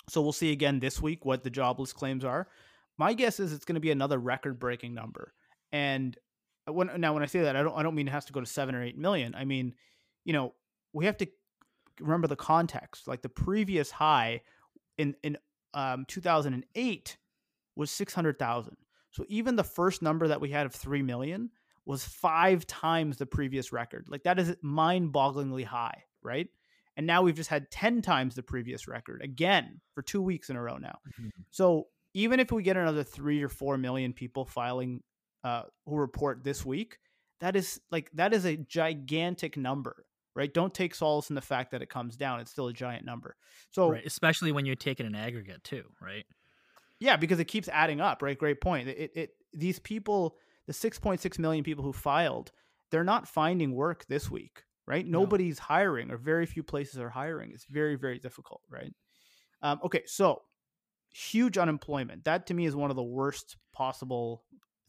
So 0.10 0.22
we'll 0.22 0.32
see 0.32 0.52
again 0.52 0.80
this 0.80 1.02
week 1.02 1.26
what 1.26 1.44
the 1.44 1.50
jobless 1.50 1.94
claims 1.94 2.26
are. 2.26 2.48
my 2.98 3.14
guess 3.14 3.40
is 3.40 3.54
it's 3.54 3.66
going 3.66 3.76
to 3.76 3.82
be 3.82 3.92
another 3.92 4.18
record 4.18 4.60
breaking 4.60 4.94
number. 4.94 5.34
And 5.72 6.18
when 6.68 6.90
now 7.00 7.14
when 7.14 7.24
I 7.24 7.28
say 7.28 7.42
that, 7.42 7.56
I 7.56 7.64
don't 7.64 7.78
I 7.78 7.84
don't 7.84 7.96
mean 7.96 8.08
it 8.08 8.12
has 8.12 8.26
to 8.26 8.34
go 8.34 8.40
to 8.40 8.46
seven 8.46 8.76
or 8.76 8.84
eight 8.84 8.98
million. 8.98 9.36
I 9.36 9.46
mean, 9.46 9.74
you 10.26 10.34
know, 10.34 10.54
we 10.94 11.06
have 11.06 11.18
to 11.18 11.28
remember 12.00 12.28
the 12.28 12.36
context. 12.36 13.08
Like 13.08 13.22
the 13.22 13.30
previous 13.30 13.92
high 13.92 14.42
in 14.98 15.16
in 15.24 15.38
um, 15.74 16.06
2008 16.08 17.18
was 17.76 17.92
600,000. 17.92 18.78
So 19.12 19.26
even 19.28 19.56
the 19.56 19.64
first 19.64 20.02
number 20.02 20.28
that 20.28 20.42
we 20.42 20.50
had 20.50 20.66
of 20.66 20.74
3 20.74 21.02
million 21.02 21.50
was 21.86 22.04
five 22.04 22.66
times 22.68 23.18
the 23.18 23.26
previous 23.26 23.72
record. 23.72 24.08
Like 24.10 24.24
that 24.24 24.40
is 24.40 24.56
mind-bogglingly 24.62 25.66
high, 25.66 26.04
right? 26.22 26.48
And 26.96 27.08
now 27.08 27.24
we've 27.24 27.36
just 27.36 27.50
had 27.50 27.72
10 27.72 28.02
times 28.02 28.36
the 28.36 28.44
previous 28.44 28.88
record 28.88 29.22
again 29.24 29.82
for 29.94 30.02
2 30.02 30.22
weeks 30.22 30.50
in 30.50 30.56
a 30.56 30.62
row 30.62 30.78
now. 30.78 31.00
Mm-hmm. 31.20 31.30
So 31.50 31.88
even 32.14 32.40
if 32.40 32.52
we 32.52 32.64
get 32.64 32.78
another 32.78 33.04
3 33.04 33.42
or 33.42 33.50
4 33.50 33.78
million 33.78 34.14
people 34.14 34.46
filing 34.46 35.02
uh, 35.44 35.64
who 35.86 35.96
report 35.96 36.44
this 36.44 36.66
week, 36.66 36.98
that 37.40 37.56
is 37.56 37.80
like 37.92 38.10
that 38.14 38.34
is 38.34 38.46
a 38.46 38.58
gigantic 38.58 39.58
number 39.58 40.06
right? 40.36 40.54
Don't 40.54 40.74
take 40.74 40.96
solace 40.96 41.30
in 41.30 41.36
the 41.36 41.42
fact 41.42 41.72
that 41.72 41.82
it 41.82 41.90
comes 41.90 42.16
down. 42.16 42.40
It's 42.40 42.52
still 42.52 42.68
a 42.68 42.74
giant 42.74 43.06
number. 43.06 43.36
So, 43.72 43.92
right. 43.92 44.06
especially 44.06 44.52
when 44.52 44.66
you 44.66 44.76
take 44.76 45.00
it 45.00 45.06
in 45.06 45.16
aggregate 45.16 45.64
too, 45.64 45.84
right? 46.02 46.26
Yeah, 47.00 47.18
because 47.18 47.40
it 47.40 47.46
keeps 47.46 47.68
adding 47.68 48.02
up, 48.02 48.22
right? 48.22 48.38
Great 48.38 48.62
point. 48.62 48.88
It, 48.88 49.12
it 49.16 49.30
these 49.54 49.80
people, 49.80 50.38
the 50.68 50.74
6.6 50.74 51.40
million 51.40 51.64
people 51.64 51.84
who 51.84 51.94
filed, 51.94 52.52
they're 52.92 53.04
not 53.04 53.28
finding 53.28 53.74
work 53.74 54.06
this 54.08 54.30
week, 54.30 54.64
right? 54.88 55.06
No. 55.06 55.22
Nobody's 55.22 55.60
hiring, 55.60 56.12
or 56.12 56.18
very 56.18 56.46
few 56.46 56.64
places 56.64 57.00
are 57.00 57.10
hiring. 57.10 57.52
It's 57.54 57.66
very, 57.66 57.96
very 57.96 58.20
difficult, 58.20 58.62
right? 58.70 58.94
Um, 59.62 59.80
okay, 59.84 60.04
so 60.06 60.42
huge 61.14 61.58
unemployment. 61.58 62.24
That 62.26 62.48
to 62.48 62.54
me 62.54 62.66
is 62.66 62.76
one 62.76 62.90
of 62.90 62.96
the 62.96 63.04
worst 63.04 63.58
possible 63.74 64.44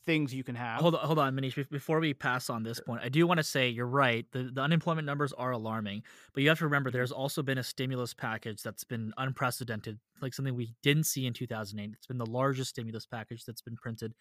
things 0.06 0.34
you 0.34 0.44
can 0.44 0.54
have. 0.54 0.80
Hold 0.80 0.94
on, 0.94 1.06
hold 1.06 1.18
on, 1.18 1.34
Manish. 1.34 1.68
Before 1.70 2.00
we 2.00 2.14
pass 2.14 2.50
on 2.50 2.62
this 2.62 2.80
point, 2.80 3.02
I 3.02 3.08
do 3.08 3.26
want 3.26 3.38
to 3.38 3.44
say 3.44 3.68
you're 3.68 3.86
right. 3.86 4.26
The, 4.32 4.50
the 4.52 4.60
unemployment 4.60 5.06
numbers 5.06 5.32
are 5.32 5.52
alarming, 5.52 6.02
but 6.32 6.42
you 6.42 6.48
have 6.48 6.58
to 6.58 6.64
remember 6.64 6.90
there's 6.90 7.12
also 7.12 7.42
been 7.42 7.58
a 7.58 7.62
stimulus 7.62 8.14
package 8.14 8.62
that's 8.62 8.84
been 8.84 9.12
unprecedented, 9.18 9.98
like 10.20 10.34
something 10.34 10.54
we 10.54 10.74
didn't 10.82 11.04
see 11.04 11.26
in 11.26 11.32
2008. 11.32 11.90
It's 11.94 12.06
been 12.06 12.18
the 12.18 12.26
largest 12.26 12.70
stimulus 12.70 13.06
package 13.06 13.44
that's 13.44 13.62
been 13.62 13.76
printed 13.76 14.14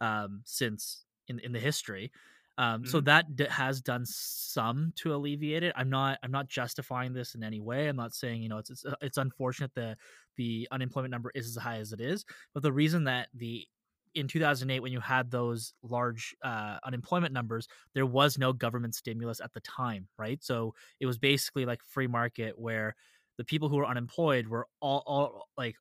um, 0.00 0.42
since 0.44 1.04
in 1.28 1.38
in 1.40 1.52
the 1.52 1.60
history. 1.60 2.10
Um, 2.58 2.82
mm-hmm. 2.82 2.90
So 2.90 3.00
that 3.02 3.36
d- 3.36 3.46
has 3.48 3.80
done 3.80 4.04
some 4.04 4.92
to 4.96 5.14
alleviate 5.14 5.62
it. 5.62 5.72
I'm 5.76 5.88
not 5.88 6.18
I'm 6.22 6.30
not 6.30 6.48
justifying 6.48 7.14
this 7.14 7.34
in 7.34 7.42
any 7.42 7.60
way. 7.60 7.88
I'm 7.88 7.96
not 7.96 8.12
saying 8.14 8.42
you 8.42 8.48
know 8.48 8.58
it's 8.58 8.70
it's, 8.70 8.84
uh, 8.84 8.94
it's 9.00 9.18
unfortunate 9.18 9.74
that 9.76 9.96
the 10.36 10.68
unemployment 10.70 11.10
number 11.10 11.30
is 11.34 11.46
as 11.46 11.62
high 11.62 11.78
as 11.78 11.92
it 11.92 12.00
is, 12.00 12.24
but 12.52 12.62
the 12.62 12.72
reason 12.72 13.04
that 13.04 13.28
the 13.34 13.66
in 14.14 14.26
2008 14.28 14.80
when 14.80 14.92
you 14.92 15.00
had 15.00 15.30
those 15.30 15.74
large 15.82 16.34
uh, 16.42 16.78
unemployment 16.84 17.32
numbers 17.32 17.68
there 17.94 18.06
was 18.06 18.38
no 18.38 18.52
government 18.52 18.94
stimulus 18.94 19.40
at 19.40 19.52
the 19.52 19.60
time 19.60 20.08
right? 20.18 20.42
So 20.42 20.74
it 21.00 21.06
was 21.06 21.18
basically 21.18 21.64
like 21.64 21.80
free 21.86 22.06
market 22.06 22.58
where 22.58 22.94
the 23.38 23.44
people 23.44 23.68
who 23.68 23.76
were 23.76 23.86
unemployed 23.86 24.46
were 24.46 24.66
all, 24.80 25.02
all 25.06 25.48
like 25.56 25.76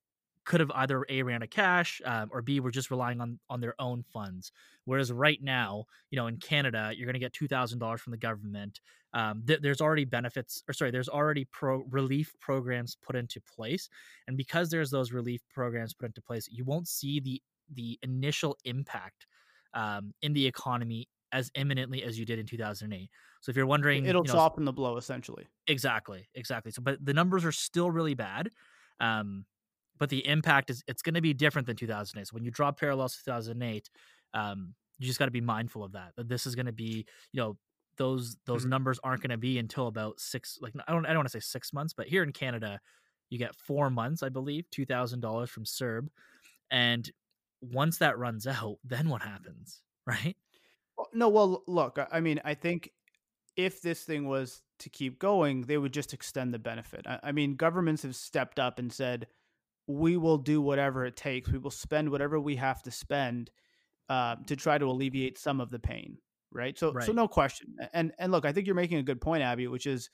could 0.45 0.61
have 0.61 0.71
either 0.73 1.05
a 1.09 1.21
ran 1.21 1.41
a 1.43 1.47
cash 1.47 2.01
um, 2.05 2.29
or 2.31 2.41
b 2.41 2.59
were 2.59 2.71
just 2.71 2.89
relying 2.89 3.21
on 3.21 3.39
on 3.49 3.59
their 3.61 3.75
own 3.79 4.03
funds. 4.03 4.51
Whereas 4.85 5.11
right 5.11 5.39
now 5.41 5.85
you 6.09 6.17
know 6.17 6.27
in 6.27 6.37
canada 6.37 6.91
you're 6.95 7.05
going 7.05 7.13
to 7.13 7.19
get 7.19 7.33
$2000 7.33 7.99
from 7.99 8.11
the 8.11 8.17
government 8.17 8.79
um, 9.13 9.43
th- 9.45 9.59
there's 9.61 9.81
already 9.81 10.05
benefits 10.05 10.63
or 10.67 10.73
sorry 10.73 10.91
there's 10.91 11.09
already 11.09 11.45
pro 11.45 11.83
relief 11.89 12.33
programs 12.39 12.95
put 12.95 13.15
into 13.15 13.41
place. 13.41 13.89
And 14.27 14.37
because 14.37 14.69
there's 14.69 14.91
those 14.91 15.11
relief 15.11 15.41
programs 15.53 15.93
put 15.93 16.07
into 16.07 16.21
place 16.21 16.47
you 16.49 16.63
won't 16.65 16.87
see 16.87 17.19
the 17.19 17.41
the 17.73 17.99
initial 18.03 18.57
impact 18.65 19.27
um, 19.73 20.13
in 20.21 20.33
the 20.33 20.45
economy 20.45 21.07
as 21.31 21.51
imminently 21.55 22.03
as 22.03 22.17
you 22.17 22.25
did 22.25 22.39
in 22.39 22.45
2008. 22.45 23.09
So 23.41 23.49
if 23.49 23.55
you're 23.55 23.65
wondering, 23.65 24.05
it'll 24.05 24.23
you 24.23 24.29
know, 24.29 24.33
soften 24.33 24.65
the 24.65 24.73
blow 24.73 24.97
essentially. 24.97 25.47
Exactly, 25.67 26.27
exactly. 26.35 26.71
So, 26.71 26.81
but 26.81 27.03
the 27.03 27.13
numbers 27.13 27.45
are 27.45 27.51
still 27.51 27.91
really 27.91 28.15
bad. 28.15 28.49
Um, 28.99 29.45
but 29.99 30.09
the 30.09 30.25
impact 30.25 30.69
is 30.69 30.83
it's 30.87 31.01
going 31.01 31.15
to 31.15 31.21
be 31.21 31.33
different 31.33 31.67
than 31.67 31.75
2008. 31.75 32.27
So 32.27 32.33
when 32.33 32.43
you 32.43 32.51
draw 32.51 32.71
parallels 32.71 33.17
to 33.17 33.25
2008, 33.25 33.89
um, 34.33 34.73
you 34.97 35.07
just 35.07 35.19
got 35.19 35.25
to 35.25 35.31
be 35.31 35.41
mindful 35.41 35.83
of 35.83 35.91
that. 35.91 36.13
That 36.15 36.27
this 36.27 36.45
is 36.45 36.55
going 36.55 36.65
to 36.65 36.73
be, 36.73 37.05
you 37.33 37.41
know, 37.41 37.57
those 37.97 38.37
those 38.45 38.61
mm-hmm. 38.61 38.69
numbers 38.69 38.99
aren't 39.03 39.21
going 39.21 39.31
to 39.31 39.37
be 39.37 39.59
until 39.59 39.87
about 39.87 40.19
six. 40.19 40.57
Like 40.61 40.73
I 40.87 40.93
don't 40.93 41.05
I 41.05 41.09
don't 41.09 41.17
want 41.17 41.27
to 41.27 41.41
say 41.41 41.41
six 41.41 41.73
months, 41.73 41.93
but 41.93 42.07
here 42.07 42.23
in 42.23 42.31
Canada, 42.31 42.79
you 43.29 43.37
get 43.37 43.55
four 43.55 43.89
months, 43.89 44.23
I 44.23 44.29
believe, 44.29 44.69
two 44.71 44.85
thousand 44.85 45.19
dollars 45.19 45.49
from 45.49 45.65
CERB, 45.65 46.07
and 46.71 47.09
once 47.61 47.97
that 47.97 48.17
runs 48.17 48.47
out, 48.47 48.77
then 48.83 49.09
what 49.09 49.21
happens, 49.21 49.81
right? 50.05 50.35
no, 51.13 51.29
well, 51.29 51.63
look, 51.67 51.97
I 52.11 52.19
mean, 52.19 52.41
I 52.43 52.53
think 52.53 52.91
if 53.55 53.81
this 53.81 54.03
thing 54.03 54.27
was 54.27 54.61
to 54.79 54.89
keep 54.89 55.19
going, 55.19 55.61
they 55.61 55.77
would 55.77 55.93
just 55.93 56.13
extend 56.13 56.53
the 56.53 56.59
benefit. 56.59 57.05
I, 57.07 57.19
I 57.23 57.31
mean, 57.31 57.55
governments 57.55 58.03
have 58.03 58.15
stepped 58.15 58.59
up 58.59 58.79
and 58.79 58.91
said, 58.91 59.27
we 59.87 60.17
will 60.17 60.37
do 60.37 60.61
whatever 60.61 61.05
it 61.05 61.15
takes. 61.15 61.49
We 61.49 61.57
will 61.57 61.71
spend 61.71 62.09
whatever 62.09 62.39
we 62.39 62.55
have 62.57 62.83
to 62.83 62.91
spend 62.91 63.49
uh, 64.07 64.35
to 64.45 64.55
try 64.55 64.77
to 64.77 64.85
alleviate 64.85 65.37
some 65.37 65.59
of 65.59 65.71
the 65.71 65.79
pain, 65.79 66.17
right? 66.51 66.77
So, 66.77 66.93
right. 66.93 67.05
so 67.05 67.11
no 67.11 67.27
question. 67.27 67.75
And 67.91 68.11
and 68.19 68.31
look, 68.31 68.45
I 68.45 68.51
think 68.51 68.67
you're 68.67 68.75
making 68.75 68.99
a 68.99 69.03
good 69.03 69.19
point, 69.19 69.41
Abby, 69.41 69.67
which 69.67 69.87
is 69.87 70.09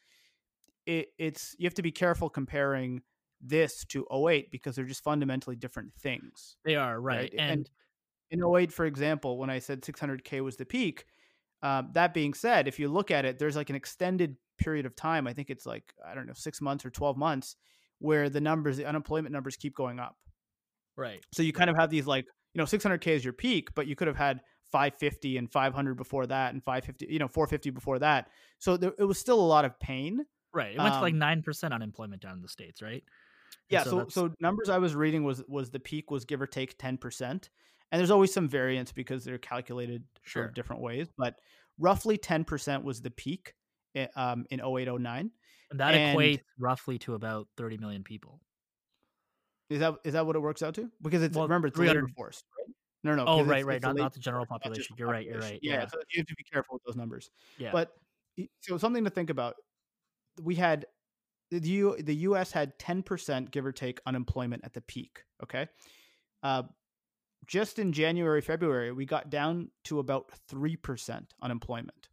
it, 0.85 1.09
it's 1.17 1.55
you 1.59 1.65
have 1.65 1.73
to 1.75 1.81
be 1.81 1.91
careful 1.91 2.29
comparing 2.29 3.01
this 3.41 3.85
to 3.85 4.05
08 4.11 4.51
because 4.51 4.75
they're 4.75 4.85
just 4.85 5.03
fundamentally 5.03 5.55
different 5.55 5.93
things. 5.95 6.57
They 6.63 6.75
are, 6.75 6.99
right. 6.99 7.17
right? 7.17 7.33
And, 7.37 7.51
and, 7.51 7.69
in 8.31 8.43
08, 8.43 8.71
for 8.71 8.85
example, 8.85 9.37
when 9.37 9.49
I 9.49 9.59
said 9.59 9.81
600K 9.81 10.41
was 10.43 10.57
the 10.57 10.65
peak, 10.65 11.05
um, 11.61 11.89
that 11.93 12.13
being 12.13 12.33
said, 12.33 12.67
if 12.67 12.79
you 12.79 12.89
look 12.89 13.11
at 13.11 13.25
it, 13.25 13.39
there's 13.39 13.55
like 13.55 13.69
an 13.69 13.75
extended 13.75 14.35
period 14.57 14.85
of 14.85 14.95
time. 14.95 15.27
I 15.27 15.33
think 15.33 15.49
it's 15.49 15.65
like, 15.65 15.93
I 16.05 16.15
don't 16.15 16.27
know, 16.27 16.33
six 16.33 16.61
months 16.61 16.85
or 16.85 16.89
12 16.89 17.17
months 17.17 17.55
where 17.99 18.29
the 18.29 18.41
numbers, 18.41 18.77
the 18.77 18.85
unemployment 18.85 19.31
numbers 19.31 19.55
keep 19.55 19.75
going 19.75 19.99
up. 19.99 20.15
Right. 20.97 21.23
So 21.33 21.43
you 21.43 21.53
kind 21.53 21.69
of 21.69 21.75
have 21.77 21.89
these 21.89 22.07
like, 22.07 22.25
you 22.53 22.59
know, 22.59 22.65
600K 22.65 23.07
is 23.07 23.23
your 23.23 23.33
peak, 23.33 23.69
but 23.75 23.87
you 23.87 23.95
could 23.95 24.07
have 24.07 24.17
had 24.17 24.41
550 24.71 25.37
and 25.37 25.51
500 25.51 25.95
before 25.95 26.25
that 26.27 26.53
and 26.53 26.63
550, 26.63 27.11
you 27.11 27.19
know, 27.19 27.27
450 27.27 27.69
before 27.71 27.99
that. 27.99 28.29
So 28.59 28.77
there, 28.77 28.93
it 28.97 29.03
was 29.03 29.19
still 29.19 29.39
a 29.39 29.41
lot 29.41 29.65
of 29.65 29.79
pain. 29.79 30.25
Right. 30.53 30.73
It 30.73 30.77
went 30.77 30.95
um, 30.95 30.99
to 30.99 31.01
like 31.01 31.15
9% 31.15 31.63
um 31.63 31.73
unemployment 31.73 32.21
down 32.21 32.33
in 32.33 32.41
the 32.41 32.47
States, 32.47 32.81
right? 32.81 33.03
Yeah, 33.69 33.83
so 33.83 33.89
so, 33.89 34.07
so, 34.09 34.33
numbers 34.39 34.69
I 34.69 34.77
was 34.77 34.95
reading 34.95 35.23
was 35.23 35.43
was 35.47 35.69
the 35.69 35.79
peak 35.79 36.11
was 36.11 36.25
give 36.25 36.41
or 36.41 36.47
take 36.47 36.77
ten 36.77 36.97
percent, 36.97 37.49
and 37.91 37.99
there's 37.99 38.11
always 38.11 38.33
some 38.33 38.47
variance 38.47 38.91
because 38.91 39.23
they're 39.23 39.37
calculated 39.37 40.03
sure. 40.23 40.41
sort 40.41 40.49
of 40.49 40.55
different 40.55 40.81
ways, 40.81 41.07
but 41.17 41.35
roughly 41.79 42.17
ten 42.17 42.43
percent 42.43 42.83
was 42.83 43.01
the 43.01 43.11
peak 43.11 43.53
in, 43.95 44.07
um, 44.15 44.45
in 44.51 44.59
0809. 44.59 45.31
And 45.71 45.79
that 45.79 45.95
and 45.95 46.17
equates 46.17 46.41
roughly 46.59 46.99
to 46.99 47.15
about 47.15 47.47
30 47.57 47.77
million 47.77 48.03
people. 48.03 48.39
Is 49.69 49.79
that 49.79 49.95
is 50.03 50.13
that 50.13 50.27
what 50.27 50.35
it 50.35 50.39
works 50.39 50.61
out 50.61 50.75
to? 50.75 50.91
Because 51.01 51.23
it's 51.23 51.35
well, 51.35 51.45
remember 51.45 51.69
it's 51.69 51.77
labor 51.77 52.07
force, 52.15 52.43
right? 52.59 52.75
No, 53.03 53.15
no. 53.15 53.25
Oh, 53.25 53.43
right, 53.43 53.59
it's, 53.59 53.65
right. 53.65 53.75
It's 53.77 53.83
not, 53.83 53.95
not 53.95 54.13
the 54.13 54.19
general 54.19 54.45
population. 54.45 54.95
You're 54.97 55.07
right. 55.07 55.25
You're 55.25 55.39
right. 55.39 55.59
Yeah, 55.63 55.73
yeah, 55.73 55.87
so 55.87 55.97
you 56.11 56.19
have 56.19 56.27
to 56.27 56.35
be 56.35 56.43
careful 56.43 56.75
with 56.75 56.83
those 56.83 56.95
numbers. 56.95 57.31
Yeah. 57.57 57.71
But 57.71 57.91
so 58.61 58.77
something 58.77 59.03
to 59.05 59.09
think 59.09 59.31
about. 59.31 59.55
We 60.39 60.53
had 60.53 60.85
the 61.59 61.69
U, 61.69 61.97
the 61.99 62.15
U.S. 62.15 62.51
had 62.51 62.77
10% 62.79 63.51
give 63.51 63.65
or 63.65 63.71
take 63.71 63.99
unemployment 64.05 64.63
at 64.65 64.73
the 64.73 64.81
peak. 64.81 65.23
Okay, 65.43 65.67
uh, 66.43 66.63
just 67.47 67.79
in 67.79 67.93
January, 67.93 68.41
February, 68.41 68.91
we 68.91 69.05
got 69.05 69.29
down 69.29 69.69
to 69.85 69.99
about 69.99 70.31
three 70.47 70.75
percent 70.75 71.33
unemployment. 71.41 72.09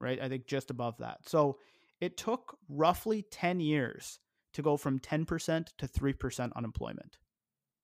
Right, 0.00 0.20
I 0.20 0.28
think 0.28 0.46
just 0.46 0.70
above 0.70 0.98
that. 0.98 1.20
So 1.26 1.58
it 2.00 2.16
took 2.16 2.58
roughly 2.68 3.22
10 3.30 3.60
years 3.60 4.18
to 4.54 4.62
go 4.62 4.76
from 4.76 4.98
10% 4.98 5.66
to 5.78 5.86
3% 5.86 6.52
unemployment. 6.54 7.18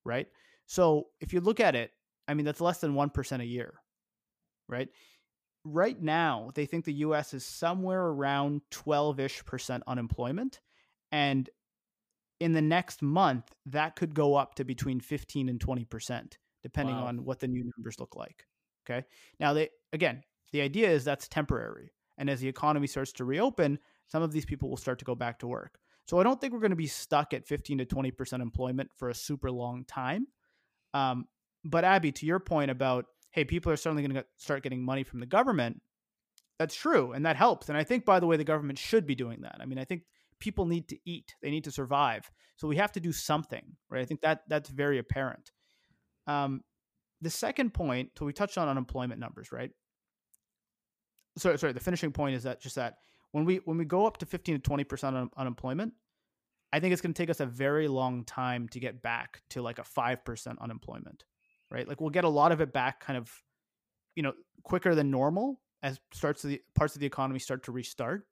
Right. 0.05 0.27
So 0.65 1.07
if 1.19 1.33
you 1.33 1.41
look 1.41 1.59
at 1.59 1.75
it, 1.75 1.91
I 2.27 2.33
mean, 2.33 2.45
that's 2.45 2.61
less 2.61 2.79
than 2.79 2.93
1% 2.93 3.41
a 3.41 3.45
year. 3.45 3.73
Right. 4.67 4.89
Right 5.65 6.01
now, 6.01 6.51
they 6.55 6.65
think 6.65 6.85
the 6.85 6.93
US 6.93 7.33
is 7.33 7.45
somewhere 7.45 8.01
around 8.05 8.61
12 8.71 9.19
ish 9.19 9.45
percent 9.45 9.83
unemployment. 9.87 10.59
And 11.13 11.47
in 12.39 12.53
the 12.53 12.61
next 12.61 13.01
month, 13.01 13.53
that 13.67 13.95
could 13.95 14.15
go 14.15 14.35
up 14.35 14.55
to 14.55 14.65
between 14.65 14.99
15 14.99 15.47
and 15.47 15.59
20%, 15.59 16.33
depending 16.63 16.95
wow. 16.95 17.05
on 17.05 17.23
what 17.23 17.39
the 17.39 17.47
new 17.47 17.71
numbers 17.77 17.99
look 17.99 18.15
like. 18.15 18.45
Okay. 18.83 19.05
Now, 19.39 19.53
they, 19.53 19.69
again, 19.93 20.23
the 20.51 20.61
idea 20.61 20.89
is 20.89 21.05
that's 21.05 21.27
temporary. 21.27 21.91
And 22.17 22.29
as 22.29 22.41
the 22.41 22.47
economy 22.47 22.87
starts 22.87 23.13
to 23.13 23.25
reopen, 23.25 23.79
some 24.07 24.23
of 24.23 24.31
these 24.31 24.45
people 24.45 24.69
will 24.69 24.77
start 24.77 24.99
to 24.99 25.05
go 25.05 25.15
back 25.15 25.39
to 25.39 25.47
work. 25.47 25.77
So 26.05 26.19
I 26.19 26.23
don't 26.23 26.41
think 26.41 26.51
we're 26.51 26.59
going 26.59 26.71
to 26.71 26.75
be 26.75 26.87
stuck 26.87 27.33
at 27.33 27.47
15 27.47 27.77
to 27.77 27.85
20% 27.85 28.41
employment 28.41 28.89
for 28.95 29.09
a 29.09 29.15
super 29.15 29.51
long 29.51 29.85
time. 29.85 30.27
Um, 30.93 31.25
but 31.63 31.85
Abby, 31.85 32.11
to 32.11 32.25
your 32.25 32.39
point 32.39 32.71
about, 32.71 33.05
hey, 33.31 33.45
people 33.45 33.71
are 33.71 33.77
certainly 33.77 34.03
going 34.03 34.15
to 34.15 34.25
start 34.35 34.63
getting 34.63 34.83
money 34.83 35.03
from 35.03 35.19
the 35.19 35.25
government, 35.27 35.79
that's 36.59 36.75
true. 36.75 37.13
And 37.13 37.25
that 37.25 37.35
helps. 37.35 37.69
And 37.69 37.77
I 37.77 37.83
think, 37.83 38.05
by 38.05 38.19
the 38.19 38.27
way, 38.27 38.37
the 38.37 38.43
government 38.43 38.79
should 38.79 39.05
be 39.05 39.15
doing 39.15 39.41
that. 39.41 39.57
I 39.59 39.65
mean, 39.65 39.79
I 39.79 39.85
think 39.85 40.03
people 40.39 40.65
need 40.65 40.89
to 40.89 40.97
eat 41.05 41.35
they 41.41 41.49
need 41.49 41.63
to 41.63 41.71
survive 41.71 42.29
so 42.57 42.67
we 42.67 42.75
have 42.75 42.91
to 42.91 42.99
do 42.99 43.13
something 43.13 43.63
right 43.89 44.01
i 44.01 44.05
think 44.05 44.19
that 44.19 44.41
that's 44.49 44.67
very 44.67 44.97
apparent 44.97 45.53
um, 46.27 46.61
the 47.21 47.29
second 47.29 47.73
point, 47.73 48.11
so 48.17 48.25
we 48.25 48.33
touched 48.33 48.57
on 48.57 48.67
unemployment 48.67 49.19
numbers, 49.19 49.51
right? 49.51 49.71
Sorry, 51.37 51.57
sorry. 51.57 51.73
The 51.73 51.79
finishing 51.79 52.11
point 52.11 52.35
is 52.35 52.43
that 52.43 52.61
just 52.61 52.75
that 52.75 52.95
when 53.31 53.45
we 53.45 53.57
when 53.65 53.77
we 53.77 53.85
go 53.85 54.05
up 54.05 54.17
to 54.17 54.25
fifteen 54.25 54.55
to 54.55 54.61
twenty 54.61 54.83
percent 54.83 55.15
un- 55.15 55.29
unemployment, 55.37 55.93
I 56.71 56.79
think 56.79 56.93
it's 56.93 57.01
going 57.01 57.13
to 57.13 57.21
take 57.21 57.29
us 57.29 57.39
a 57.39 57.45
very 57.45 57.87
long 57.87 58.23
time 58.23 58.67
to 58.69 58.79
get 58.79 59.01
back 59.01 59.41
to 59.51 59.61
like 59.61 59.79
a 59.79 59.83
five 59.83 60.23
percent 60.23 60.59
unemployment, 60.61 61.23
right? 61.71 61.87
Like 61.87 62.01
we'll 62.01 62.11
get 62.11 62.25
a 62.25 62.29
lot 62.29 62.51
of 62.51 62.61
it 62.61 62.71
back, 62.71 62.99
kind 62.99 63.17
of, 63.17 63.31
you 64.15 64.21
know, 64.21 64.33
quicker 64.63 64.93
than 64.93 65.09
normal 65.09 65.59
as 65.83 65.99
starts 66.13 66.43
of 66.45 66.49
the 66.51 66.61
parts 66.75 66.95
of 66.95 67.01
the 67.01 67.05
economy 67.05 67.39
start 67.39 67.63
to 67.65 67.71
restart. 67.71 68.27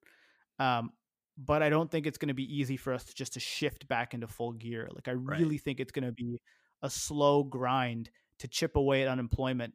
Um, 0.60 0.92
but 1.38 1.64
I 1.64 1.70
don't 1.70 1.90
think 1.92 2.08
it's 2.08 2.18
going 2.18 2.28
to 2.30 2.34
be 2.34 2.58
easy 2.58 2.78
for 2.78 2.94
us 2.94 3.06
to 3.06 3.14
just 3.16 3.34
to 3.34 3.40
shift 3.40 3.88
back 3.88 4.14
into 4.14 4.28
full 4.28 4.54
gear. 4.54 4.90
Like 4.94 5.08
I 5.08 5.14
Right. 5.14 5.40
really 5.40 5.58
think 5.58 5.80
it's 5.80 5.92
going 5.92 6.06
to 6.06 6.12
be 6.12 6.42
a 6.82 6.90
slow 6.90 7.44
grind 7.44 8.10
to 8.40 8.48
chip 8.48 8.76
away 8.76 9.04
at 9.04 9.08
unemployment. 9.08 9.74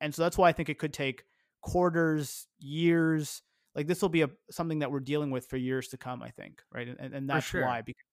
And 0.00 0.14
so 0.14 0.22
that's 0.22 0.38
why 0.38 0.48
I 0.48 0.52
think 0.52 0.68
it 0.68 0.78
could 0.78 0.92
take 0.92 1.24
quarters, 1.60 2.46
years. 2.58 3.42
Like 3.74 3.86
this 3.86 4.02
will 4.02 4.08
be 4.08 4.22
a 4.22 4.30
something 4.50 4.80
that 4.80 4.90
we're 4.90 5.00
dealing 5.00 5.30
with 5.30 5.46
for 5.46 5.56
years 5.56 5.88
to 5.88 5.98
come, 5.98 6.22
I 6.22 6.30
think, 6.30 6.62
right? 6.72 6.88
And 6.88 7.14
and 7.14 7.28
that's 7.30 7.46
sure. 7.46 7.62
why 7.62 7.82
because 7.82 8.04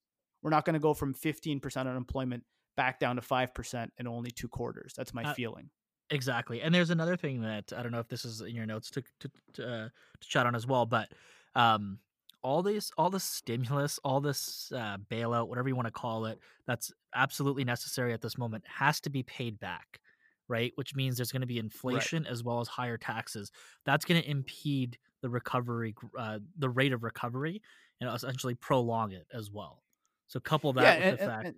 we're 0.42 0.50
not 0.50 0.64
going 0.64 0.74
to 0.74 0.80
go 0.80 0.94
from 0.94 1.14
15% 1.14 1.80
unemployment 1.88 2.44
back 2.76 3.00
down 3.00 3.16
to 3.16 3.22
5% 3.22 3.90
in 3.98 4.06
only 4.06 4.30
two 4.30 4.48
quarters. 4.48 4.94
That's 4.96 5.14
my 5.14 5.24
Uh, 5.24 5.34
feeling. 5.34 5.70
Exactly. 6.10 6.62
And 6.62 6.74
there's 6.74 6.90
another 6.90 7.16
thing 7.16 7.42
that 7.42 7.72
I 7.76 7.82
don't 7.82 7.92
know 7.92 7.98
if 7.98 8.08
this 8.08 8.24
is 8.24 8.40
in 8.40 8.54
your 8.54 8.66
notes 8.66 8.90
to 8.90 9.02
to 9.20 9.30
to, 9.54 9.68
uh, 9.68 9.88
to 10.20 10.28
chat 10.28 10.46
on 10.46 10.54
as 10.54 10.66
well, 10.66 10.86
but 10.86 11.10
um, 11.54 11.98
all 12.42 12.62
this, 12.62 12.92
all 12.96 13.10
the 13.10 13.18
stimulus, 13.18 13.98
all 14.04 14.20
this 14.20 14.70
uh, 14.72 14.98
bailout, 15.10 15.48
whatever 15.48 15.68
you 15.68 15.74
want 15.74 15.86
to 15.86 15.92
call 15.92 16.26
it, 16.26 16.38
that's 16.66 16.92
absolutely 17.14 17.64
necessary 17.64 18.12
at 18.12 18.20
this 18.22 18.38
moment, 18.38 18.62
has 18.68 19.00
to 19.00 19.10
be 19.10 19.24
paid 19.24 19.58
back, 19.58 19.98
right? 20.46 20.70
Which 20.76 20.94
means 20.94 21.16
there's 21.16 21.32
going 21.32 21.40
to 21.40 21.46
be 21.46 21.58
inflation 21.58 22.24
as 22.24 22.44
well 22.44 22.60
as 22.60 22.68
higher 22.68 22.98
taxes. 22.98 23.50
That's 23.84 24.04
going 24.04 24.22
to 24.22 24.30
impede 24.30 24.96
the 25.22 25.28
recovery, 25.28 25.94
uh, 26.16 26.38
the 26.56 26.68
rate 26.68 26.92
of 26.92 27.02
recovery, 27.02 27.62
and 28.00 28.08
essentially 28.14 28.54
prolong 28.54 29.10
it 29.10 29.26
as 29.34 29.50
well. 29.50 29.82
So 30.28 30.38
couple 30.38 30.72
that 30.74 31.00
Yeah, 31.00 31.10
with 31.10 31.20
and, 31.20 31.28
the 31.28 31.32
fact 31.32 31.46
and 31.46 31.56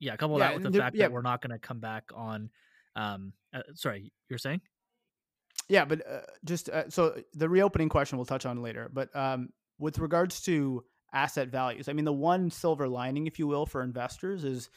yeah, 0.00 0.16
couple 0.16 0.38
yeah, 0.38 0.48
that 0.48 0.54
with 0.62 0.72
the 0.72 0.78
fact 0.78 0.96
yeah, 0.96 1.04
that 1.04 1.12
we're 1.12 1.22
not 1.22 1.40
going 1.40 1.52
to 1.52 1.58
come 1.58 1.80
back 1.80 2.04
on. 2.14 2.50
Um, 2.96 3.34
uh, 3.54 3.62
sorry, 3.74 4.12
you're 4.28 4.38
saying? 4.38 4.62
Yeah, 5.68 5.84
but 5.84 6.06
uh, 6.08 6.20
just 6.44 6.68
uh, 6.68 6.90
so 6.90 7.20
the 7.34 7.48
reopening 7.48 7.88
question 7.88 8.18
we'll 8.18 8.24
touch 8.24 8.46
on 8.46 8.62
later. 8.62 8.90
But 8.92 9.14
um, 9.14 9.50
with 9.78 9.98
regards 9.98 10.42
to 10.42 10.84
asset 11.12 11.48
values, 11.48 11.88
I 11.88 11.92
mean, 11.92 12.04
the 12.04 12.12
one 12.12 12.50
silver 12.50 12.88
lining, 12.88 13.26
if 13.26 13.38
you 13.38 13.46
will, 13.46 13.66
for 13.66 13.82
investors 13.82 14.44
is 14.44 14.70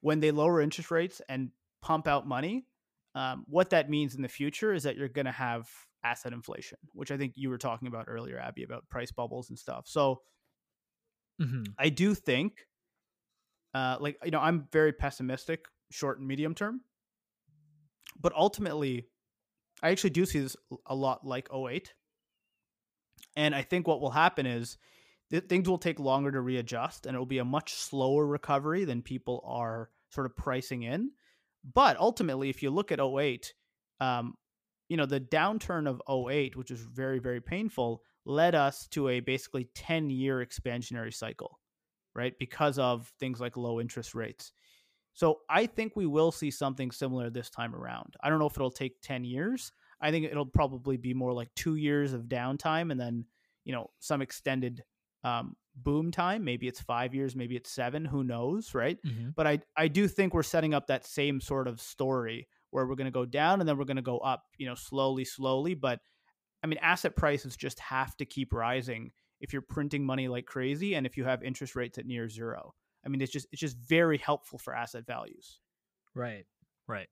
when 0.00 0.20
they 0.20 0.30
lower 0.30 0.60
interest 0.60 0.90
rates 0.90 1.20
and 1.28 1.50
pump 1.82 2.06
out 2.08 2.26
money. 2.26 2.66
Um, 3.14 3.44
what 3.46 3.70
that 3.70 3.90
means 3.90 4.14
in 4.14 4.22
the 4.22 4.28
future 4.28 4.72
is 4.72 4.84
that 4.84 4.96
you're 4.96 5.08
going 5.08 5.26
to 5.26 5.32
have 5.32 5.68
asset 6.04 6.32
inflation, 6.32 6.78
which 6.92 7.10
I 7.10 7.16
think 7.18 7.34
you 7.36 7.50
were 7.50 7.58
talking 7.58 7.88
about 7.88 8.06
earlier, 8.08 8.38
Abby, 8.38 8.64
about 8.64 8.88
price 8.88 9.12
bubbles 9.12 9.50
and 9.50 9.58
stuff. 9.58 9.84
So 9.86 10.22
hmm 11.40 11.64
I 11.78 11.90
do 11.90 12.14
think, 12.14 12.54
uh, 13.74 13.96
like 14.00 14.18
you 14.24 14.30
know, 14.30 14.40
I'm 14.40 14.68
very 14.72 14.92
pessimistic, 14.92 15.66
short 15.90 16.18
and 16.18 16.26
medium 16.26 16.54
term, 16.54 16.80
but 18.22 18.32
ultimately, 18.34 19.08
I 19.82 19.90
actually 19.90 20.10
do 20.10 20.24
see 20.24 20.38
this 20.38 20.56
a 20.86 20.94
lot 20.94 21.26
like 21.26 21.48
08. 21.52 21.92
And 23.36 23.54
I 23.54 23.62
think 23.62 23.86
what 23.86 24.00
will 24.00 24.10
happen 24.10 24.46
is 24.46 24.78
th- 25.30 25.48
things 25.48 25.68
will 25.68 25.78
take 25.78 25.98
longer 25.98 26.30
to 26.30 26.40
readjust 26.40 27.06
and 27.06 27.16
it 27.16 27.18
will 27.18 27.26
be 27.26 27.38
a 27.38 27.44
much 27.44 27.74
slower 27.74 28.26
recovery 28.26 28.84
than 28.84 29.02
people 29.02 29.42
are 29.46 29.90
sort 30.10 30.26
of 30.26 30.36
pricing 30.36 30.84
in. 30.84 31.10
But 31.74 31.98
ultimately, 31.98 32.48
if 32.48 32.62
you 32.62 32.70
look 32.70 32.92
at 32.92 33.00
08, 33.00 33.52
um, 34.00 34.34
you 34.88 34.96
know, 34.96 35.06
the 35.06 35.20
downturn 35.20 35.88
of 35.88 36.02
08, 36.08 36.56
which 36.56 36.70
was 36.70 36.80
very, 36.80 37.18
very 37.18 37.40
painful, 37.40 38.02
led 38.24 38.54
us 38.54 38.86
to 38.88 39.08
a 39.08 39.20
basically 39.20 39.68
10 39.74 40.10
year 40.10 40.44
expansionary 40.44 41.14
cycle, 41.14 41.58
right? 42.14 42.34
Because 42.38 42.78
of 42.78 43.12
things 43.18 43.40
like 43.40 43.56
low 43.56 43.80
interest 43.80 44.14
rates. 44.14 44.52
So 45.14 45.40
I 45.48 45.66
think 45.66 45.94
we 45.94 46.06
will 46.06 46.32
see 46.32 46.50
something 46.50 46.90
similar 46.90 47.30
this 47.30 47.50
time 47.50 47.74
around. 47.74 48.14
I 48.22 48.30
don't 48.30 48.38
know 48.38 48.46
if 48.46 48.56
it'll 48.56 48.70
take 48.70 49.00
10 49.02 49.24
years. 49.24 49.72
I 50.00 50.10
think 50.10 50.26
it'll 50.26 50.46
probably 50.46 50.96
be 50.96 51.14
more 51.14 51.32
like 51.32 51.48
two 51.54 51.76
years 51.76 52.12
of 52.12 52.22
downtime 52.22 52.90
and 52.90 53.00
then, 53.00 53.26
you 53.64 53.72
know, 53.72 53.90
some 54.00 54.22
extended 54.22 54.82
um, 55.22 55.56
boom 55.76 56.10
time. 56.10 56.44
Maybe 56.44 56.66
it's 56.66 56.80
five 56.80 57.14
years, 57.14 57.36
maybe 57.36 57.56
it's 57.56 57.70
seven, 57.70 58.04
who 58.04 58.24
knows, 58.24 58.74
right? 58.74 58.98
hmm 59.04 59.30
But 59.36 59.46
I, 59.46 59.60
I 59.76 59.88
do 59.88 60.08
think 60.08 60.34
we're 60.34 60.42
setting 60.42 60.74
up 60.74 60.86
that 60.88 61.06
same 61.06 61.40
sort 61.40 61.68
of 61.68 61.80
story 61.80 62.48
where 62.70 62.86
we're 62.86 62.96
going 62.96 63.04
to 63.04 63.10
go 63.10 63.26
down 63.26 63.60
and 63.60 63.68
then 63.68 63.76
we're 63.78 63.84
going 63.84 63.96
to 63.96 64.02
go 64.02 64.18
up, 64.18 64.44
you 64.56 64.66
know, 64.66 64.74
slowly, 64.74 65.24
slowly. 65.24 65.74
But 65.74 66.00
I 66.62 66.66
mean, 66.66 66.78
asset 66.80 67.16
prices 67.16 67.56
just 67.56 67.78
have 67.80 68.16
to 68.16 68.24
keep 68.24 68.52
rising 68.52 69.12
if 69.40 69.52
you're 69.52 69.62
printing 69.62 70.04
money 70.04 70.28
like 70.28 70.46
crazy 70.46 70.94
and 70.94 71.06
if 71.06 71.16
you 71.16 71.24
have 71.24 71.42
interest 71.42 71.76
rates 71.76 71.98
at 71.98 72.06
near 72.06 72.28
zero. 72.28 72.74
I 73.04 73.08
mean, 73.08 73.20
it's 73.20 73.32
just 73.32 73.46
it's 73.52 73.60
just 73.60 73.76
very 73.76 74.18
helpful 74.18 74.58
for 74.58 74.74
asset 74.74 75.06
values. 75.06 75.60
Right. 76.14 76.46
Right. 76.86 77.08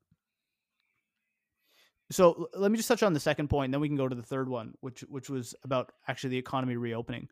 So 2.13 2.49
let 2.55 2.71
me 2.71 2.77
just 2.77 2.89
touch 2.89 3.03
on 3.03 3.13
the 3.13 3.21
second 3.21 3.49
point, 3.49 3.67
and 3.67 3.75
then 3.75 3.81
we 3.81 3.89
can 3.89 3.97
go 3.97 4.09
to 4.09 4.17
the 4.17 4.23
third 4.23 4.49
one, 4.49 4.75
which 4.81 5.01
which 5.03 5.31
was 5.31 5.55
about 5.65 5.93
actually 6.09 6.31
the 6.31 6.39
economy 6.39 6.77
reopening. 6.77 7.29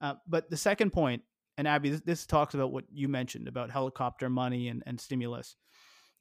Uh, 0.00 0.14
but 0.26 0.50
the 0.50 0.56
second 0.56 0.92
point, 0.92 1.22
and 1.56 1.66
Abby, 1.66 1.90
this, 1.90 2.02
this 2.02 2.26
talks 2.26 2.54
about 2.54 2.70
what 2.70 2.84
you 2.92 3.08
mentioned 3.08 3.48
about 3.48 3.70
helicopter 3.70 4.28
money 4.28 4.68
and, 4.68 4.82
and 4.86 5.00
stimulus, 5.00 5.56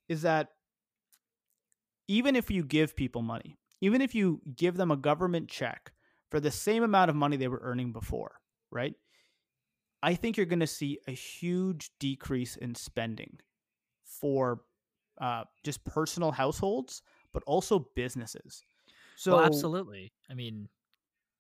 is 0.10 0.24
that 0.24 0.50
even 2.08 2.36
if 2.36 2.50
you 2.50 2.64
give 2.64 2.96
people 2.96 3.22
money, 3.22 3.58
even 3.82 4.02
if 4.02 4.16
you 4.16 4.42
give 4.56 4.78
them 4.78 4.90
a 4.90 4.98
government 4.98 5.50
check 5.50 5.92
for 6.32 6.40
the 6.40 6.52
same 6.52 6.84
amount 6.84 7.10
of 7.10 7.16
money 7.16 7.38
they 7.38 7.48
were 7.48 7.62
earning 7.62 7.92
before, 7.92 8.40
right? 8.72 8.96
I 10.04 10.16
think 10.16 10.38
you're 10.38 10.46
going 10.46 10.60
to 10.60 10.68
see 10.68 11.00
a 11.08 11.12
huge 11.12 11.92
decrease 12.00 12.56
in 12.56 12.76
spending 12.76 13.40
for 14.04 14.62
uh, 15.20 15.46
just 15.64 15.84
personal 15.86 16.32
households, 16.32 17.02
but 17.34 17.44
also 17.46 17.90
businesses. 17.96 18.64
So, 19.16 19.34
well, 19.34 19.42
absolutely. 19.46 20.14
I 20.30 20.36
mean, 20.36 20.70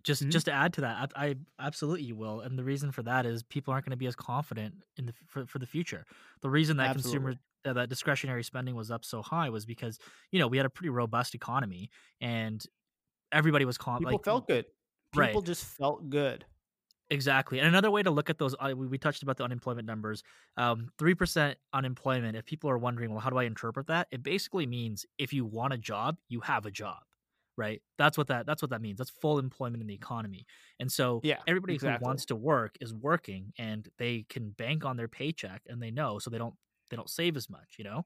just 0.04 0.24
Mhm. 0.24 0.32
just 0.32 0.46
to 0.46 0.52
add 0.54 0.74
to 0.74 0.82
that, 0.82 1.12
I, 1.15 1.28
I 1.30 1.36
absolutely 1.60 2.04
you 2.06 2.15
will, 2.15 2.41
and 2.41 2.58
the 2.58 2.63
reason 2.63 2.91
for 2.91 3.04
that 3.04 3.26
is 3.26 3.43
people 3.43 3.74
aren't 3.74 3.86
going 3.86 3.91
to 3.91 3.98
be 3.98 4.08
as 4.08 4.15
confident 4.15 4.84
in 4.98 5.08
the 5.08 5.13
for, 5.28 5.46
for 5.46 5.60
the 5.60 5.65
future. 5.65 6.06
The 6.41 6.50
reason 6.50 6.78
that 6.78 6.93
consumer 6.93 7.36
that, 7.63 7.74
that 7.74 7.89
discretionary 7.89 8.43
spending 8.43 8.76
was 8.76 8.91
up 8.91 9.04
so 9.04 9.22
high 9.22 9.50
was 9.50 9.65
because 9.65 10.00
you 10.32 10.39
know 10.39 10.48
we 10.48 10.58
had 10.58 10.65
a 10.65 10.70
pretty 10.70 10.89
robust 10.89 11.36
economy 11.36 11.89
and 12.22 12.65
everybody 13.32 13.65
was 13.65 13.78
con- 13.78 14.00
people 14.00 14.17
like 14.17 14.24
felt 14.26 14.48
good. 14.48 14.65
right 15.15 15.30
People 15.30 15.41
just 15.41 15.65
felt 15.65 16.10
good. 16.10 16.46
Exactly. 17.10 17.60
And 17.60 17.67
another 17.67 17.89
way 17.89 18.04
to 18.04 18.12
look 18.12 18.30
at 18.30 18.38
those, 18.38 18.54
uh, 18.60 18.74
we, 18.76 18.98
touched 18.98 19.24
about 19.24 19.38
the 19.38 19.43
unemployment 19.46 19.88
numbers. 19.88 20.24
Um, 20.58 20.89
3% 20.98 21.56
unemployment, 21.72 22.36
if 22.36 22.46
people 22.46 22.70
are 22.70 22.78
wondering, 22.78 23.12
well, 23.12 23.20
how 23.22 23.30
do 23.30 23.38
I 23.38 23.43
interpret 23.46 23.88
that? 23.88 24.08
It 24.12 24.24
basically 24.24 24.67
means 24.67 25.06
if 25.17 25.32
you 25.32 25.46
want 25.46 25.72
a 25.74 25.78
job, 25.78 26.17
you 26.28 26.41
have 26.41 26.65
a 26.65 26.72
job, 26.72 26.98
right? 27.56 27.82
That's 27.98 28.17
what 28.17 28.28
that 28.28 28.46
that's 28.46 28.62
what 28.62 28.72
that 28.72 28.82
means. 28.82 28.98
That's 28.98 29.10
full 29.10 29.39
employment 29.39 29.82
in 29.82 29.88
the 29.88 29.93
economy. 29.93 30.46
And 30.80 30.91
so 30.91 31.24
Yeah, 31.24 31.43
everybody 31.48 31.76
exactly. 31.76 31.93
who 31.93 31.98
wants 31.98 32.26
to 32.26 32.36
work 32.36 32.76
is 32.82 32.93
working 32.93 33.54
and 33.58 33.88
they 33.98 34.24
can 34.28 34.50
bank 34.52 34.84
on 34.84 34.98
their 34.98 35.08
paycheck 35.08 35.62
and 35.67 35.82
they 35.82 35.91
know 35.91 36.20
so 36.20 36.30
they 36.30 36.38
don't 36.38 36.56
they 36.89 36.98
don't 36.98 37.10
save 37.10 37.38
as 37.38 37.50
much, 37.50 37.76
you 37.78 37.86
know? 37.86 38.06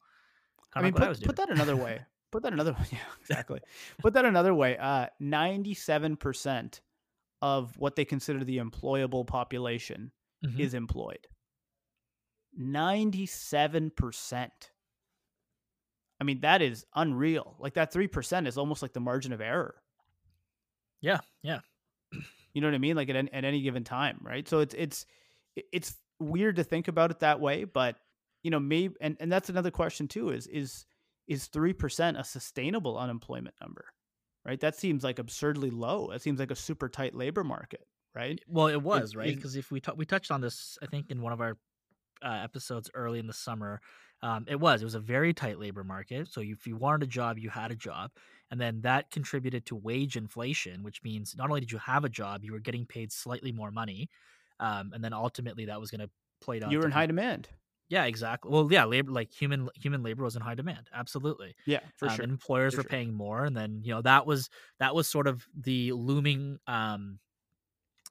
I 0.76 0.82
Kind 0.82 0.86
of 0.86 0.94
mean, 0.94 0.94
what 0.94 1.04
I 1.04 1.08
put 1.08 1.22
put 1.24 1.36
that 1.38 1.50
another 1.50 1.76
way. 1.76 2.06
Put 2.32 2.44
that 2.44 2.54
another. 2.54 2.74
Way. 2.74 2.86
Yeah, 2.92 3.00
exactly. 3.20 3.62
put 4.02 4.14
that 4.14 4.26
another 4.26 4.54
way. 4.54 4.78
Uh, 4.78 5.08
ninety-seven 5.20 6.18
percent 6.18 6.82
of 7.42 7.76
what 7.78 7.96
they 7.96 8.06
consider 8.06 8.44
the 8.44 8.58
employable 8.58 9.26
population 9.26 10.12
Mhm. 10.46 10.60
is 10.60 10.74
employed. 10.74 11.28
Ninety-seven 12.54 13.92
percent. 13.92 14.72
I 16.20 16.24
mean, 16.24 16.42
that 16.42 16.62
is 16.62 16.86
unreal. 16.96 17.56
Like 17.60 17.74
that 17.76 17.92
three 17.94 18.08
percent 18.08 18.48
is 18.48 18.58
almost 18.58 18.82
like 18.82 18.94
the 18.94 19.00
margin 19.00 19.32
of 19.34 19.42
error. 19.42 19.82
Yeah, 21.02 21.20
yeah. 21.42 21.62
You 22.54 22.62
know 22.62 22.68
what 22.68 22.76
I 22.76 22.80
mean? 22.80 22.96
Like 22.98 23.10
at 23.10 23.16
any, 23.16 23.32
at 23.32 23.46
any 23.46 23.62
given 23.62 23.84
time, 23.84 24.20
right? 24.22 24.48
So 24.48 24.60
it's 24.60 24.76
it's 24.78 25.06
it's 25.56 25.98
weird 26.20 26.58
to 26.58 26.64
think 26.64 26.88
about 26.90 27.10
it 27.12 27.20
that 27.20 27.40
way, 27.40 27.64
but 27.64 27.96
you 28.44 28.52
know, 28.52 28.60
maybe 28.60 28.96
and, 29.02 29.16
and 29.20 29.32
that's 29.32 29.50
another 29.50 29.72
question 29.72 30.08
too 30.08 30.30
is 30.30 30.48
is 30.48 30.86
is 31.28 31.48
three 31.48 31.74
percent 31.74 32.18
a 32.18 32.24
sustainable 32.24 32.98
unemployment 32.98 33.56
number? 33.62 33.86
Right? 34.46 34.60
That 34.60 34.76
seems 34.76 35.04
like 35.04 35.20
absurdly 35.20 35.70
low. 35.70 36.10
That 36.12 36.22
seems 36.22 36.40
like 36.40 36.52
a 36.52 36.56
super 36.56 36.90
tight 36.90 37.14
labor 37.14 37.44
market, 37.44 37.86
right? 38.16 38.40
Well, 38.48 38.68
it 38.68 38.82
was, 38.82 39.16
right? 39.16 39.36
Because 39.36 39.56
if 39.56 39.72
we 39.72 39.80
t- 39.80 39.92
we 39.96 40.06
touched 40.06 40.32
on 40.32 40.42
this, 40.42 40.78
I 40.82 40.88
think 40.88 41.12
in 41.12 41.22
one 41.22 41.32
of 41.32 41.42
our 41.42 41.58
uh, 42.24 42.40
episodes 42.44 42.90
early 42.94 43.20
in 43.20 43.28
the 43.28 43.34
summer. 43.34 43.82
Um, 44.24 44.46
it 44.48 44.60
was 44.60 44.82
it 44.82 44.86
was 44.86 44.96
a 44.96 45.00
very 45.00 45.34
tight 45.34 45.60
labor 45.60 45.84
market. 45.84 46.28
So 46.28 46.42
if 46.42 46.68
you 46.68 46.76
wanted 46.76 47.04
a 47.04 47.08
job, 47.08 47.40
you 47.40 47.50
had 47.50 47.72
a 47.72 47.76
job, 47.76 48.12
and 48.52 48.62
then 48.62 48.82
that 48.82 49.10
contributed 49.10 49.66
to 49.68 49.76
wage 49.76 50.16
inflation, 50.16 50.84
which 50.84 51.02
means 51.04 51.36
not 51.36 51.50
only 51.50 51.60
did 51.60 51.72
you 51.72 51.80
have 51.80 52.06
a 52.06 52.10
job, 52.10 52.44
you 52.44 52.52
were 52.52 52.60
getting 52.60 52.86
paid 52.86 53.12
slightly 53.12 53.52
more 53.52 53.72
money, 53.72 54.10
um, 54.60 54.92
and 54.94 55.04
then 55.04 55.14
ultimately 55.14 55.66
that 55.66 55.80
was 55.80 55.90
going 55.90 56.02
to 56.02 56.10
play 56.40 56.62
out 56.62 56.72
you 56.72 56.78
were 56.78 56.86
in 56.86 56.92
high 56.92 57.08
demand. 57.08 57.50
Yeah, 57.92 58.06
exactly. 58.06 58.52
Well, 58.52 58.70
yeah, 58.72 58.86
labor 58.86 59.12
like 59.12 59.34
human 59.34 59.70
human 59.76 60.02
labor 60.02 60.24
was 60.24 60.38
in 60.38 60.42
high 60.42 60.56
demand. 60.56 60.90
Absolutely. 60.94 61.56
Yeah, 61.66 61.82
for 61.96 62.08
Um, 62.08 62.24
sure. 62.24 62.28
employers 62.30 62.78
For 62.78 62.78
were 62.78 62.84
sure. 62.84 62.86
paying 62.86 63.14
more, 63.14 63.44
and 63.44 63.56
then 63.56 63.82
you 63.84 63.94
know 63.94 64.02
that 64.02 64.26
was 64.26 64.50
that 64.80 64.96
was 64.96 65.10
sort 65.10 65.28
of 65.28 65.46
the 65.54 65.92
looming 65.92 66.60
um, 66.68 67.20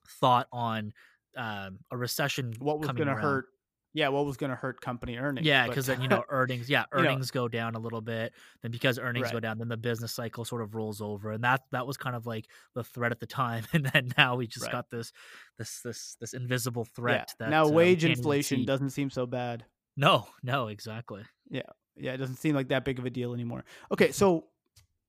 thought 0.07 0.49
on 0.53 0.93
um, 1.37 1.81
a 1.91 1.97
recession 1.99 2.55
What 2.59 2.79
was 2.79 2.93
gonna 2.93 3.17
hurt 3.17 3.47
yeah, 3.93 4.09
what 4.09 4.27
was 4.27 4.37
gonna 4.37 4.55
hurt 4.57 4.81
company 4.81 5.17
earnings, 5.19 5.47
Yeah, 5.47 5.65
because 5.69 5.87
then 5.87 6.01
you 6.01 6.09
know 6.09 6.25
earnings. 6.29 6.69
Yeah, 6.69 6.85
you 6.95 7.03
know 7.03 7.19
earnings 7.19 7.31
go 7.31 7.49
down 7.49 7.75
a 7.75 7.79
little 7.79 8.01
bit. 8.01 8.35
Then 8.63 8.71
because 8.71 8.99
earnings 8.99 9.31
go 9.31 9.41
down, 9.41 9.59
then 9.59 9.69
the 9.69 9.77
business 9.77 10.13
cycle 10.13 10.45
sort 10.45 10.63
of 10.63 10.75
rolls 10.75 11.01
over, 11.01 11.33
and 11.33 11.43
that 11.45 11.63
that 11.73 11.87
was 11.87 11.97
kind 11.97 12.17
of 12.17 12.27
like 12.27 12.47
the 12.75 12.85
threat 12.85 13.13
at 13.13 13.21
the 13.21 13.27
time. 13.27 13.65
And 13.73 13.87
then 13.87 14.13
now 14.19 14.37
we 14.37 14.47
just 14.47 14.65
Right. 14.65 14.71
got 14.71 14.91
this 14.91 15.13
this 15.59 15.81
this 15.83 16.17
this 16.21 16.35
invisible 16.35 16.85
Yeah. 17.05 17.25
threat 17.25 17.35
that 17.39 17.51
Now 17.51 17.67
uh, 17.69 17.71
wage 17.71 18.05
inflation 18.05 18.65
doesn't 18.65 18.91
seem 18.91 19.11
so 19.11 19.27
bad. 19.27 19.67
No, 19.97 20.29
no, 20.43 20.69
exactly. 20.69 21.25
Yeah. 21.49 21.63
Yeah, 21.97 22.13
it 22.15 22.19
doesn't 22.19 22.37
seem 22.37 22.55
like 22.55 22.69
that 22.69 22.85
big 22.85 22.99
of 22.99 23.05
a 23.05 23.11
deal 23.11 23.35
anymore. 23.35 23.65
Okay, 23.93 24.13
so 24.13 24.49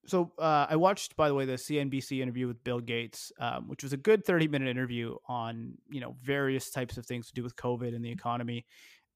so 0.07 0.31
uh, 0.39 0.65
I 0.69 0.75
watched, 0.77 1.15
by 1.15 1.27
the 1.27 1.35
way, 1.35 1.45
the 1.45 1.53
CNBC 1.53 2.21
interview 2.21 2.47
with 2.47 2.63
Bill 2.63 2.79
Gates, 2.79 3.31
um, 3.39 3.67
which 3.67 3.83
was 3.83 3.93
a 3.93 3.97
good 3.97 4.25
thirty-minute 4.25 4.67
interview 4.67 5.15
on 5.27 5.75
you 5.89 6.01
know 6.01 6.15
various 6.21 6.71
types 6.71 6.97
of 6.97 7.05
things 7.05 7.27
to 7.27 7.33
do 7.33 7.43
with 7.43 7.55
COVID 7.55 7.95
and 7.95 8.03
the 8.03 8.11
economy. 8.11 8.65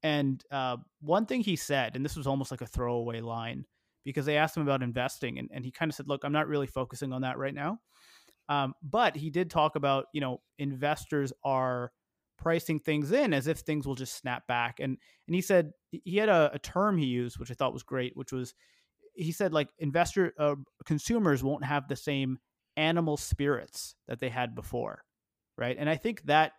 And 0.02 0.42
uh, 0.50 0.76
one 1.00 1.26
thing 1.26 1.40
he 1.40 1.56
said, 1.56 1.96
and 1.96 2.04
this 2.04 2.16
was 2.16 2.26
almost 2.26 2.50
like 2.50 2.60
a 2.60 2.66
throwaway 2.66 3.20
line, 3.20 3.64
because 4.04 4.26
they 4.26 4.36
asked 4.36 4.56
him 4.56 4.62
about 4.62 4.82
investing, 4.82 5.38
and, 5.38 5.50
and 5.52 5.64
he 5.64 5.72
kind 5.72 5.90
of 5.90 5.96
said, 5.96 6.08
"Look, 6.08 6.22
I'm 6.22 6.32
not 6.32 6.46
really 6.46 6.68
focusing 6.68 7.12
on 7.12 7.22
that 7.22 7.38
right 7.38 7.54
now." 7.54 7.78
Um, 8.48 8.74
but 8.80 9.16
he 9.16 9.30
did 9.30 9.50
talk 9.50 9.74
about 9.74 10.06
you 10.12 10.20
know 10.20 10.40
investors 10.58 11.32
are 11.44 11.90
pricing 12.38 12.78
things 12.78 13.10
in 13.10 13.32
as 13.32 13.48
if 13.48 13.60
things 13.60 13.86
will 13.86 13.96
just 13.96 14.16
snap 14.16 14.46
back, 14.46 14.78
and 14.78 14.98
and 15.26 15.34
he 15.34 15.40
said 15.40 15.72
he 15.90 16.16
had 16.16 16.28
a, 16.28 16.52
a 16.54 16.60
term 16.60 16.96
he 16.96 17.06
used, 17.06 17.40
which 17.40 17.50
I 17.50 17.54
thought 17.54 17.72
was 17.72 17.82
great, 17.82 18.16
which 18.16 18.30
was 18.30 18.54
he 19.16 19.32
said 19.32 19.52
like 19.52 19.68
investor 19.78 20.32
uh, 20.38 20.54
consumers 20.84 21.42
won't 21.42 21.64
have 21.64 21.88
the 21.88 21.96
same 21.96 22.38
animal 22.76 23.16
spirits 23.16 23.94
that 24.08 24.20
they 24.20 24.28
had 24.28 24.54
before 24.54 25.02
right 25.56 25.76
and 25.78 25.88
i 25.88 25.96
think 25.96 26.22
that 26.26 26.52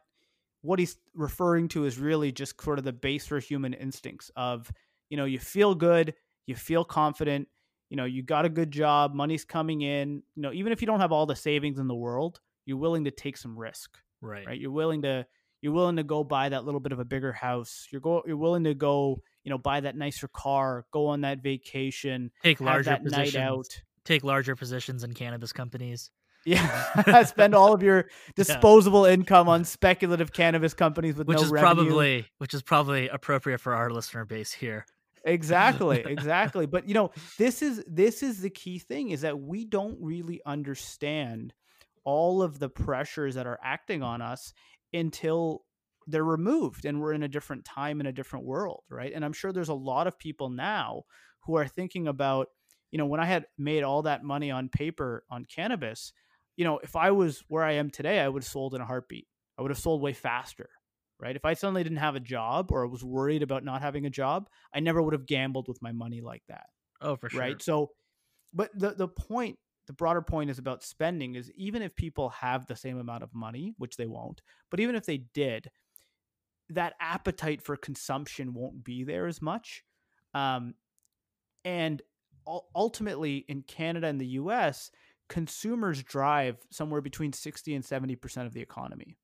what 0.62 0.80
he's 0.80 0.98
referring 1.14 1.68
to 1.68 1.86
is 1.86 2.00
really 2.00 2.32
just 2.32 2.62
sort 2.62 2.80
of 2.80 2.86
the 2.86 2.92
baser 2.94 3.40
human 3.40 3.74
instincts 3.74 4.32
of 4.36 4.72
you 5.10 5.18
know 5.18 5.26
you 5.26 5.40
feel 5.40 5.76
good 5.76 6.14
you 6.48 6.56
feel 6.56 6.84
confident 6.84 7.48
you 7.90 7.98
know 7.98 8.06
you 8.06 8.24
got 8.24 8.46
a 8.46 8.50
good 8.50 8.72
job 8.72 9.14
money's 9.14 9.46
coming 9.46 9.82
in 9.82 10.24
you 10.36 10.42
know 10.42 10.52
even 10.52 10.72
if 10.72 10.82
you 10.82 10.88
don't 10.88 11.00
have 11.00 11.12
all 11.12 11.26
the 11.26 11.36
savings 11.36 11.78
in 11.80 11.88
the 11.88 11.96
world 11.96 12.40
you're 12.66 12.78
willing 12.78 13.06
to 13.06 13.12
take 13.12 13.38
some 13.38 13.58
risk 13.58 13.98
Right. 14.20 14.48
right 14.48 14.60
you're 14.60 14.72
willing 14.72 15.04
to 15.04 15.26
you're 15.62 15.74
willing 15.74 15.96
to 15.96 16.04
go 16.04 16.24
buy 16.24 16.50
that 16.50 16.66
little 16.66 16.80
bit 16.80 16.92
of 16.92 17.00
a 17.00 17.06
bigger 17.06 17.32
house 17.34 17.88
you're 17.92 18.02
go 18.02 18.24
you're 18.26 18.38
willing 18.38 18.64
to 18.64 18.74
go 18.74 19.22
you 19.44 19.50
know 19.50 19.58
buy 19.58 19.80
that 19.80 19.96
nicer 19.96 20.28
car 20.28 20.86
go 20.92 21.08
on 21.08 21.22
that 21.22 21.42
vacation 21.42 22.32
Take 22.44 22.62
larger 22.62 22.92
that 22.92 23.04
night 23.04 23.36
out 23.36 23.68
Take 24.06 24.24
larger 24.24 24.56
positions 24.56 25.04
in 25.04 25.14
cannabis 25.14 25.52
companies. 25.52 26.12
yeah 26.46 27.24
spend 27.24 27.54
all 27.54 27.74
of 27.74 27.84
your 27.84 28.06
disposable 28.36 29.06
income 29.06 29.50
on 29.50 29.64
speculative 29.66 30.32
cannabis 30.32 30.74
companies 30.74 31.16
with 31.16 31.28
which 31.28 31.38
no 31.38 31.44
is 31.44 31.50
revenue 31.50 31.86
probably 31.86 32.26
which 32.38 32.54
is 32.54 32.62
probably 32.62 33.10
appropriate 33.10 33.60
for 33.60 33.74
our 33.74 33.90
listener 33.90 34.26
base 34.26 34.54
here. 34.54 34.86
exactly 35.26 36.04
exactly 36.08 36.66
but 36.66 36.88
you 36.88 36.94
know 36.94 37.12
this 37.38 37.62
is 37.62 37.84
this 37.88 38.24
is 38.24 38.40
the 38.40 38.50
key 38.50 38.80
thing 38.80 39.10
is 39.10 39.22
that 39.22 39.38
we 39.38 39.66
don't 39.66 39.98
really 40.00 40.40
understand 40.46 41.54
all 42.06 42.42
of 42.42 42.60
the 42.60 42.70
pressures 42.70 43.36
that 43.36 43.46
are 43.46 43.60
acting 43.62 44.02
on 44.02 44.22
us 44.22 44.54
until 44.98 45.64
they're 46.08 46.24
removed 46.24 46.86
and 46.86 47.02
we're 47.02 47.14
in 47.14 47.24
a 47.24 47.28
different 47.28 47.66
time 47.66 48.00
in 48.00 48.08
a 48.08 48.12
different 48.12 48.46
world 48.46 48.84
right? 48.90 49.12
And 49.14 49.24
i'm 49.26 49.34
sure 49.34 49.52
there's 49.52 49.70
a 49.70 49.74
lot 49.74 50.08
of 50.08 50.18
people 50.20 50.50
now 50.50 51.04
who 51.46 51.56
are 51.58 51.68
thinking 51.68 52.08
about 52.08 52.48
you 52.92 52.98
know 52.98 53.06
when 53.06 53.20
i 53.20 53.26
had 53.26 53.46
made 53.58 53.84
all 53.84 54.04
that 54.04 54.24
money 54.24 54.52
on 54.52 54.70
paper 54.70 55.24
on 55.30 55.46
cannabis 55.46 56.14
you 56.56 56.66
know 56.66 56.80
if 56.80 56.96
i 56.96 57.12
was 57.12 57.44
where 57.48 57.64
i 57.64 57.74
am 57.74 57.90
today 57.90 58.20
i 58.20 58.28
would 58.28 58.44
have 58.44 58.50
sold 58.50 58.74
in 58.76 58.82
a 58.82 58.86
heartbeat. 58.86 59.28
I 59.58 59.62
would 59.62 59.72
have 59.72 59.80
sold 59.80 60.02
way 60.02 60.14
faster 60.14 60.70
right? 61.20 61.36
If 61.36 61.46
i 61.46 61.54
suddenly 61.54 61.84
didn't 61.84 61.98
have 61.98 62.16
a 62.16 62.20
job 62.22 62.72
or 62.72 62.88
was 62.88 63.04
worried 63.04 63.44
about 63.44 63.64
not 63.64 63.82
having 63.82 64.06
a 64.06 64.10
job 64.10 64.50
i 64.74 64.80
never 64.80 65.02
would 65.02 65.14
have 65.14 65.26
gambled 65.26 65.68
with 65.68 65.82
my 65.82 65.92
money 65.92 66.22
like 66.22 66.44
that 66.48 66.68
Oh, 67.02 67.16
for 67.16 67.30
sure. 67.30 67.42
right? 67.42 67.62
So 67.62 67.92
but 68.54 68.72
the 68.74 68.92
the 68.92 69.08
point 69.08 69.58
the 69.88 69.94
broader 69.94 70.22
point 70.22 70.50
is 70.50 70.60
about 70.60 70.84
spending 70.84 71.36
is 71.36 71.52
even 71.56 71.82
if 71.82 71.96
people 71.96 72.30
have 72.30 72.68
the 72.68 72.76
same 72.76 73.00
amount 73.00 73.24
of 73.24 73.34
money 73.34 73.74
which 73.78 73.98
they 73.98 74.06
won't 74.06 74.42
but 74.70 74.80
even 74.80 74.96
if 74.96 75.06
they 75.06 75.18
did 75.34 75.70
that 76.70 76.94
appetite 77.00 77.62
for 77.62 77.76
consumption 77.78 78.54
won't 78.54 78.84
be 78.84 79.04
there 79.04 79.28
as 79.28 79.42
much. 79.42 79.84
Um, 80.34 80.76
and 81.64 82.02
ultimately 82.76 83.44
in 83.50 83.62
canada 83.62 84.08
and 84.08 84.22
the 84.22 84.28
us 84.28 84.90
consumers 85.28 86.02
drive 86.02 86.56
somewhere 86.72 87.02
between 87.02 87.34
60 87.34 87.76
and 87.76 87.84
70% 87.84 88.46
of 88.46 88.54
the 88.54 88.62
economy. 88.62 89.18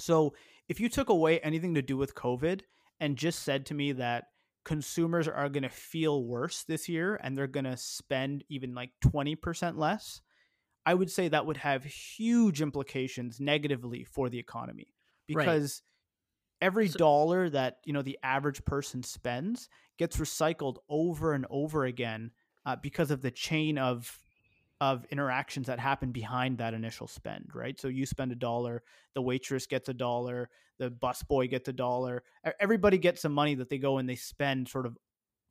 So 0.00 0.34
if 0.68 0.80
you 0.80 0.88
took 0.88 1.08
away 1.08 1.38
anything 1.40 1.74
to 1.74 1.82
do 1.82 1.96
with 1.96 2.16
covid 2.16 2.62
and 2.98 3.16
just 3.16 3.44
said 3.44 3.66
to 3.66 3.74
me 3.74 3.92
that 3.92 4.24
consumers 4.66 5.28
are 5.28 5.48
going 5.48 5.62
to 5.62 5.68
feel 5.70 6.24
worse 6.24 6.64
this 6.64 6.88
year 6.88 7.18
and 7.22 7.38
they're 7.38 7.46
going 7.46 7.64
to 7.64 7.76
spend 7.76 8.44
even 8.50 8.74
like 8.74 8.90
20% 9.04 9.78
less, 9.78 10.20
I 10.84 10.92
would 10.92 11.10
say 11.10 11.28
that 11.28 11.46
would 11.46 11.56
have 11.58 11.84
huge 11.84 12.60
implications 12.60 13.40
negatively 13.40 14.02
for 14.04 14.28
the 14.28 14.38
economy 14.40 14.92
Right. 15.32 15.44
because 15.46 15.82
every 16.60 16.88
So- 16.88 16.98
dollar 16.98 17.48
that, 17.50 17.78
you 17.84 17.92
know, 17.92 18.02
the 18.02 18.18
average 18.24 18.64
person 18.64 19.02
spends 19.04 19.68
gets 19.98 20.16
recycled 20.16 20.78
over 20.88 21.32
and 21.32 21.46
over 21.48 21.84
again 21.84 22.32
uh, 22.66 22.74
because 22.76 23.10
of 23.12 23.22
the 23.22 23.30
chain 23.30 23.78
of 23.78 24.20
of 24.80 25.06
interactions 25.10 25.66
that 25.68 25.78
happen 25.78 26.12
behind 26.12 26.58
that 26.58 26.74
initial 26.74 27.06
spend, 27.06 27.50
right? 27.54 27.80
So 27.80 27.88
you 27.88 28.04
spend 28.04 28.32
a 28.32 28.34
dollar, 28.36 28.82
the 29.14 29.22
waitress 29.22 29.66
gets 29.66 29.88
a 29.88 29.94
dollar, 29.94 30.50
the 30.78 30.90
busboy 30.90 31.48
gets 31.48 31.68
a 31.68 31.72
dollar. 31.72 32.22
Everybody 32.60 32.98
gets 32.98 33.22
some 33.22 33.32
money 33.32 33.54
that 33.54 33.70
they 33.70 33.78
go 33.78 33.98
and 33.98 34.08
they 34.08 34.16
spend 34.16 34.68
sort 34.68 34.84
of 34.86 34.98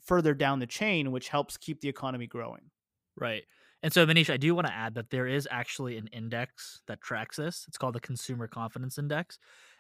further 0.03 0.35
down 0.35 0.59
the 0.59 0.67
chain, 0.67 1.11
which 1.11 1.29
helps 1.29 1.57
keep 1.57 1.81
the 1.81 1.89
economy 1.89 2.27
growing. 2.27 2.69
Right. 3.17 3.43
And 3.81 3.91
so, 3.91 4.05
Manish, 4.05 4.31
I 4.31 4.37
do 4.37 4.53
want 4.53 4.67
to 4.67 4.73
add 4.73 4.95
that 4.95 5.09
there 5.09 5.27
is 5.27 5.47
actually 5.49 5.97
an 5.97 6.07
index 6.07 6.81
that 6.87 7.01
tracks 7.01 7.37
this. 7.37 7.65
It's 7.67 7.77
called 7.77 7.95
the 7.95 7.99
Consumer 7.99 8.47
Confidence 8.47 8.97
Index. 8.97 9.39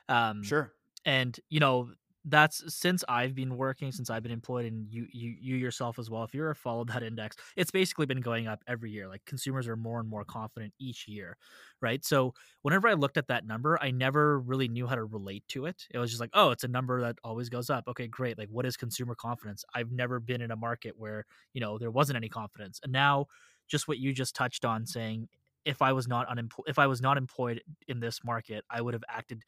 Um, 0.09 0.43
Sure. 0.43 0.73
and 1.05 1.39
you 1.49 1.59
know 1.59 1.89
that's 2.27 2.73
since 2.73 3.03
I've 3.07 3.35
been 3.35 3.55
working, 3.55 3.91
since 3.91 4.09
I've 4.09 4.23
been 4.23 4.31
employed, 4.31 4.65
and 4.65 4.91
you 4.91 5.07
you 5.11 5.35
you 5.39 5.55
yourself 5.55 5.99
as 5.99 6.09
well. 6.09 6.23
If 6.23 6.33
you 6.33 6.41
ever 6.41 6.55
followed 6.55 6.89
that 6.89 7.03
index, 7.03 7.37
it's 7.55 7.71
basically 7.71 8.05
been 8.07 8.21
going 8.21 8.47
up 8.47 8.63
every 8.67 8.91
year. 8.91 9.07
Like 9.07 9.23
consumers 9.25 9.67
are 9.67 9.75
more 9.75 9.99
and 9.99 10.09
more 10.09 10.25
confident 10.25 10.73
each 10.79 11.07
year, 11.07 11.37
right? 11.81 12.03
So 12.03 12.33
whenever 12.63 12.87
I 12.87 12.93
looked 12.93 13.17
at 13.17 13.27
that 13.27 13.45
number, 13.45 13.77
I 13.81 13.91
never 13.91 14.39
really 14.39 14.67
knew 14.67 14.87
how 14.87 14.95
to 14.95 15.03
relate 15.05 15.43
to 15.49 15.65
it. 15.65 15.87
It 15.91 15.97
was 15.99 16.09
just 16.09 16.21
like, 16.21 16.31
oh, 16.33 16.51
it's 16.51 16.63
a 16.63 16.67
number 16.67 17.01
that 17.01 17.17
always 17.23 17.49
goes 17.49 17.69
up. 17.69 17.85
Okay, 17.87 18.07
great. 18.07 18.37
Like, 18.37 18.49
what 18.49 18.65
is 18.65 18.75
consumer 18.77 19.15
confidence? 19.15 19.63
I've 19.73 19.91
never 19.91 20.19
been 20.19 20.41
in 20.41 20.51
a 20.51 20.55
market 20.55 20.95
where 20.97 21.25
you 21.53 21.61
know 21.61 21.77
there 21.77 21.91
wasn't 21.91 22.17
any 22.17 22.29
confidence, 22.29 22.79
and 22.83 22.91
now 22.91 23.27
just 23.67 23.87
what 23.87 23.97
you 23.99 24.13
just 24.13 24.35
touched 24.35 24.65
on, 24.65 24.85
saying 24.85 25.27
if 25.65 25.81
I 25.81 25.93
was 25.93 26.07
not 26.07 26.27
unemployed, 26.27 26.65
if 26.67 26.77
I 26.77 26.87
was 26.87 27.01
not 27.01 27.17
employed 27.17 27.61
in 27.87 27.99
this 27.99 28.23
market, 28.23 28.63
I 28.69 28.81
would 28.81 28.93
have 28.93 29.03
acted 29.09 29.43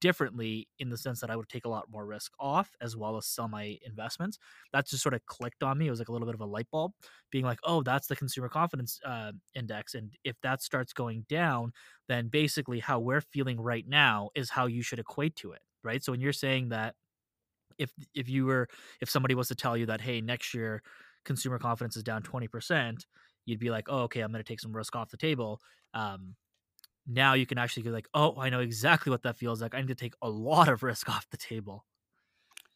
differently 0.00 0.68
in 0.78 0.90
the 0.90 0.96
sense 0.96 1.20
that 1.20 1.30
I 1.30 1.36
would 1.36 1.48
take 1.48 1.64
a 1.64 1.68
lot 1.68 1.90
more 1.90 2.06
risk 2.06 2.32
off 2.38 2.70
as 2.80 2.96
well 2.96 3.16
as 3.16 3.26
sell 3.26 3.48
my 3.48 3.78
investments. 3.84 4.38
That 4.72 4.86
just 4.86 5.02
sort 5.02 5.14
of 5.14 5.24
clicked 5.26 5.62
on 5.62 5.78
me. 5.78 5.86
It 5.86 5.90
was 5.90 5.98
like 5.98 6.08
a 6.08 6.12
little 6.12 6.26
bit 6.26 6.34
of 6.34 6.40
a 6.40 6.46
light 6.46 6.68
bulb, 6.70 6.92
being 7.30 7.44
like, 7.44 7.58
oh, 7.64 7.82
that's 7.82 8.06
the 8.06 8.16
consumer 8.16 8.48
confidence 8.48 9.00
uh, 9.04 9.32
index. 9.54 9.94
And 9.94 10.12
if 10.24 10.36
that 10.42 10.62
starts 10.62 10.92
going 10.92 11.24
down, 11.28 11.72
then 12.08 12.28
basically 12.28 12.80
how 12.80 13.00
we're 13.00 13.20
feeling 13.20 13.60
right 13.60 13.86
now 13.86 14.30
is 14.34 14.50
how 14.50 14.66
you 14.66 14.82
should 14.82 14.98
equate 14.98 15.36
to 15.36 15.52
it. 15.52 15.60
Right. 15.84 16.02
So 16.02 16.12
when 16.12 16.20
you're 16.20 16.32
saying 16.32 16.70
that 16.70 16.94
if 17.78 17.92
if 18.14 18.28
you 18.28 18.44
were 18.44 18.68
if 19.00 19.08
somebody 19.08 19.34
was 19.34 19.48
to 19.48 19.54
tell 19.54 19.76
you 19.76 19.86
that 19.86 20.00
hey 20.00 20.20
next 20.20 20.52
year 20.52 20.82
consumer 21.24 21.58
confidence 21.58 21.96
is 21.96 22.02
down 22.02 22.22
20% 22.22 23.04
you'd 23.46 23.58
be 23.58 23.70
like 23.70 23.86
oh 23.88 24.00
okay 24.00 24.20
i'm 24.20 24.32
going 24.32 24.42
to 24.42 24.48
take 24.48 24.60
some 24.60 24.74
risk 24.74 24.96
off 24.96 25.10
the 25.10 25.16
table 25.16 25.60
um, 25.94 26.34
now 27.08 27.32
you 27.34 27.46
can 27.46 27.56
actually 27.58 27.82
go 27.82 27.90
like 27.90 28.06
oh 28.14 28.36
i 28.38 28.48
know 28.50 28.60
exactly 28.60 29.10
what 29.10 29.22
that 29.22 29.36
feels 29.36 29.60
like 29.62 29.74
i 29.74 29.80
need 29.80 29.88
to 29.88 29.94
take 29.94 30.14
a 30.22 30.28
lot 30.28 30.68
of 30.68 30.82
risk 30.82 31.08
off 31.08 31.26
the 31.30 31.36
table 31.38 31.84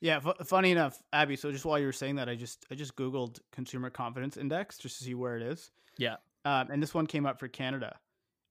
Yeah, 0.00 0.16
f- 0.24 0.48
funny 0.48 0.72
enough, 0.72 1.00
Abby. 1.12 1.36
So 1.36 1.52
just 1.52 1.64
while 1.64 1.78
you 1.78 1.86
were 1.86 1.92
saying 1.92 2.16
that, 2.16 2.28
I 2.28 2.34
just 2.34 2.66
I 2.72 2.74
just 2.74 2.96
googled 2.96 3.38
consumer 3.52 3.88
confidence 3.90 4.36
index 4.36 4.76
just 4.78 4.98
to 4.98 5.04
see 5.04 5.14
where 5.14 5.36
it 5.36 5.42
is. 5.42 5.70
Yeah. 5.96 6.16
um, 6.44 6.70
and 6.72 6.82
this 6.82 6.92
one 6.92 7.06
came 7.06 7.24
up 7.24 7.38
for 7.38 7.46
Canada, 7.46 7.96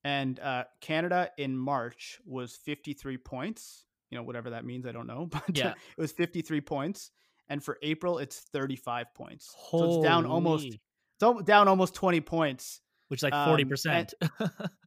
and 0.06 0.40
uh, 0.40 0.64
Canada 0.80 1.30
in 1.38 1.58
March 1.58 2.22
was 2.26 2.56
fifty 2.56 2.94
three 2.94 3.18
points. 3.18 3.84
You 4.12 4.18
know, 4.18 4.24
whatever 4.24 4.50
that 4.52 4.64
means, 4.64 4.86
I 4.86 4.94
don't 4.94 5.08
know, 5.08 5.26
but 5.32 5.44
Yeah. 5.58 5.72
it 5.98 6.02
was 6.02 6.14
fifty 6.14 6.42
three 6.42 6.62
points. 6.62 7.12
And 7.50 7.62
for 7.62 7.78
April, 7.82 8.20
it's 8.20 8.40
thirty 8.54 8.78
five 8.78 9.14
points. 9.14 9.54
So 9.72 9.84
it's 9.96 10.04
down 10.08 10.26
almost 10.26 10.68
it's 10.68 11.44
down 11.44 11.68
almost 11.68 11.94
twenty 11.96 12.22
points. 12.22 12.80
which 13.10 13.20
is 13.20 13.24
like 13.24 13.34
Um, 13.34 13.58
40% 13.58 14.14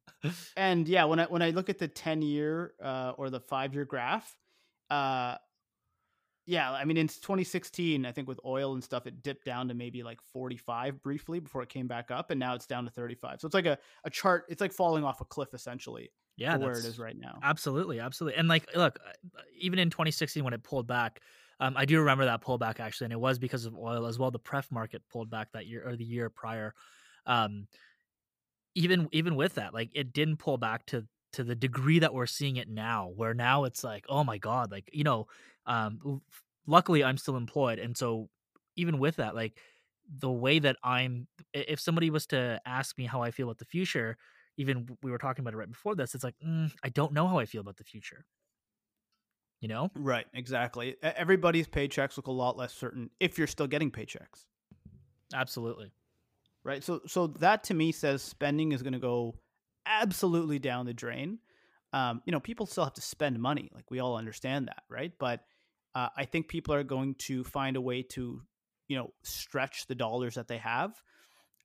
And 0.57 0.88
yeah, 0.88 1.05
when 1.05 1.19
I 1.19 1.25
when 1.27 1.43
I 1.43 1.51
look 1.51 1.69
at 1.69 1.79
the 1.79 1.88
ten 1.88 2.23
year 2.23 2.73
uh, 2.83 3.12
or 3.17 3.31
the 3.31 3.40
five 3.40 3.75
year 3.75 3.85
graph, 3.85 4.35
uh, 4.90 5.37
yeah, 6.47 6.71
I 6.73 6.85
mean, 6.85 6.97
in 6.97 7.09
2016, 7.09 8.05
I 8.05 8.12
think 8.12 8.29
with 8.29 8.38
oil 8.45 8.75
and 8.75 8.85
stuff, 8.85 9.07
it 9.07 9.23
dipped 9.23 9.47
down 9.47 9.69
to 9.69 9.75
maybe 9.75 10.03
like 10.03 10.21
45 10.33 11.03
briefly 11.03 11.40
before 11.40 11.62
it 11.62 11.71
came 11.71 11.87
back 11.87 12.11
up, 12.11 12.31
and 12.31 12.38
now 12.38 12.55
it's 12.55 12.67
down 12.67 12.85
to 12.85 12.90
35. 12.90 13.40
So 13.40 13.47
it's 13.47 13.55
like 13.55 13.67
a, 13.67 13.79
a 14.05 14.11
chart. 14.11 14.45
It's 14.49 14.61
like 14.61 14.73
falling 14.73 15.05
off 15.05 15.21
a 15.21 15.25
cliff 15.25 15.55
essentially. 15.55 16.11
Yeah, 16.37 16.57
where 16.57 16.73
it 16.73 16.85
is 16.85 16.99
right 16.99 17.17
now. 17.17 17.38
Absolutely, 17.43 18.01
absolutely. 18.01 18.38
And 18.38 18.49
like, 18.49 18.69
look, 18.75 18.99
uh, 19.07 19.40
even 19.59 19.79
in 19.79 19.88
2016 19.88 20.43
when 20.43 20.53
it 20.53 20.64
pulled 20.64 20.87
back, 20.87 21.21
um, 21.61 21.77
I 21.77 21.85
do 21.85 22.01
remember 22.01 22.25
that 22.25 22.43
pullback 22.43 22.81
actually, 22.81 23.07
and 23.07 23.12
it 23.12 23.21
was 23.21 23.38
because 23.38 23.64
of 23.67 23.77
oil 23.77 24.07
as 24.07 24.19
well. 24.19 24.31
The 24.31 24.40
pref 24.40 24.71
market 24.71 25.03
pulled 25.11 25.31
back 25.31 25.53
that 25.53 25.67
year 25.67 25.87
or 25.87 25.97
the 25.97 26.05
year 26.05 26.29
prior. 26.29 26.75
Um, 27.27 27.69
even 28.75 29.09
even 29.13 29.37
with 29.37 29.55
that, 29.55 29.75
like 29.75 29.91
it 29.95 30.13
didn't 30.13 30.39
pull 30.39 30.59
back 30.59 30.87
to 30.87 31.07
to 31.33 31.45
the 31.45 31.55
degree 31.55 31.99
that 31.99 32.15
we're 32.15 32.27
seeing 32.27 32.57
it 32.57 32.69
now, 32.69 33.09
where 33.15 33.35
now 33.35 33.65
it's 33.65 33.83
like, 33.85 34.05
oh 34.09 34.25
my 34.25 34.39
god, 34.39 34.71
like 34.71 34.89
you 34.93 35.05
know, 35.05 35.27
um, 35.67 36.23
luckily 36.67 37.05
I'm 37.05 37.19
still 37.19 37.37
employed, 37.37 37.79
and 37.79 37.97
so 37.97 38.31
even 38.77 38.99
with 38.99 39.17
that, 39.17 39.35
like 39.35 39.59
the 40.09 40.31
way 40.31 40.59
that 40.59 40.77
I'm, 40.83 41.29
if 41.55 41.81
somebody 41.81 42.11
was 42.11 42.27
to 42.27 42.61
ask 42.67 42.99
me 42.99 43.07
how 43.07 43.23
I 43.23 43.31
feel 43.31 43.47
about 43.47 43.59
the 43.59 43.65
future, 43.65 44.17
even 44.59 44.87
we 45.03 45.11
were 45.11 45.19
talking 45.19 45.43
about 45.43 45.55
it 45.55 45.59
right 45.59 45.71
before 45.71 45.95
this, 45.95 46.15
it's 46.15 46.25
like 46.25 46.37
mm, 46.45 46.73
I 46.83 46.89
don't 46.89 47.13
know 47.13 47.27
how 47.29 47.39
I 47.39 47.47
feel 47.47 47.61
about 47.61 47.77
the 47.77 47.85
future. 47.85 48.27
You 49.61 49.69
know, 49.69 49.91
right? 49.95 50.27
Exactly. 50.35 50.97
Everybody's 51.03 51.67
paychecks 51.67 52.19
look 52.19 52.27
a 52.27 52.33
lot 52.33 52.57
less 52.57 52.75
certain 52.75 53.11
if 53.19 53.39
you're 53.39 53.47
still 53.47 53.67
getting 53.67 53.91
paychecks. 53.91 54.45
Absolutely. 55.33 55.93
Right. 56.64 56.83
So, 56.83 57.03
so 57.07 57.27
that 57.27 57.64
to 57.64 57.74
me 57.74 57.92
says 57.92 58.22
spending 58.22 58.72
is 58.72 58.83
going 58.83 58.94
to 58.94 58.98
go 58.98 59.35
absolutely 59.87 60.59
down 60.59 60.87
the 60.87 60.94
drain. 60.94 61.38
Um, 61.92 62.22
you 62.24 62.33
know, 62.33 62.40
people 62.40 62.66
still 62.66 62.85
have 62.85 62.94
to 62.94 63.03
spend 63.03 63.38
money. 63.38 63.70
Like 63.74 63.90
we 63.90 64.00
all 64.00 64.16
understand 64.16 64.68
that, 64.68 64.83
right? 64.88 65.12
But 65.18 65.40
uh, 65.94 66.09
I 66.16 66.24
think 66.24 66.48
people 66.48 66.74
are 66.74 66.83
going 66.83 67.14
to 67.16 67.44
find 67.44 67.77
a 67.77 67.81
way 67.81 68.03
to, 68.03 68.40
you 68.88 68.96
know, 68.96 69.12
stretch 69.22 69.87
the 69.87 69.94
dollars 69.94 70.35
that 70.35 70.48
they 70.48 70.59
have. 70.59 70.92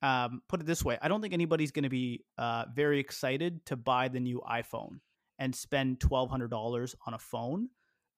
Um, 0.02 0.42
put 0.48 0.60
it 0.60 0.66
this 0.66 0.84
way: 0.84 0.98
I 1.02 1.08
don't 1.08 1.20
think 1.20 1.34
anybody's 1.34 1.72
going 1.72 1.82
to 1.82 1.90
be 1.90 2.24
uh, 2.38 2.66
very 2.74 3.00
excited 3.00 3.66
to 3.66 3.76
buy 3.76 4.08
the 4.08 4.20
new 4.20 4.40
iPhone 4.48 5.00
and 5.38 5.54
spend 5.54 6.00
twelve 6.00 6.30
hundred 6.30 6.50
dollars 6.50 6.94
on 7.06 7.14
a 7.14 7.18
phone. 7.18 7.68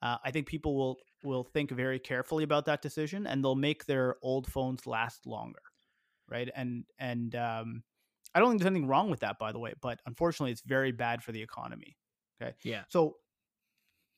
Uh, 0.03 0.17
I 0.25 0.31
think 0.33 0.47
people 0.47 0.77
will 0.77 0.99
will 1.25 1.45
think 1.45 1.71
very 1.71 1.99
carefully 1.99 2.45
about 2.45 2.67
that 2.67 2.83
decision, 2.83 3.27
and 3.27 3.43
they'll 3.43 3.55
make 3.55 3.87
their 3.87 4.17
old 4.23 4.47
phones 4.47 4.87
last 4.87 5.27
longer, 5.27 5.63
right? 6.33 6.49
And 6.55 6.85
and 6.99 7.35
um, 7.37 7.83
I 8.35 8.41
don't 8.41 8.51
think 8.51 8.61
there's 8.61 8.71
anything 8.71 8.89
wrong 8.89 9.11
with 9.11 9.21
that, 9.21 9.39
by 9.39 9.53
the 9.53 9.59
way, 9.59 9.75
but 9.81 10.01
unfortunately, 10.07 10.53
it's 10.53 10.63
very 10.63 10.93
bad 10.93 11.23
for 11.23 11.33
the 11.33 11.43
economy. 11.43 11.97
Okay. 12.41 12.55
Yeah. 12.65 12.83
So, 12.89 13.17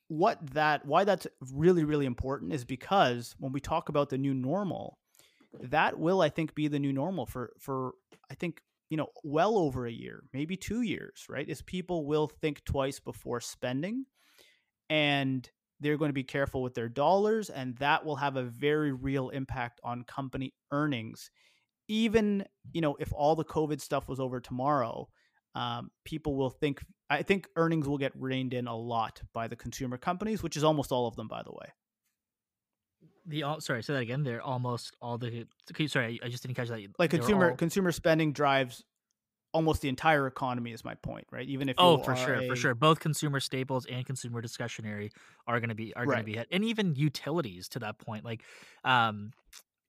what 0.07 0.39
that, 0.53 0.85
why 0.85 1.03
that's 1.03 1.27
really, 1.51 1.83
really 1.83 2.05
important 2.05 2.53
is 2.53 2.63
because 2.63 3.35
when 3.39 3.51
we 3.51 3.59
talk 3.59 3.89
about 3.89 4.09
the 4.09 4.17
new 4.17 4.33
normal, 4.33 4.99
that 5.59 5.99
will, 5.99 6.21
I 6.21 6.29
think, 6.29 6.53
be 6.53 6.67
the 6.67 6.79
new 6.79 6.93
normal 6.93 7.25
for, 7.25 7.53
for, 7.59 7.93
I 8.29 8.35
think, 8.35 8.61
you 8.89 8.97
know, 8.97 9.07
well 9.23 9.57
over 9.57 9.87
a 9.87 9.91
year, 9.91 10.23
maybe 10.31 10.55
two 10.55 10.83
years, 10.83 11.25
right? 11.27 11.49
Is 11.49 11.63
people 11.63 12.05
will 12.05 12.27
think 12.27 12.63
twice 12.65 12.99
before 12.99 13.41
spending 13.41 14.05
and 14.89 15.49
they're 15.79 15.97
going 15.97 16.09
to 16.09 16.13
be 16.13 16.23
careful 16.23 16.61
with 16.61 16.73
their 16.73 16.87
dollars, 16.87 17.49
and 17.49 17.75
that 17.77 18.05
will 18.05 18.15
have 18.15 18.37
a 18.37 18.43
very 18.43 18.93
real 18.93 19.29
impact 19.29 19.81
on 19.83 20.03
company 20.03 20.53
earnings 20.71 21.31
even 21.87 22.45
you 22.73 22.81
know 22.81 22.95
if 22.99 23.11
all 23.13 23.35
the 23.35 23.45
covid 23.45 23.79
stuff 23.79 24.07
was 24.07 24.19
over 24.19 24.39
tomorrow 24.39 25.07
um, 25.55 25.89
people 26.03 26.35
will 26.35 26.49
think 26.49 26.81
i 27.09 27.21
think 27.21 27.47
earnings 27.55 27.87
will 27.87 27.97
get 27.97 28.11
reined 28.15 28.53
in 28.53 28.67
a 28.67 28.75
lot 28.75 29.21
by 29.33 29.47
the 29.47 29.55
consumer 29.55 29.97
companies 29.97 30.43
which 30.43 30.57
is 30.57 30.63
almost 30.63 30.91
all 30.91 31.07
of 31.07 31.15
them 31.15 31.27
by 31.27 31.41
the 31.43 31.51
way. 31.51 31.67
The 33.27 33.43
all 33.43 33.59
sorry 33.59 33.81
say 33.81 33.93
that 33.93 33.99
again. 33.99 34.23
They're 34.23 34.41
almost 34.41 34.95
all 35.01 35.17
the 35.17 35.47
sorry 35.87 36.19
i 36.23 36.27
just 36.27 36.43
didn't 36.43 36.55
catch 36.55 36.69
that. 36.69 36.79
Like 36.99 37.09
consumer 37.09 37.51
all... 37.51 37.55
consumer 37.55 37.91
spending 37.91 38.33
drives 38.33 38.83
almost 39.51 39.81
the 39.81 39.89
entire 39.89 40.27
economy 40.27 40.73
is 40.73 40.83
my 40.83 40.93
point 40.95 41.25
right? 41.31 41.47
Even 41.47 41.69
if 41.69 41.75
oh 41.79 41.97
for 41.97 42.15
sure 42.15 42.35
a... 42.35 42.47
for 42.47 42.55
sure. 42.55 42.75
Both 42.75 42.99
consumer 42.99 43.39
staples 43.39 43.87
and 43.87 44.05
consumer 44.05 44.41
discretionary 44.41 45.11
are 45.47 45.59
going 45.59 45.69
to 45.69 45.75
be 45.75 45.93
are 45.95 46.05
going 46.05 46.19
to 46.19 46.23
be 46.23 46.35
hit 46.35 46.47
and 46.51 46.63
even 46.63 46.93
utilities 46.95 47.67
to 47.69 47.79
that 47.79 47.97
point 47.97 48.23
like 48.23 48.43
um 48.83 49.31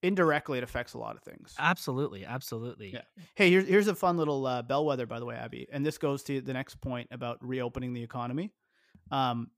indirectly 0.06 0.58
it 0.58 0.64
affects 0.64 0.94
a 0.94 0.98
lot 0.98 1.16
of 1.16 1.22
things. 1.22 1.54
Absolutely 1.58 2.24
absolutely. 2.24 2.92
Yeah. 2.92 3.02
Hey 3.34 3.50
here's, 3.50 3.66
here's 3.66 3.88
a 3.88 3.94
fun 3.94 4.16
little 4.16 4.46
uh, 4.46 4.62
bellwether 4.62 5.06
by 5.06 5.18
the 5.18 5.24
way 5.24 5.34
abby 5.36 5.66
and 5.72 5.84
this 5.84 5.98
goes 5.98 6.22
to 6.24 6.40
the 6.40 6.52
next 6.52 6.80
point 6.80 7.08
about 7.10 7.38
reopening 7.40 7.92
the 7.92 8.02
economy. 8.02 8.52
Um, 9.10 9.50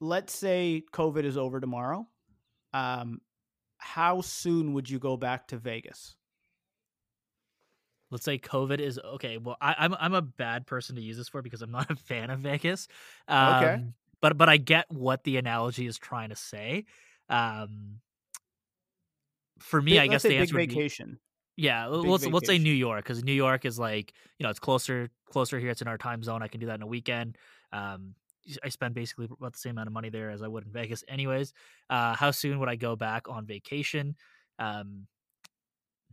let's 0.00 0.34
say 0.34 0.82
covid 0.92 1.24
is 1.24 1.36
over 1.36 1.60
tomorrow. 1.60 2.06
Um, 2.72 3.20
how 3.78 4.20
soon 4.20 4.72
would 4.72 4.88
you 4.88 4.98
go 4.98 5.16
back 5.16 5.48
to 5.48 5.58
vegas? 5.58 6.16
Let's 8.10 8.24
say 8.24 8.38
covid 8.38 8.78
is 8.80 8.98
okay 8.98 9.38
well 9.38 9.56
I, 9.60 9.84
am 9.84 9.94
I'm, 9.94 9.98
I'm 10.00 10.14
a 10.14 10.22
bad 10.22 10.66
person 10.66 10.96
to 10.96 11.02
use 11.02 11.16
this 11.16 11.28
for 11.28 11.42
because 11.42 11.62
i'm 11.62 11.72
not 11.72 11.90
a 11.90 11.96
fan 11.96 12.30
of 12.30 12.40
vegas. 12.40 12.88
Um, 13.28 13.54
okay 13.54 13.82
but 14.20 14.38
but 14.38 14.48
i 14.48 14.56
get 14.56 14.86
what 14.90 15.24
the 15.24 15.36
analogy 15.36 15.86
is 15.86 15.98
trying 15.98 16.30
to 16.30 16.36
say. 16.36 16.84
Um 17.28 18.00
for 19.58 19.80
me, 19.80 19.92
big, 19.92 20.00
I 20.00 20.06
guess 20.06 20.22
the 20.22 20.36
answer 20.36 20.54
big 20.54 20.70
vacation. 20.70 21.18
Be, 21.56 21.64
yeah, 21.64 21.86
big 21.86 21.92
let's 22.04 22.22
vacation. 22.22 22.32
let's 22.32 22.46
say 22.46 22.58
New 22.58 22.72
York 22.72 23.04
because 23.04 23.24
New 23.24 23.32
York 23.32 23.64
is 23.64 23.78
like 23.78 24.12
you 24.38 24.44
know 24.44 24.50
it's 24.50 24.58
closer 24.58 25.10
closer 25.26 25.58
here. 25.58 25.70
It's 25.70 25.82
in 25.82 25.88
our 25.88 25.98
time 25.98 26.22
zone. 26.22 26.42
I 26.42 26.48
can 26.48 26.60
do 26.60 26.66
that 26.66 26.76
in 26.76 26.82
a 26.82 26.86
weekend. 26.86 27.36
Um, 27.72 28.14
I 28.62 28.68
spend 28.68 28.94
basically 28.94 29.28
about 29.30 29.54
the 29.54 29.58
same 29.58 29.72
amount 29.72 29.88
of 29.88 29.92
money 29.92 30.08
there 30.08 30.30
as 30.30 30.42
I 30.42 30.48
would 30.48 30.64
in 30.64 30.72
Vegas, 30.72 31.02
anyways. 31.08 31.52
Uh, 31.90 32.14
how 32.14 32.30
soon 32.30 32.60
would 32.60 32.68
I 32.68 32.76
go 32.76 32.94
back 32.94 33.28
on 33.28 33.44
vacation? 33.44 34.16
Um, 34.58 35.06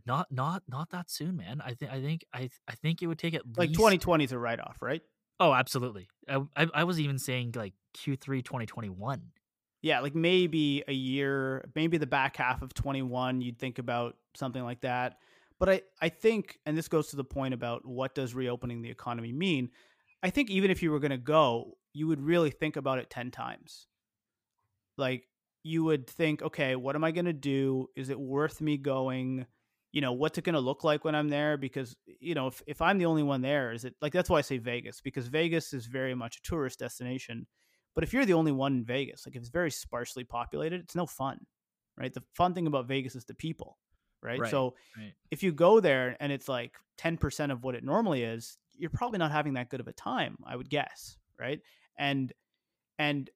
not 0.06 0.26
not 0.30 0.62
not 0.68 0.90
that 0.90 1.10
soon, 1.10 1.36
man. 1.36 1.62
I 1.64 1.74
think 1.74 1.92
I 1.92 2.00
think 2.00 2.24
I 2.32 2.50
I 2.68 2.74
think 2.74 3.02
it 3.02 3.06
would 3.06 3.18
take 3.18 3.34
it 3.34 3.42
like 3.56 3.70
2020 3.70 4.24
is 4.24 4.32
a 4.32 4.38
write 4.38 4.60
off, 4.60 4.78
right? 4.82 5.02
Oh, 5.40 5.52
absolutely. 5.52 6.08
I, 6.28 6.40
I, 6.56 6.66
I 6.74 6.84
was 6.84 7.00
even 7.00 7.18
saying 7.18 7.54
like 7.56 7.74
Q3 7.96 8.44
2021 8.44 9.22
yeah, 9.84 10.00
like 10.00 10.14
maybe 10.14 10.82
a 10.88 10.94
year, 10.94 11.68
maybe 11.74 11.98
the 11.98 12.06
back 12.06 12.38
half 12.38 12.62
of 12.62 12.72
21, 12.72 13.42
you'd 13.42 13.58
think 13.58 13.78
about 13.78 14.16
something 14.32 14.64
like 14.64 14.80
that. 14.80 15.18
But 15.60 15.68
I, 15.68 15.82
I 16.00 16.08
think, 16.08 16.58
and 16.64 16.74
this 16.74 16.88
goes 16.88 17.08
to 17.08 17.16
the 17.16 17.22
point 17.22 17.52
about 17.52 17.84
what 17.84 18.14
does 18.14 18.34
reopening 18.34 18.80
the 18.80 18.88
economy 18.88 19.30
mean? 19.30 19.68
I 20.22 20.30
think 20.30 20.48
even 20.48 20.70
if 20.70 20.82
you 20.82 20.90
were 20.90 21.00
going 21.00 21.10
to 21.10 21.18
go, 21.18 21.76
you 21.92 22.06
would 22.06 22.22
really 22.22 22.50
think 22.50 22.76
about 22.76 22.98
it 22.98 23.10
10 23.10 23.30
times. 23.30 23.86
Like 24.96 25.28
you 25.62 25.84
would 25.84 26.06
think, 26.06 26.40
okay, 26.40 26.76
what 26.76 26.96
am 26.96 27.04
I 27.04 27.10
going 27.10 27.26
to 27.26 27.34
do? 27.34 27.88
Is 27.94 28.08
it 28.08 28.18
worth 28.18 28.62
me 28.62 28.78
going? 28.78 29.44
You 29.92 30.00
know, 30.00 30.14
what's 30.14 30.38
it 30.38 30.44
going 30.44 30.54
to 30.54 30.60
look 30.60 30.82
like 30.82 31.04
when 31.04 31.14
I'm 31.14 31.28
there? 31.28 31.58
Because, 31.58 31.94
you 32.20 32.34
know, 32.34 32.46
if, 32.46 32.62
if 32.66 32.80
I'm 32.80 32.96
the 32.96 33.04
only 33.04 33.22
one 33.22 33.42
there, 33.42 33.70
is 33.74 33.84
it 33.84 33.96
like 34.00 34.14
that's 34.14 34.30
why 34.30 34.38
I 34.38 34.40
say 34.40 34.56
Vegas, 34.56 35.02
because 35.02 35.26
Vegas 35.26 35.74
is 35.74 35.84
very 35.84 36.14
much 36.14 36.38
a 36.38 36.42
tourist 36.42 36.78
destination 36.78 37.46
but 37.94 38.04
if 38.04 38.12
you're 38.12 38.24
the 38.24 38.34
only 38.34 38.52
one 38.52 38.74
in 38.74 38.84
Vegas, 38.84 39.26
like 39.26 39.36
if 39.36 39.42
it's 39.42 39.50
very 39.50 39.70
sparsely 39.70 40.24
populated, 40.24 40.80
it's 40.80 40.96
no 40.96 41.06
fun, 41.06 41.38
right? 41.96 42.12
The 42.12 42.22
fun 42.34 42.54
thing 42.54 42.66
about 42.66 42.86
Vegas 42.86 43.14
is 43.14 43.24
the 43.24 43.34
people, 43.34 43.78
right? 44.22 44.40
right 44.40 44.50
so 44.50 44.74
right. 44.96 45.12
if 45.30 45.42
you 45.42 45.52
go 45.52 45.80
there 45.80 46.16
and 46.20 46.32
it's 46.32 46.48
like 46.48 46.76
10% 46.98 47.52
of 47.52 47.62
what 47.62 47.74
it 47.74 47.84
normally 47.84 48.22
is, 48.22 48.58
you're 48.76 48.90
probably 48.90 49.18
not 49.18 49.30
having 49.30 49.54
that 49.54 49.68
good 49.68 49.80
of 49.80 49.88
a 49.88 49.92
time, 49.92 50.36
I 50.46 50.56
would 50.56 50.68
guess, 50.68 51.16
right? 51.38 51.60
And 51.96 52.32
and 52.98 53.30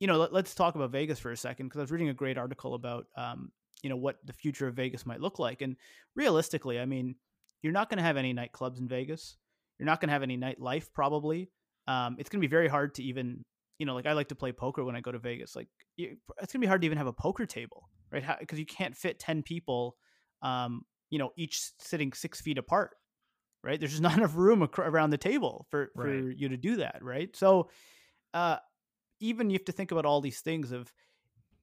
you 0.00 0.06
know, 0.06 0.18
let, 0.18 0.44
us 0.44 0.54
talk 0.54 0.74
about 0.74 0.90
Vegas 0.90 1.18
for 1.18 1.30
a 1.30 1.36
second 1.36 1.66
because 1.66 1.78
I 1.78 1.82
was 1.82 1.90
reading 1.90 2.08
a 2.08 2.14
great 2.14 2.36
article 2.36 2.74
about 2.74 3.06
um, 3.16 3.52
you 3.82 3.90
know 3.90 3.96
what 3.96 4.18
the 4.24 4.32
future 4.32 4.66
of 4.66 4.74
Vegas 4.74 5.06
might 5.06 5.20
look 5.20 5.38
like, 5.38 5.62
and 5.62 5.76
realistically, 6.14 6.80
I 6.80 6.86
mean, 6.86 7.14
you're 7.62 7.72
not 7.72 7.88
going 7.88 7.98
to 7.98 8.04
have 8.04 8.16
any 8.16 8.34
nightclubs 8.34 8.78
in 8.78 8.88
Vegas. 8.88 9.36
You're 9.78 9.86
not 9.86 10.00
going 10.00 10.08
to 10.08 10.12
have 10.12 10.22
any 10.22 10.36
nightlife, 10.36 10.92
probably. 10.92 11.50
Um, 11.86 12.16
it's 12.18 12.28
going 12.28 12.40
to 12.40 12.46
be 12.46 12.50
very 12.50 12.68
hard 12.68 12.94
to 12.94 13.02
even 13.02 13.44
you 13.84 13.86
know, 13.86 13.94
like 13.94 14.06
I 14.06 14.14
like 14.14 14.28
to 14.28 14.34
play 14.34 14.50
poker 14.50 14.82
when 14.82 14.96
I 14.96 15.02
go 15.02 15.12
to 15.12 15.18
Vegas. 15.18 15.54
Like 15.54 15.68
you, 15.98 16.16
it's 16.40 16.54
gonna 16.54 16.62
be 16.62 16.66
hard 16.66 16.80
to 16.80 16.86
even 16.86 16.96
have 16.96 17.06
a 17.06 17.12
poker 17.12 17.44
table, 17.44 17.90
right? 18.10 18.24
Because 18.40 18.58
you 18.58 18.64
can't 18.64 18.96
fit 18.96 19.18
ten 19.18 19.42
people, 19.42 19.96
um, 20.40 20.86
you 21.10 21.18
know, 21.18 21.32
each 21.36 21.60
sitting 21.78 22.14
six 22.14 22.40
feet 22.40 22.56
apart, 22.56 22.92
right? 23.62 23.78
There's 23.78 23.92
just 23.92 24.02
not 24.02 24.16
enough 24.16 24.34
room 24.34 24.62
ac- 24.62 24.80
around 24.80 25.10
the 25.10 25.18
table 25.18 25.66
for 25.70 25.90
for 25.96 26.06
right. 26.06 26.34
you 26.34 26.48
to 26.48 26.56
do 26.56 26.76
that, 26.76 27.00
right? 27.02 27.36
So, 27.36 27.68
uh, 28.32 28.56
even 29.20 29.50
you 29.50 29.56
have 29.58 29.66
to 29.66 29.72
think 29.72 29.92
about 29.92 30.06
all 30.06 30.22
these 30.22 30.40
things 30.40 30.72
of 30.72 30.90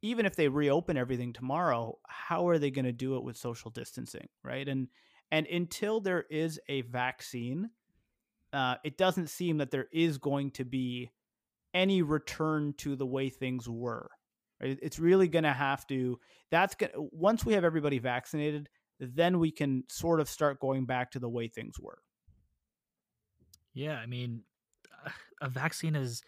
even 0.03 0.27
if 0.27 0.35
they 0.35 0.47
reopen 0.47 0.97
everything 0.97 1.33
tomorrow, 1.33 1.97
how 2.07 2.47
are 2.49 2.59
they 2.59 2.69
going 2.69 2.85
to 2.85 2.91
do 2.91 3.15
it 3.15 3.23
with 3.23 3.35
social 3.35 3.71
distancing, 3.71 4.29
right? 4.43 4.67
And 4.67 4.89
and 5.31 5.47
until 5.47 6.01
there 6.01 6.25
is 6.29 6.59
a 6.69 6.81
vaccine, 6.81 7.71
uh, 8.53 8.75
it 8.83 8.99
doesn't 8.99 9.31
seem 9.31 9.57
that 9.57 9.71
there 9.71 9.87
is 9.91 10.19
going 10.19 10.51
to 10.51 10.65
be 10.65 11.09
any 11.73 12.01
return 12.01 12.73
to 12.77 12.95
the 12.95 13.05
way 13.05 13.29
things 13.29 13.67
were. 13.67 14.09
It's 14.59 14.99
really 14.99 15.27
going 15.27 15.43
to 15.43 15.53
have 15.53 15.87
to. 15.87 16.19
That's 16.51 16.75
gonna, 16.75 16.91
once 16.95 17.45
we 17.45 17.53
have 17.53 17.63
everybody 17.63 17.97
vaccinated, 17.97 18.69
then 18.99 19.39
we 19.39 19.51
can 19.51 19.83
sort 19.89 20.19
of 20.19 20.29
start 20.29 20.59
going 20.59 20.85
back 20.85 21.11
to 21.11 21.19
the 21.19 21.29
way 21.29 21.47
things 21.47 21.79
were. 21.79 21.97
Yeah, 23.73 23.97
I 23.97 24.05
mean, 24.05 24.43
a 25.41 25.49
vaccine 25.49 25.95
is. 25.95 26.21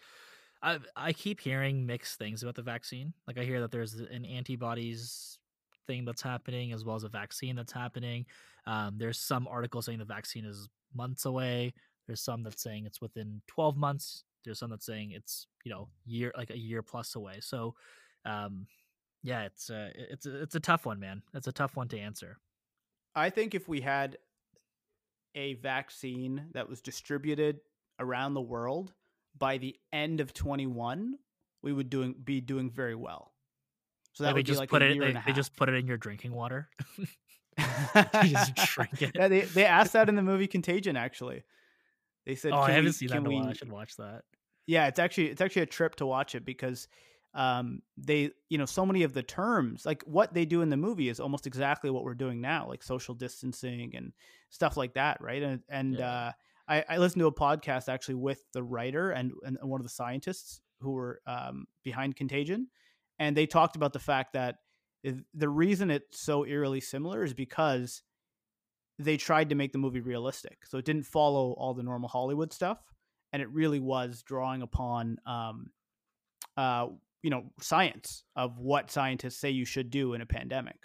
I 0.62 0.78
I 0.96 1.12
keep 1.12 1.40
hearing 1.40 1.86
mixed 1.86 2.18
things 2.18 2.42
about 2.42 2.54
the 2.56 2.62
vaccine. 2.62 3.12
Like 3.26 3.38
I 3.38 3.44
hear 3.44 3.60
that 3.60 3.70
there's 3.70 3.94
an 3.94 4.24
antibodies 4.24 5.38
thing 5.86 6.04
that's 6.04 6.22
happening 6.22 6.72
as 6.72 6.84
well 6.84 6.96
as 6.96 7.04
a 7.04 7.08
vaccine 7.08 7.54
that's 7.54 7.72
happening. 7.72 8.26
Um, 8.66 8.94
there's 8.96 9.18
some 9.18 9.46
articles 9.46 9.86
saying 9.86 9.98
the 9.98 10.04
vaccine 10.04 10.44
is 10.44 10.68
months 10.94 11.26
away. 11.26 11.74
There's 12.06 12.22
some 12.22 12.42
that's 12.42 12.62
saying 12.62 12.86
it's 12.86 13.00
within 13.00 13.42
12 13.48 13.76
months. 13.76 14.24
There's 14.44 14.58
some 14.58 14.70
that's 14.70 14.86
saying 14.86 15.12
it's 15.12 15.46
you 15.64 15.72
know 15.72 15.88
year 16.04 16.32
like 16.36 16.50
a 16.50 16.58
year 16.58 16.82
plus 16.82 17.14
away. 17.14 17.38
So, 17.40 17.74
um, 18.24 18.66
yeah, 19.22 19.44
it's 19.44 19.70
a 19.70 19.92
it's 19.94 20.26
it's 20.26 20.54
a 20.54 20.60
tough 20.60 20.86
one, 20.86 21.00
man. 21.00 21.22
It's 21.34 21.46
a 21.46 21.52
tough 21.52 21.76
one 21.76 21.88
to 21.88 21.98
answer. 21.98 22.38
I 23.14 23.30
think 23.30 23.54
if 23.54 23.68
we 23.68 23.80
had 23.80 24.18
a 25.34 25.54
vaccine 25.54 26.46
that 26.52 26.68
was 26.68 26.80
distributed 26.80 27.60
around 27.98 28.34
the 28.34 28.40
world 28.40 28.92
by 29.36 29.58
the 29.58 29.76
end 29.92 30.20
of 30.20 30.32
21, 30.32 31.14
we 31.62 31.72
would 31.72 31.90
doing 31.90 32.14
be 32.22 32.40
doing 32.40 32.70
very 32.70 32.94
well. 32.94 33.32
So 34.12 34.24
that 34.24 34.30
like 34.30 34.36
would 34.36 34.46
just 34.46 34.60
like 34.60 34.70
put 34.70 34.82
it. 34.82 34.98
They, 34.98 35.16
they 35.26 35.32
just 35.32 35.56
put 35.56 35.68
it 35.68 35.74
in 35.74 35.86
your 35.86 35.96
drinking 35.96 36.32
water. 36.32 36.68
just 38.24 38.54
drink 38.56 39.02
it. 39.02 39.12
Yeah, 39.14 39.28
they 39.28 39.42
they 39.42 39.64
asked 39.64 39.92
that 39.92 40.08
in 40.08 40.16
the 40.16 40.22
movie 40.30 40.46
Contagion. 40.46 40.96
Actually, 40.96 41.44
they 42.26 42.34
said, 42.34 42.52
"Oh, 42.52 42.58
I 42.58 42.70
haven't 42.70 42.86
we, 42.86 42.92
seen 42.92 43.08
that 43.08 43.18
in 43.18 43.26
a 43.26 43.30
while. 43.30 43.48
I 43.48 43.52
should 43.52 43.70
watch 43.70 43.96
that." 43.96 44.22
Yeah, 44.66 44.86
it's 44.86 44.98
actually 44.98 45.28
it's 45.28 45.40
actually 45.40 45.62
a 45.62 45.66
trip 45.66 45.96
to 45.96 46.06
watch 46.06 46.34
it 46.34 46.44
because 46.44 46.88
um, 47.34 47.82
they 47.96 48.30
you 48.48 48.58
know 48.58 48.64
so 48.64 48.86
many 48.86 49.02
of 49.02 49.12
the 49.12 49.22
terms 49.22 49.84
like 49.84 50.02
what 50.04 50.32
they 50.32 50.44
do 50.44 50.62
in 50.62 50.70
the 50.70 50.76
movie 50.76 51.08
is 51.08 51.18
almost 51.18 51.46
exactly 51.46 51.90
what 51.90 52.04
we're 52.04 52.14
doing 52.14 52.40
now, 52.40 52.68
like 52.68 52.82
social 52.82 53.14
distancing 53.14 53.94
and 53.96 54.12
stuff 54.50 54.76
like 54.76 54.94
that, 54.94 55.20
right? 55.20 55.42
And 55.42 55.62
and 55.68 55.94
yeah. 55.96 56.10
uh, 56.10 56.32
I, 56.68 56.84
I 56.88 56.98
listened 56.98 57.20
to 57.20 57.26
a 57.26 57.34
podcast 57.34 57.88
actually 57.88 58.14
with 58.14 58.40
the 58.52 58.62
writer 58.62 59.10
and 59.10 59.32
and 59.44 59.58
one 59.62 59.80
of 59.80 59.86
the 59.86 59.92
scientists 59.92 60.60
who 60.80 60.92
were 60.92 61.20
um, 61.26 61.66
behind 61.82 62.16
Contagion, 62.16 62.68
and 63.18 63.36
they 63.36 63.46
talked 63.46 63.76
about 63.76 63.92
the 63.92 63.98
fact 63.98 64.34
that 64.34 64.56
the 65.34 65.48
reason 65.48 65.90
it's 65.90 66.20
so 66.20 66.46
eerily 66.46 66.80
similar 66.80 67.24
is 67.24 67.34
because 67.34 68.02
they 68.98 69.16
tried 69.16 69.50
to 69.50 69.54
make 69.54 69.72
the 69.72 69.78
movie 69.78 70.00
realistic, 70.00 70.58
so 70.66 70.78
it 70.78 70.84
didn't 70.84 71.04
follow 71.04 71.52
all 71.58 71.74
the 71.74 71.82
normal 71.82 72.08
Hollywood 72.08 72.52
stuff, 72.52 72.78
and 73.34 73.42
it 73.42 73.50
really 73.50 73.80
was 73.80 74.22
drawing 74.22 74.62
upon, 74.62 75.18
um, 75.26 75.70
uh, 76.56 76.86
you 77.20 77.30
know, 77.30 77.42
science 77.60 78.22
of 78.36 78.60
what 78.60 78.92
scientists 78.92 79.38
say 79.38 79.50
you 79.50 79.64
should 79.64 79.90
do 79.90 80.14
in 80.14 80.20
a 80.20 80.26
pandemic. 80.26 80.76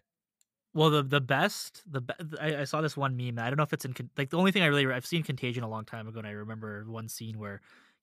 Well, 0.74 0.90
the 0.90 1.04
the 1.04 1.22
best 1.22 1.84
the 1.92 2.02
be- 2.02 2.14
I, 2.42 2.62
I, 2.62 2.64
saw 2.64 2.82
this 2.82 2.98
one 2.98 3.16
meme. 3.16 3.38
I 3.38 3.50
don't 3.50 3.58
know 3.58 3.64
if 3.64 3.74
it's 3.74 3.86
in 3.86 3.94
like 4.18 4.32
the 4.32 4.38
only 4.38 4.52
thing 4.52 4.64
I 4.64 4.68
really 4.68 4.92
I've 4.92 5.06
seen 5.06 5.22
Contagion 5.22 5.64
a 5.64 5.70
long 5.70 5.86
time 5.86 6.08
ago, 6.08 6.18
and 6.18 6.28
I 6.28 6.32
remember 6.32 6.86
one 6.88 7.08
scene 7.08 7.38
where 7.38 7.62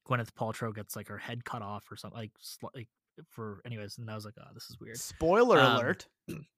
Gwyneth 0.09 0.31
Paltrow 0.39 0.73
gets 0.73 0.95
like 0.95 1.09
her 1.09 1.19
head 1.19 1.45
cut 1.45 1.63
off 1.63 1.91
or 1.91 1.97
something 1.97 2.19
like 2.19 2.33
like 2.75 2.89
for 3.29 3.63
anyways, 3.67 3.99
and 3.99 4.09
I 4.09 4.15
was 4.15 4.25
like, 4.25 4.35
oh, 4.39 4.53
this 4.55 4.71
is 4.71 4.79
weird. 4.81 4.97
Spoiler 4.97 5.59
um, 5.59 5.77
alert. 5.77 6.07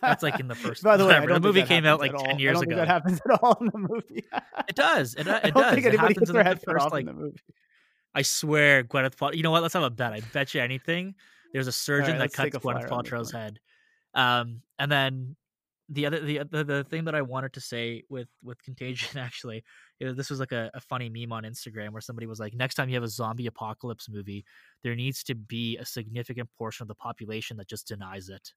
that's 0.00 0.22
like 0.22 0.40
in 0.40 0.48
the 0.48 0.54
first. 0.56 0.82
By 0.82 0.96
the 0.96 1.06
way, 1.06 1.24
the 1.26 1.40
movie 1.40 1.62
came 1.62 1.84
out 1.84 2.00
like 2.00 2.16
ten 2.16 2.38
years 2.38 2.60
ago. 2.60 2.76
that 2.76 2.88
happens 2.88 3.20
at 3.24 3.42
all 3.42 3.56
in 3.60 3.66
the 3.66 3.78
movie. 3.78 4.24
it 4.68 4.74
does. 4.74 5.14
It, 5.14 5.26
it 5.44 5.54
does. 5.54 5.74
Think 5.74 5.86
it 5.86 5.98
happens 5.98 6.30
in 6.30 6.36
the 6.36 6.60
first 6.64 6.90
like. 6.90 7.00
In 7.00 7.06
the 7.06 7.12
movie. 7.12 7.40
I 8.14 8.22
swear, 8.22 8.82
Gwyneth 8.82 9.16
Paltrow. 9.16 9.34
You 9.34 9.42
know 9.42 9.50
what? 9.50 9.62
Let's 9.62 9.74
have 9.74 9.84
a 9.84 9.90
bet. 9.90 10.12
I 10.12 10.20
bet 10.32 10.54
you 10.54 10.60
anything. 10.60 11.14
There's 11.52 11.68
a 11.68 11.72
surgeon 11.72 12.18
right, 12.18 12.30
that 12.30 12.50
cuts 12.50 12.64
Gwyneth 12.64 12.88
Paltrow's 12.88 13.32
head. 13.32 13.58
Um, 14.14 14.62
and 14.78 14.90
then 14.90 15.36
the 15.88 16.06
other 16.06 16.20
the, 16.20 16.40
the 16.50 16.64
the 16.64 16.84
thing 16.84 17.04
that 17.04 17.14
I 17.14 17.22
wanted 17.22 17.52
to 17.54 17.60
say 17.60 18.04
with 18.08 18.28
with 18.42 18.62
Contagion 18.62 19.16
actually, 19.18 19.64
this 20.00 20.30
was 20.30 20.40
like 20.40 20.52
a, 20.52 20.70
a 20.74 20.80
funny 20.80 21.08
meme 21.08 21.32
on 21.32 21.42
Instagram 21.42 21.90
where 21.90 22.00
somebody 22.00 22.26
was 22.26 22.40
like, 22.40 22.54
next 22.54 22.74
time 22.74 22.88
you 22.88 22.94
have 22.94 23.04
a 23.04 23.08
zombie 23.08 23.46
apocalypse 23.46 24.08
movie, 24.08 24.44
there 24.82 24.94
needs 24.94 25.22
to 25.24 25.34
be 25.34 25.76
a 25.78 25.84
significant 25.84 26.48
portion 26.56 26.84
of 26.84 26.88
the 26.88 26.94
population 26.94 27.56
that 27.56 27.68
just 27.68 27.88
denies 27.88 28.28
it. 28.28 28.52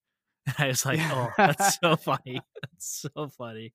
And 0.45 0.55
I 0.59 0.67
was 0.67 0.85
like, 0.85 0.99
oh, 1.01 1.29
that's 1.37 1.79
so 1.79 1.95
funny. 1.95 2.41
That's 2.61 3.07
so 3.15 3.27
funny. 3.29 3.73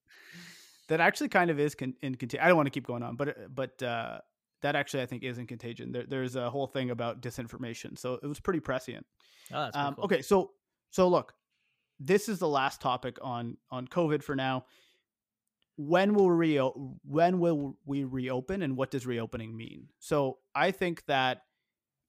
That 0.89 1.01
actually 1.01 1.29
kind 1.29 1.51
of 1.51 1.61
is 1.61 1.75
con- 1.75 1.95
in 2.01 2.15
contagion. 2.15 2.45
I 2.45 2.49
don't 2.49 2.57
want 2.57 2.67
to 2.67 2.71
keep 2.71 2.87
going 2.87 3.03
on, 3.03 3.17
but 3.17 3.29
uh, 3.29 3.33
but 3.55 3.83
uh, 3.83 4.19
that 4.63 4.75
actually 4.75 5.03
I 5.03 5.07
think 5.07 5.23
is 5.23 5.39
in 5.39 5.47
contagion. 5.47 5.93
There, 5.93 6.05
there's 6.09 6.37
a 6.37 6.49
whole 6.49 6.67
thing 6.67 6.91
about 6.91 7.21
disinformation, 7.21 7.99
so 7.99 8.19
it 8.23 8.27
was 8.27 8.41
pretty 8.41 8.61
prescient. 8.61 9.05
Oh, 9.53 9.71
um, 9.75 9.95
cool. 9.95 10.05
Okay, 10.05 10.23
so 10.23 10.53
so 10.91 11.09
look, 11.09 11.35
this 12.01 12.29
is 12.29 12.39
the 12.39 12.49
last 12.49 12.81
topic 12.81 13.19
on 13.21 13.59
on 13.71 13.87
COVID 13.87 14.23
for 14.23 14.35
now. 14.35 14.65
When 15.77 16.15
will 16.15 16.35
we 16.35 16.57
when 16.57 17.39
will 17.39 17.77
we 17.85 18.05
reopen, 18.05 18.63
and 18.63 18.77
what 18.77 18.91
does 18.91 19.07
reopening 19.07 19.57
mean? 19.57 19.89
So 19.99 20.39
I 20.55 20.71
think 20.71 21.05
that 21.07 21.43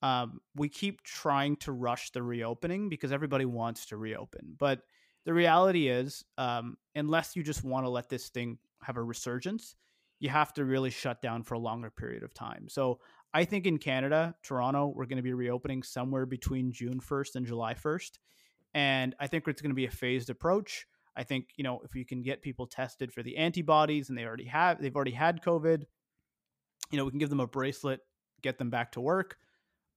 um, 0.02 0.40
we 0.56 0.70
keep 0.70 1.04
trying 1.04 1.56
to 1.58 1.72
rush 1.72 2.12
the 2.12 2.24
reopening 2.24 2.90
because 2.90 3.12
everybody 3.12 3.46
wants 3.46 3.88
to 3.88 3.98
reopen, 3.98 4.56
but 4.58 4.82
the 5.26 5.34
reality 5.34 5.90
is, 5.90 6.24
um, 6.38 6.78
unless 6.96 7.36
you 7.36 7.44
just 7.44 7.64
want 7.64 7.86
to 7.86 7.90
let 7.90 8.10
this 8.10 8.30
thing 8.30 8.58
have 8.82 8.98
a 8.98 9.04
resurgence, 9.04 9.76
you 10.20 10.30
have 10.30 10.54
to 10.54 10.66
really 10.66 10.90
shut 10.90 11.22
down 11.22 11.44
for 11.44 11.54
a 11.54 11.60
longer 11.60 11.90
period 11.90 12.24
of 12.24 12.34
time. 12.34 12.68
So 12.70 13.00
I 13.34 13.46
think 13.46 13.66
in 13.66 13.78
Canada, 13.78 14.36
Toronto, 14.44 14.88
we're 14.88 15.06
going 15.06 15.18
to 15.18 15.24
be 15.24 15.34
reopening 15.34 15.84
somewhere 15.84 16.26
between 16.26 16.72
June 16.72 17.00
1st 17.00 17.36
and 17.36 17.46
July 17.46 17.74
1st. 17.74 18.12
And 18.74 19.16
I 19.20 19.28
think 19.28 19.48
it's 19.48 19.62
going 19.62 19.72
to 19.72 19.76
be 19.76 19.86
a 19.86 19.92
phased 19.92 20.30
approach. 20.30 20.86
I 21.16 21.24
think, 21.24 21.50
you 21.56 21.64
know, 21.64 21.82
if 21.84 21.96
you 21.96 22.06
can 22.06 22.22
get 22.22 22.42
people 22.42 22.66
tested 22.66 23.12
for 23.12 23.24
the 23.24 23.38
antibodies 23.38 24.10
and 24.10 24.18
they 24.18 24.26
already 24.26 24.46
have, 24.46 24.82
they've 24.82 24.96
already 24.96 25.12
had 25.12 25.44
COVID, 25.44 25.84
you 26.92 26.98
know, 26.98 27.06
we 27.06 27.12
can 27.12 27.20
give 27.20 27.30
them 27.30 27.40
a 27.40 27.48
bracelet, 27.48 28.02
get 28.42 28.58
them 28.58 28.70
back 28.70 28.94
to 28.94 29.02
work. 29.02 29.38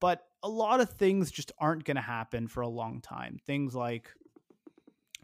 But 0.03 0.27
a 0.43 0.49
lot 0.49 0.81
of 0.81 0.91
things 0.91 1.31
just 1.31 1.53
aren't 1.61 1.85
going 1.85 1.95
to 1.95 2.03
happen 2.03 2.49
for 2.49 2.63
a 2.63 2.69
long 2.69 3.01
time. 3.01 3.39
Things 3.47 3.73
like 3.73 4.09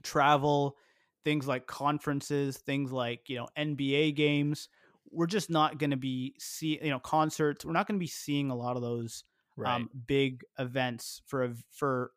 travel, 0.05 0.77
things 1.25 1.49
like 1.49 1.67
conferences, 1.67 2.57
things 2.59 2.93
like, 2.93 3.29
you 3.29 3.35
know, 3.35 3.49
NBA 3.59 4.15
games. 4.15 4.69
We're 5.11 5.27
just 5.27 5.51
not 5.51 5.79
going 5.79 5.91
to 5.91 5.97
be 5.97 6.37
see, 6.39 6.79
you 6.81 6.91
know, 6.91 7.01
concerts. 7.01 7.65
We're 7.65 7.73
not 7.73 7.89
going 7.89 7.99
to 7.99 8.01
be 8.01 8.07
seeing 8.07 8.53
a 8.53 8.55
lot 8.55 8.77
of 8.77 8.83
those 8.83 9.25
right. 9.57 9.75
um, 9.75 9.91
big 10.07 10.45
events 10.61 11.23
for 11.27 11.53
for 11.73 12.13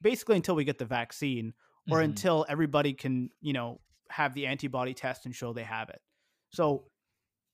basically 0.00 0.34
until 0.34 0.56
we 0.56 0.64
get 0.64 0.78
the 0.78 0.84
vaccine 0.84 1.54
or 1.88 1.98
mm-hmm. 1.98 2.06
until 2.06 2.44
everybody 2.48 2.92
can, 2.92 3.30
you 3.40 3.52
know, 3.52 3.80
have 4.10 4.34
the 4.34 4.48
antibody 4.48 4.94
test 4.94 5.26
and 5.26 5.34
show 5.36 5.52
they 5.52 5.62
have 5.62 5.90
it. 5.90 6.00
So 6.50 6.86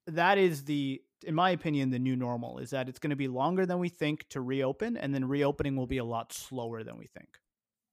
that 0.08 0.38
is 0.38 0.64
the 0.64 1.00
in 1.26 1.34
my 1.34 1.50
opinion 1.50 1.90
the 1.90 1.98
new 1.98 2.16
normal 2.16 2.58
is 2.58 2.70
that 2.70 2.88
it's 2.88 2.98
going 2.98 3.10
to 3.10 3.16
be 3.16 3.28
longer 3.28 3.66
than 3.66 3.78
we 3.78 3.88
think 3.88 4.28
to 4.28 4.40
reopen 4.40 4.96
and 4.96 5.14
then 5.14 5.24
reopening 5.26 5.76
will 5.76 5.86
be 5.86 5.98
a 5.98 6.04
lot 6.04 6.32
slower 6.32 6.84
than 6.84 6.96
we 6.96 7.06
think. 7.06 7.28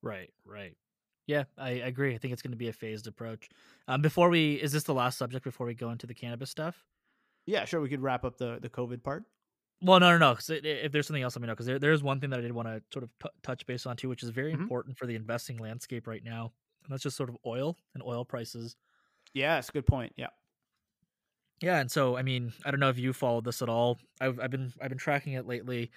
Right, 0.02 0.32
right. 0.46 0.76
Yeah, 1.28 1.46
I 1.58 1.72
agree. 1.72 2.14
I 2.14 2.20
think 2.20 2.34
it's 2.34 2.44
going 2.44 2.52
to 2.52 2.58
be 2.58 2.68
a 2.68 2.74
phased 2.74 3.08
approach. 3.08 3.50
Um, 3.88 4.02
before 4.02 4.30
we, 4.30 4.56
is 4.56 4.72
this 4.72 4.84
the 4.84 4.94
last 4.94 5.18
subject 5.18 5.44
before 5.44 5.66
we 5.66 5.74
go 5.74 5.90
into 5.90 6.06
the 6.06 6.14
cannabis 6.14 6.52
stuff? 6.52 6.86
Yeah, 7.48 7.66
sure. 7.66 7.82
We 7.82 7.90
could 7.90 8.02
wrap 8.02 8.26
up 8.26 8.38
the 8.38 8.60
the 8.62 8.70
COVID 8.70 9.04
part. 9.04 9.24
Well, 9.82 10.00
no, 10.00 10.12
no, 10.12 10.18
no. 10.18 10.32
Because 10.32 10.50
if 10.50 10.92
there's 10.92 11.08
something 11.08 11.24
else, 11.24 11.36
let 11.36 11.42
me 11.42 11.48
know. 11.48 11.54
Because 11.54 11.66
there, 11.66 11.80
there's 11.80 12.02
one 12.02 12.20
thing 12.20 12.30
that 12.32 12.40
I 12.40 12.42
did 12.42 12.52
want 12.52 12.68
to 12.68 12.82
sort 12.92 13.04
of 13.04 13.10
t- 13.22 13.30
touch 13.44 13.66
base 13.66 13.86
on 13.86 13.98
too, 13.98 14.10
which 14.10 14.24
is 14.24 14.30
very 14.30 14.54
mm-hmm. 14.54 14.64
important 14.64 14.98
for 14.98 15.06
the 15.06 15.16
investing 15.16 15.58
landscape 15.58 16.08
right 16.08 16.24
now, 16.24 16.54
and 16.84 16.92
that's 16.92 17.04
just 17.04 17.18
sort 17.18 17.30
of 17.30 17.38
oil 17.46 17.78
and 17.94 18.04
oil 18.04 18.26
prices. 18.26 18.76
Yeah, 19.34 19.60
it's 19.60 19.70
a 19.70 19.72
good 19.72 19.86
point. 19.86 20.14
Yeah. 20.16 20.28
Yeah, 21.62 21.80
and 21.80 21.90
so 21.90 22.18
I 22.18 22.22
mean, 22.22 22.54
I 22.66 22.72
don't 22.72 22.80
know 22.80 22.90
if 22.90 23.00
you 23.00 23.14
followed 23.14 23.46
this 23.46 23.62
at 23.62 23.70
all. 23.70 23.98
I've 24.20 24.40
I've 24.40 24.52
been 24.52 24.74
I've 24.82 24.90
been 24.90 24.98
tracking 24.98 25.34
it 25.34 25.46
lately. 25.46 25.92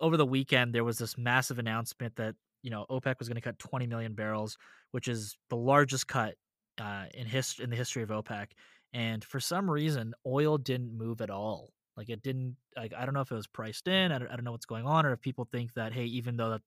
Over 0.00 0.16
the 0.16 0.26
weekend, 0.26 0.74
there 0.74 0.84
was 0.84 0.98
this 0.98 1.18
massive 1.18 1.58
announcement 1.58 2.16
that 2.16 2.36
you 2.62 2.70
know 2.70 2.86
OPEC 2.90 3.18
was 3.18 3.28
going 3.28 3.36
to 3.36 3.42
cut 3.42 3.58
20 3.58 3.86
million 3.86 4.14
barrels, 4.14 4.58
which 4.92 5.08
is 5.08 5.36
the 5.50 5.56
largest 5.56 6.08
cut 6.08 6.36
uh, 6.78 7.06
in 7.14 7.26
hist- 7.26 7.60
in 7.60 7.70
the 7.70 7.76
history 7.76 8.02
of 8.02 8.10
OPEC. 8.10 8.52
And 8.92 9.24
for 9.24 9.40
some 9.40 9.70
reason, 9.70 10.14
oil 10.26 10.58
didn't 10.58 10.96
move 10.96 11.20
at 11.22 11.30
all. 11.30 11.72
Like 11.96 12.10
it 12.10 12.22
didn't. 12.22 12.56
Like 12.76 12.94
I 12.94 13.04
don't 13.06 13.14
know 13.14 13.22
if 13.22 13.30
it 13.32 13.34
was 13.36 13.46
priced 13.46 13.88
in. 13.88 14.12
I 14.12 14.18
don't, 14.18 14.28
I 14.30 14.36
don't 14.36 14.44
know 14.44 14.52
what's 14.52 14.66
going 14.66 14.86
on, 14.86 15.06
or 15.06 15.12
if 15.12 15.20
people 15.20 15.46
think 15.50 15.74
that 15.74 15.92
hey, 15.92 16.04
even 16.06 16.36
though 16.36 16.50
that 16.50 16.62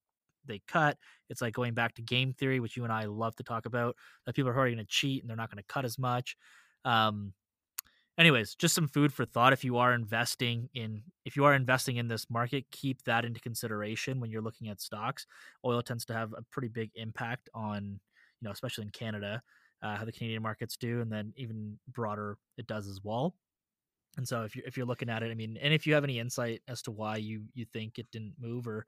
they 0.45 0.61
cut, 0.67 0.97
it's 1.29 1.41
like 1.41 1.53
going 1.53 1.73
back 1.75 1.95
to 1.95 2.01
game 2.03 2.33
theory, 2.33 2.59
which 2.59 2.77
you 2.77 2.83
and 2.83 2.93
I 2.93 3.05
love 3.05 3.35
to 3.37 3.43
talk 3.43 3.65
about. 3.65 3.95
That 4.25 4.35
people 4.35 4.51
are 4.51 4.57
already 4.57 4.75
going 4.75 4.85
to 4.85 4.91
cheat 4.91 5.21
and 5.23 5.29
they're 5.29 5.37
not 5.37 5.49
going 5.51 5.63
to 5.63 5.67
cut 5.73 5.85
as 5.85 5.97
much. 5.99 6.37
Um, 6.85 7.33
anyways, 8.17 8.55
just 8.55 8.75
some 8.75 8.87
food 8.87 9.13
for 9.13 9.25
thought. 9.25 9.53
If 9.53 9.63
you 9.63 9.77
are 9.77 9.93
investing 9.93 10.69
in, 10.73 11.03
if 11.25 11.35
you 11.35 11.45
are 11.45 11.53
investing 11.53 11.97
in 11.97 12.07
this 12.07 12.29
market, 12.29 12.65
keep 12.71 13.03
that 13.03 13.25
into 13.25 13.39
consideration 13.39 14.19
when 14.19 14.29
you're 14.29 14.41
looking 14.41 14.69
at 14.69 14.81
stocks. 14.81 15.25
Oil 15.65 15.81
tends 15.81 16.05
to 16.05 16.13
have 16.13 16.33
a 16.33 16.41
pretty 16.51 16.67
big 16.67 16.91
impact 16.95 17.49
on, 17.53 17.99
you 18.41 18.45
know, 18.45 18.51
especially 18.51 18.83
in 18.83 18.89
Canada, 18.91 19.41
uh, 19.81 19.95
how 19.95 20.05
the 20.05 20.11
Canadian 20.11 20.43
markets 20.43 20.77
do, 20.77 21.01
and 21.01 21.11
then 21.11 21.33
even 21.35 21.77
broader, 21.87 22.37
it 22.57 22.67
does 22.67 22.87
as 22.87 22.99
well. 23.03 23.35
And 24.17 24.27
so 24.27 24.43
if 24.43 24.55
you're 24.55 24.65
if 24.65 24.77
you're 24.77 24.85
looking 24.85 25.09
at 25.09 25.23
it, 25.23 25.31
I 25.31 25.35
mean, 25.35 25.57
and 25.61 25.73
if 25.73 25.85
you 25.85 25.93
have 25.93 26.05
any 26.05 26.19
insight 26.19 26.61
as 26.67 26.81
to 26.83 26.91
why 26.91 27.17
you 27.17 27.43
you 27.53 27.65
think 27.73 27.99
it 27.99 28.07
didn't 28.11 28.35
move 28.39 28.65
or 28.65 28.85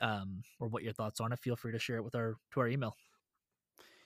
um 0.00 0.42
or 0.60 0.68
what 0.68 0.84
your 0.84 0.92
thoughts 0.92 1.20
on 1.20 1.32
it, 1.32 1.40
feel 1.40 1.56
free 1.56 1.72
to 1.72 1.80
share 1.80 1.96
it 1.96 2.04
with 2.04 2.14
our 2.14 2.36
to 2.52 2.60
our 2.60 2.68
email. 2.68 2.94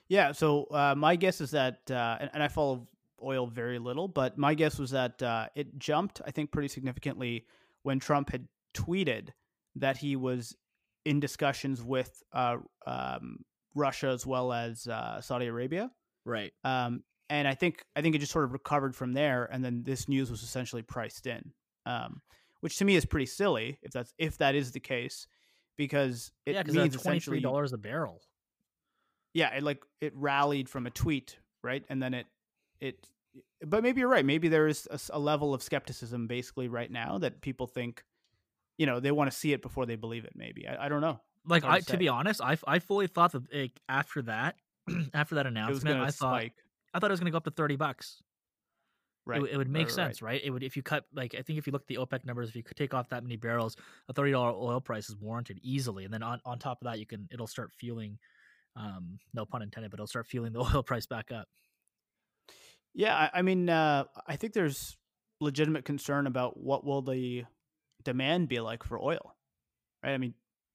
Yeah, 0.08 0.32
so 0.32 0.64
uh, 0.64 0.94
my 0.96 1.16
guess 1.16 1.40
is 1.40 1.50
that, 1.50 1.80
uh, 1.90 2.18
and, 2.20 2.30
and, 2.32 2.40
I 2.40 2.46
follow 2.46 2.86
oil 3.22 3.46
very 3.46 3.78
little, 3.78 4.08
but 4.08 4.38
my 4.38 4.54
guess 4.54 4.78
was 4.78 4.90
that 4.90 5.22
uh, 5.22 5.46
it 5.54 5.78
jumped, 5.78 6.20
I 6.26 6.30
think, 6.30 6.52
pretty 6.52 6.68
significantly 6.68 7.46
when 7.82 7.98
Trump 8.00 8.30
had 8.30 8.46
tweeted 8.74 9.28
that 9.76 9.96
he 9.96 10.16
was 10.16 10.56
in 11.04 11.20
discussions 11.20 11.82
with 11.82 12.22
uh, 12.32 12.56
um, 12.86 13.38
Russia 13.74 14.08
as 14.08 14.26
well 14.26 14.52
as 14.52 14.86
uh, 14.86 15.20
Saudi 15.20 15.46
Arabia. 15.46 15.90
Right. 16.24 16.52
Um, 16.64 17.04
and 17.28 17.46
I 17.48 17.54
think 17.54 17.84
I 17.94 18.02
think 18.02 18.14
it 18.14 18.18
just 18.18 18.32
sort 18.32 18.44
of 18.44 18.52
recovered 18.52 18.94
from 18.94 19.12
there, 19.12 19.48
and 19.50 19.64
then 19.64 19.82
this 19.84 20.08
news 20.08 20.30
was 20.30 20.42
essentially 20.42 20.82
priced 20.82 21.26
in, 21.26 21.52
um, 21.84 22.20
which 22.60 22.78
to 22.78 22.84
me 22.84 22.96
is 22.96 23.04
pretty 23.04 23.26
silly 23.26 23.78
if 23.82 23.92
that's 23.92 24.12
if 24.18 24.38
that 24.38 24.54
is 24.54 24.72
the 24.72 24.80
case, 24.80 25.26
because 25.76 26.30
it 26.44 26.54
yeah, 26.54 26.62
means 26.62 26.74
twenty 26.74 26.88
three 26.90 26.96
essentially 26.96 27.40
dollars 27.40 27.72
a 27.72 27.78
barrel. 27.78 28.20
yeah, 29.36 29.54
it 29.54 29.62
like 29.62 29.84
it 30.00 30.14
rallied 30.16 30.66
from 30.66 30.86
a 30.86 30.90
tweet, 30.90 31.36
right? 31.62 31.84
And 31.90 32.02
then 32.02 32.14
it 32.14 32.26
it 32.80 33.08
but 33.62 33.82
maybe 33.82 34.00
you're 34.00 34.08
right. 34.08 34.24
Maybe 34.24 34.48
there 34.48 34.66
is 34.66 34.88
a 35.10 35.18
level 35.18 35.54
of 35.54 35.62
skepticism 35.62 36.26
basically 36.26 36.68
right 36.68 36.90
now 36.90 37.18
that 37.18 37.40
people 37.40 37.66
think, 37.66 38.02
you 38.78 38.86
know, 38.86 39.00
they 39.00 39.10
want 39.10 39.30
to 39.30 39.36
see 39.36 39.52
it 39.52 39.62
before 39.62 39.86
they 39.86 39.96
believe 39.96 40.24
it. 40.24 40.32
Maybe 40.34 40.66
I, 40.66 40.86
I 40.86 40.88
don't 40.88 41.00
know. 41.00 41.20
Like 41.46 41.64
I, 41.64 41.80
to 41.80 41.86
to 41.86 41.96
be 41.96 42.08
honest, 42.08 42.40
I, 42.40 42.58
I 42.66 42.78
fully 42.78 43.06
thought 43.06 43.32
that 43.32 43.42
like, 43.54 43.80
after 43.88 44.22
that, 44.22 44.56
after 45.14 45.36
that 45.36 45.46
announcement, 45.46 46.00
I 46.00 46.06
to 46.06 46.12
thought 46.12 46.40
spike, 46.40 46.54
I 46.92 46.98
thought 46.98 47.10
it 47.10 47.12
was 47.12 47.20
going 47.20 47.26
to 47.26 47.32
go 47.32 47.38
up 47.38 47.44
to 47.44 47.50
thirty 47.50 47.76
bucks. 47.76 48.22
Right? 49.24 49.36
w- 49.36 49.52
It, 49.52 49.56
would 49.56 49.68
make 49.68 49.86
right, 49.88 49.96
right, 49.96 49.98
right. 49.98 50.06
sense, 50.06 50.22
right. 50.22 50.40
It 50.42 50.50
would 50.50 50.62
if 50.62 50.76
you 50.76 50.82
cut 50.82 51.04
like 51.14 51.34
I 51.34 51.42
think 51.42 51.58
if 51.58 51.66
you 51.66 51.72
look 51.72 51.82
at 51.82 51.88
the 51.88 51.96
OPEC 51.96 52.24
numbers, 52.24 52.48
if 52.48 52.56
you 52.56 52.62
could 52.62 52.76
take 52.76 52.94
off 52.94 53.08
that 53.10 53.22
many 53.22 53.36
barrels, 53.36 53.76
a 54.08 54.12
thirty 54.12 54.32
dollar 54.32 54.50
oil 54.50 54.80
price 54.80 55.08
is 55.08 55.16
warranted 55.16 55.60
easily, 55.62 56.04
and 56.04 56.12
then 56.12 56.22
on, 56.22 56.40
on 56.44 56.58
top 56.58 56.78
of 56.80 56.86
that, 56.86 56.98
you 56.98 57.06
can 57.06 57.28
it'll 57.32 57.46
start 57.46 57.72
fueling, 57.72 58.18
um, 58.74 59.18
no 59.34 59.44
pun 59.46 59.62
intended, 59.62 59.90
but 59.90 59.96
it'll 59.96 60.06
start 60.06 60.26
fueling 60.26 60.52
the 60.52 60.60
oil 60.74 60.82
price 60.82 61.06
back 61.06 61.30
up. 61.30 61.48
Yeah, 62.98 63.14
I, 63.14 63.30
I 63.38 63.42
mean, 63.42 63.68
uh, 63.68 64.04
I 64.26 64.36
think 64.36 64.54
there's 64.54 64.96
legitimate 65.40 65.84
concern 65.84 66.26
about 66.26 66.56
what 66.58 66.82
will 66.84 67.02
the 67.02 67.44
demand 68.04 68.48
be 68.48 68.58
like 68.60 68.82
for 68.82 68.98
oil, 68.98 69.36
right? 70.02 70.14
I 70.14 70.18
mean, 70.18 70.32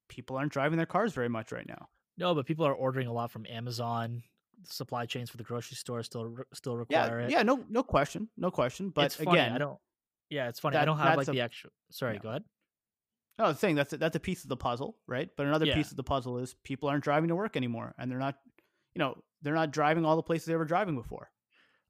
people 0.08 0.36
aren't 0.36 0.52
driving 0.52 0.76
their 0.76 0.86
cars 0.86 1.12
very 1.12 1.28
much 1.28 1.50
right 1.50 1.66
now. 1.68 1.88
No, 2.16 2.34
but 2.34 2.46
people 2.46 2.64
are 2.64 2.74
ordering 2.74 3.08
a 3.08 3.12
lot 3.12 3.30
from 3.32 3.44
Amazon. 3.50 4.22
Supply 4.68 5.06
chains 5.06 5.30
for 5.30 5.36
the 5.38 5.42
grocery 5.42 5.74
store 5.76 6.02
still 6.04 6.36
still 6.54 6.74
Yeah, 6.88 7.00
require 7.06 7.20
it. 7.20 7.30
yeah, 7.30 7.42
no, 7.42 7.64
no 7.68 7.82
question, 7.82 8.28
no 8.36 8.52
question. 8.52 8.90
But 8.90 9.06
it's 9.06 9.16
funny. 9.16 9.40
again, 9.40 9.52
I 9.52 9.58
don't. 9.58 9.78
Yeah, 10.30 10.48
it's 10.48 10.60
funny. 10.60 10.76
I 10.76 10.84
don't 10.84 10.98
have 10.98 11.16
like 11.16 11.26
a- 11.26 11.32
the 11.32 11.40
extra. 11.40 11.70
Sorry, 11.90 12.14
yeah. 12.14 12.20
go 12.20 12.28
ahead. 12.28 12.44
No, 13.40 13.48
the 13.48 13.54
thing 13.54 13.74
that's 13.74 13.92
a, 13.94 13.96
that's 13.96 14.14
a 14.14 14.20
piece 14.20 14.44
of 14.44 14.48
the 14.50 14.56
puzzle, 14.56 14.98
right? 15.08 15.28
But 15.36 15.46
another 15.46 15.66
Yeah. 15.66 15.74
piece 15.74 15.90
of 15.90 15.96
the 15.96 16.04
puzzle 16.04 16.38
is 16.38 16.54
people 16.62 16.88
aren't 16.88 17.02
driving 17.02 17.28
to 17.30 17.34
work 17.34 17.56
anymore, 17.56 17.94
and 17.98 18.08
they're 18.08 18.18
not, 18.20 18.36
you 18.94 19.00
know, 19.00 19.20
they're 19.40 19.54
not 19.54 19.72
driving 19.72 20.04
all 20.04 20.14
the 20.14 20.22
places 20.22 20.46
they 20.46 20.54
were 20.54 20.66
driving 20.66 20.94
before. 20.94 21.31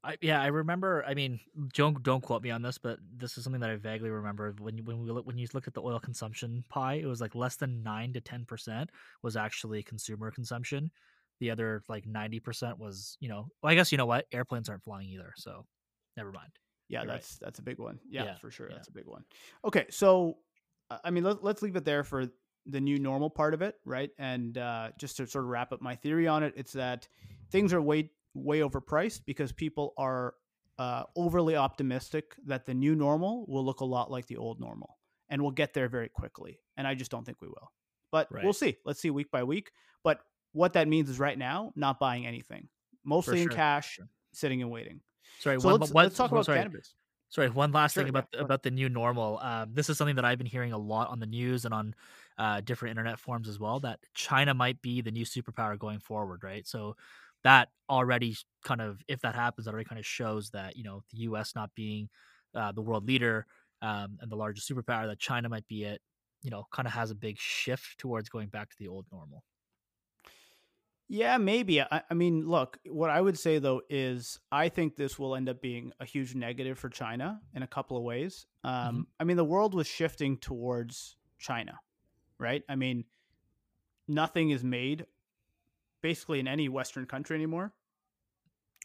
I, 0.03 0.17
yeah, 0.21 0.41
I 0.41 0.47
remember. 0.47 1.03
I 1.07 1.13
mean, 1.13 1.39
don't 1.73 2.03
don't 2.03 2.21
quote 2.21 2.43
me 2.43 2.51
on 2.51 2.61
this, 2.61 2.77
but 2.77 2.99
this 3.15 3.37
is 3.37 3.43
something 3.43 3.61
that 3.61 3.69
I 3.69 3.75
vaguely 3.77 4.09
remember. 4.09 4.53
When 4.59 4.77
you, 4.77 4.83
when 4.83 5.01
we 5.01 5.11
look, 5.11 5.25
when 5.25 5.37
you 5.37 5.47
look 5.53 5.67
at 5.67 5.73
the 5.73 5.81
oil 5.81 5.99
consumption 5.99 6.63
pie, 6.69 6.95
it 6.95 7.05
was 7.05 7.21
like 7.21 7.35
less 7.35 7.55
than 7.55 7.83
nine 7.83 8.11
to 8.13 8.21
ten 8.21 8.43
percent 8.45 8.89
was 9.21 9.37
actually 9.37 9.81
consumer 9.81 10.29
consumption. 10.29 10.91
The 11.39 11.51
other 11.51 11.83
like 11.87 12.05
ninety 12.05 12.39
percent 12.39 12.79
was, 12.79 13.17
you 13.21 13.29
know, 13.29 13.47
well, 13.61 13.71
I 13.71 13.75
guess 13.75 13.91
you 13.91 13.97
know 13.97 14.05
what, 14.05 14.25
airplanes 14.33 14.67
aren't 14.67 14.83
flying 14.83 15.07
either, 15.09 15.33
so 15.37 15.65
never 16.17 16.31
mind. 16.31 16.51
Yeah, 16.89 17.03
You're 17.03 17.09
right. 17.09 17.13
that's 17.15 17.37
that's 17.37 17.59
a 17.59 17.63
big 17.63 17.79
one. 17.79 17.99
Yeah, 18.09 18.25
Yeah, 18.25 18.35
for 18.35 18.51
sure, 18.51 18.67
yeah. 18.69 18.75
that's 18.75 18.89
a 18.89 18.93
big 18.93 19.07
one. 19.07 19.23
Okay, 19.63 19.85
so 19.89 20.37
I 21.03 21.11
mean, 21.11 21.23
let, 21.23 21.43
let's 21.43 21.61
leave 21.61 21.75
it 21.75 21.85
there 21.85 22.03
for 22.03 22.27
the 22.65 22.81
new 22.81 22.99
normal 22.99 23.29
part 23.29 23.53
of 23.53 23.61
it, 23.61 23.75
right? 23.85 24.09
And 24.17 24.57
uh, 24.57 24.89
just 24.97 25.17
to 25.17 25.27
sort 25.27 25.45
of 25.45 25.49
wrap 25.49 25.71
up 25.71 25.81
my 25.81 25.95
theory 25.95 26.27
on 26.27 26.43
it, 26.43 26.53
it's 26.55 26.73
that 26.73 27.07
things 27.51 27.73
are 27.73 27.81
way 27.81 28.09
way 28.33 28.59
overpriced 28.59 29.21
because 29.25 29.51
people 29.51 29.93
are 29.97 30.35
uh, 30.79 31.03
overly 31.15 31.55
optimistic 31.55 32.35
that 32.45 32.65
the 32.65 32.73
new 32.73 32.95
normal 32.95 33.45
will 33.47 33.63
look 33.65 33.81
a 33.81 33.85
lot 33.85 34.09
like 34.09 34.25
the 34.27 34.37
old 34.37 34.59
normal, 34.59 34.97
and 35.29 35.41
we'll 35.41 35.51
get 35.51 35.73
there 35.73 35.87
very 35.87 36.09
quickly. 36.09 36.59
And 36.77 36.87
I 36.87 36.95
just 36.95 37.11
don't 37.11 37.25
think 37.25 37.41
we 37.41 37.47
will. 37.47 37.71
But 38.11 38.27
we'll 38.31 38.53
see. 38.53 38.77
Let's 38.85 38.99
see 38.99 39.09
week 39.09 39.31
by 39.31 39.43
week. 39.43 39.71
But 40.03 40.19
what 40.51 40.73
that 40.73 40.87
means 40.87 41.09
is 41.09 41.19
right 41.19 41.37
now, 41.37 41.71
not 41.75 41.99
buying 41.99 42.25
anything, 42.27 42.67
mostly 43.03 43.39
in 43.41 43.45
sure, 43.45 43.51
for 43.51 43.55
cash, 43.55 43.93
sure. 43.93 44.07
sitting 44.33 44.61
and 44.61 44.69
waiting. 44.71 44.99
Sorry, 45.39 45.59
So 45.59 45.69
one, 45.69 45.79
let's, 45.79 45.91
one, 45.91 46.05
let's 46.05 46.15
talk 46.17 46.31
one- 46.31 46.37
about 46.39 46.45
sorry, 46.45 46.59
cannabis. 46.59 46.93
Sorry, 47.29 47.49
one 47.49 47.71
last 47.71 47.95
Sure, 47.95 48.03
thing 48.03 48.09
about 48.09 48.27
ahead. 48.31 48.45
about 48.45 48.61
the 48.61 48.69
new 48.69 48.89
normal. 48.89 49.39
Um, 49.39 49.71
this 49.73 49.89
is 49.89 49.97
something 49.97 50.17
that 50.17 50.25
I've 50.25 50.37
been 50.37 50.45
hearing 50.45 50.71
a 50.71 50.77
lot 50.77 51.09
on 51.09 51.19
the 51.19 51.25
news 51.25 51.65
and 51.65 51.73
on 51.73 51.95
uh, 52.37 52.61
different 52.61 52.91
internet 52.91 53.19
forums 53.19 53.49
as 53.49 53.59
well. 53.59 53.79
That 53.79 53.99
China 54.13 54.53
might 54.53 54.79
be 54.83 55.01
the 55.01 55.09
new 55.09 55.25
superpower 55.25 55.77
going 55.79 55.97
forward, 55.97 56.43
right? 56.43 56.67
So 56.67 56.95
that 57.43 57.69
already 57.89 58.35
kind 58.63 58.81
of, 58.81 59.01
if 59.07 59.21
that 59.21 59.35
happens, 59.35 59.65
that 59.65 59.73
already 59.73 59.87
kind 59.87 59.99
of 59.99 60.05
shows 60.05 60.49
that 60.51 60.75
you 60.75 60.83
know 60.83 61.03
the 61.11 61.19
U.S. 61.19 61.53
not 61.55 61.71
being 61.75 62.09
uh, 62.55 62.71
the 62.71 62.81
world 62.81 63.05
leader 63.05 63.45
um, 63.81 64.17
and 64.21 64.31
the 64.31 64.35
largest 64.35 64.69
superpower, 64.69 65.07
that 65.07 65.19
China 65.19 65.49
might 65.49 65.67
be 65.67 65.83
it. 65.83 66.01
You 66.41 66.51
know, 66.51 66.65
kind 66.71 66.87
of 66.87 66.93
has 66.93 67.11
a 67.11 67.15
big 67.15 67.37
shift 67.39 67.97
towards 67.97 68.29
going 68.29 68.49
back 68.49 68.69
to 68.69 68.75
the 68.77 68.87
old 68.87 69.05
normal. 69.11 69.43
Yeah, 71.09 71.37
maybe. 71.37 71.81
I, 71.81 72.01
I 72.09 72.13
mean, 72.13 72.47
look, 72.47 72.79
what 72.89 73.09
I 73.09 73.21
would 73.21 73.37
say 73.37 73.59
though 73.59 73.81
is 73.89 74.39
I 74.51 74.69
think 74.69 74.95
this 74.95 75.19
will 75.19 75.35
end 75.35 75.49
up 75.49 75.61
being 75.61 75.91
a 75.99 76.05
huge 76.05 76.33
negative 76.33 76.79
for 76.79 76.89
China 76.89 77.39
in 77.53 77.61
a 77.61 77.67
couple 77.67 77.97
of 77.97 78.03
ways. 78.03 78.47
Um, 78.63 79.07
I 79.19 79.23
mean, 79.23 79.37
the 79.37 79.45
world 79.45 79.73
was 79.73 79.85
shifting 79.85 80.37
towards 80.37 81.17
China, 81.37 81.79
right? 82.39 82.63
I 82.67 82.75
mean, 82.75 83.05
nothing 84.07 84.49
is 84.49 84.63
made 84.63 85.05
basically 86.03 86.39
in 86.39 86.47
any 86.47 86.69
Western 86.69 87.07
country 87.07 87.35
anymore. 87.35 87.73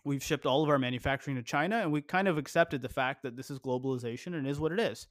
We've 0.04 0.22
shipped 0.22 0.46
all 0.46 0.62
of 0.62 0.70
our 0.70 0.78
manufacturing 0.78 1.36
to 1.36 1.42
China, 1.42 1.80
and 1.80 1.92
we 1.92 2.00
kind 2.00 2.28
of 2.28 2.38
accepted 2.38 2.80
the 2.80 2.88
fact 2.88 3.24
that 3.24 3.36
this 3.36 3.50
is 3.50 3.58
globalization 3.58 4.34
and 4.34 4.46
is 4.46 4.58
what 4.58 4.72
it 4.72 4.80
is. 4.80 5.06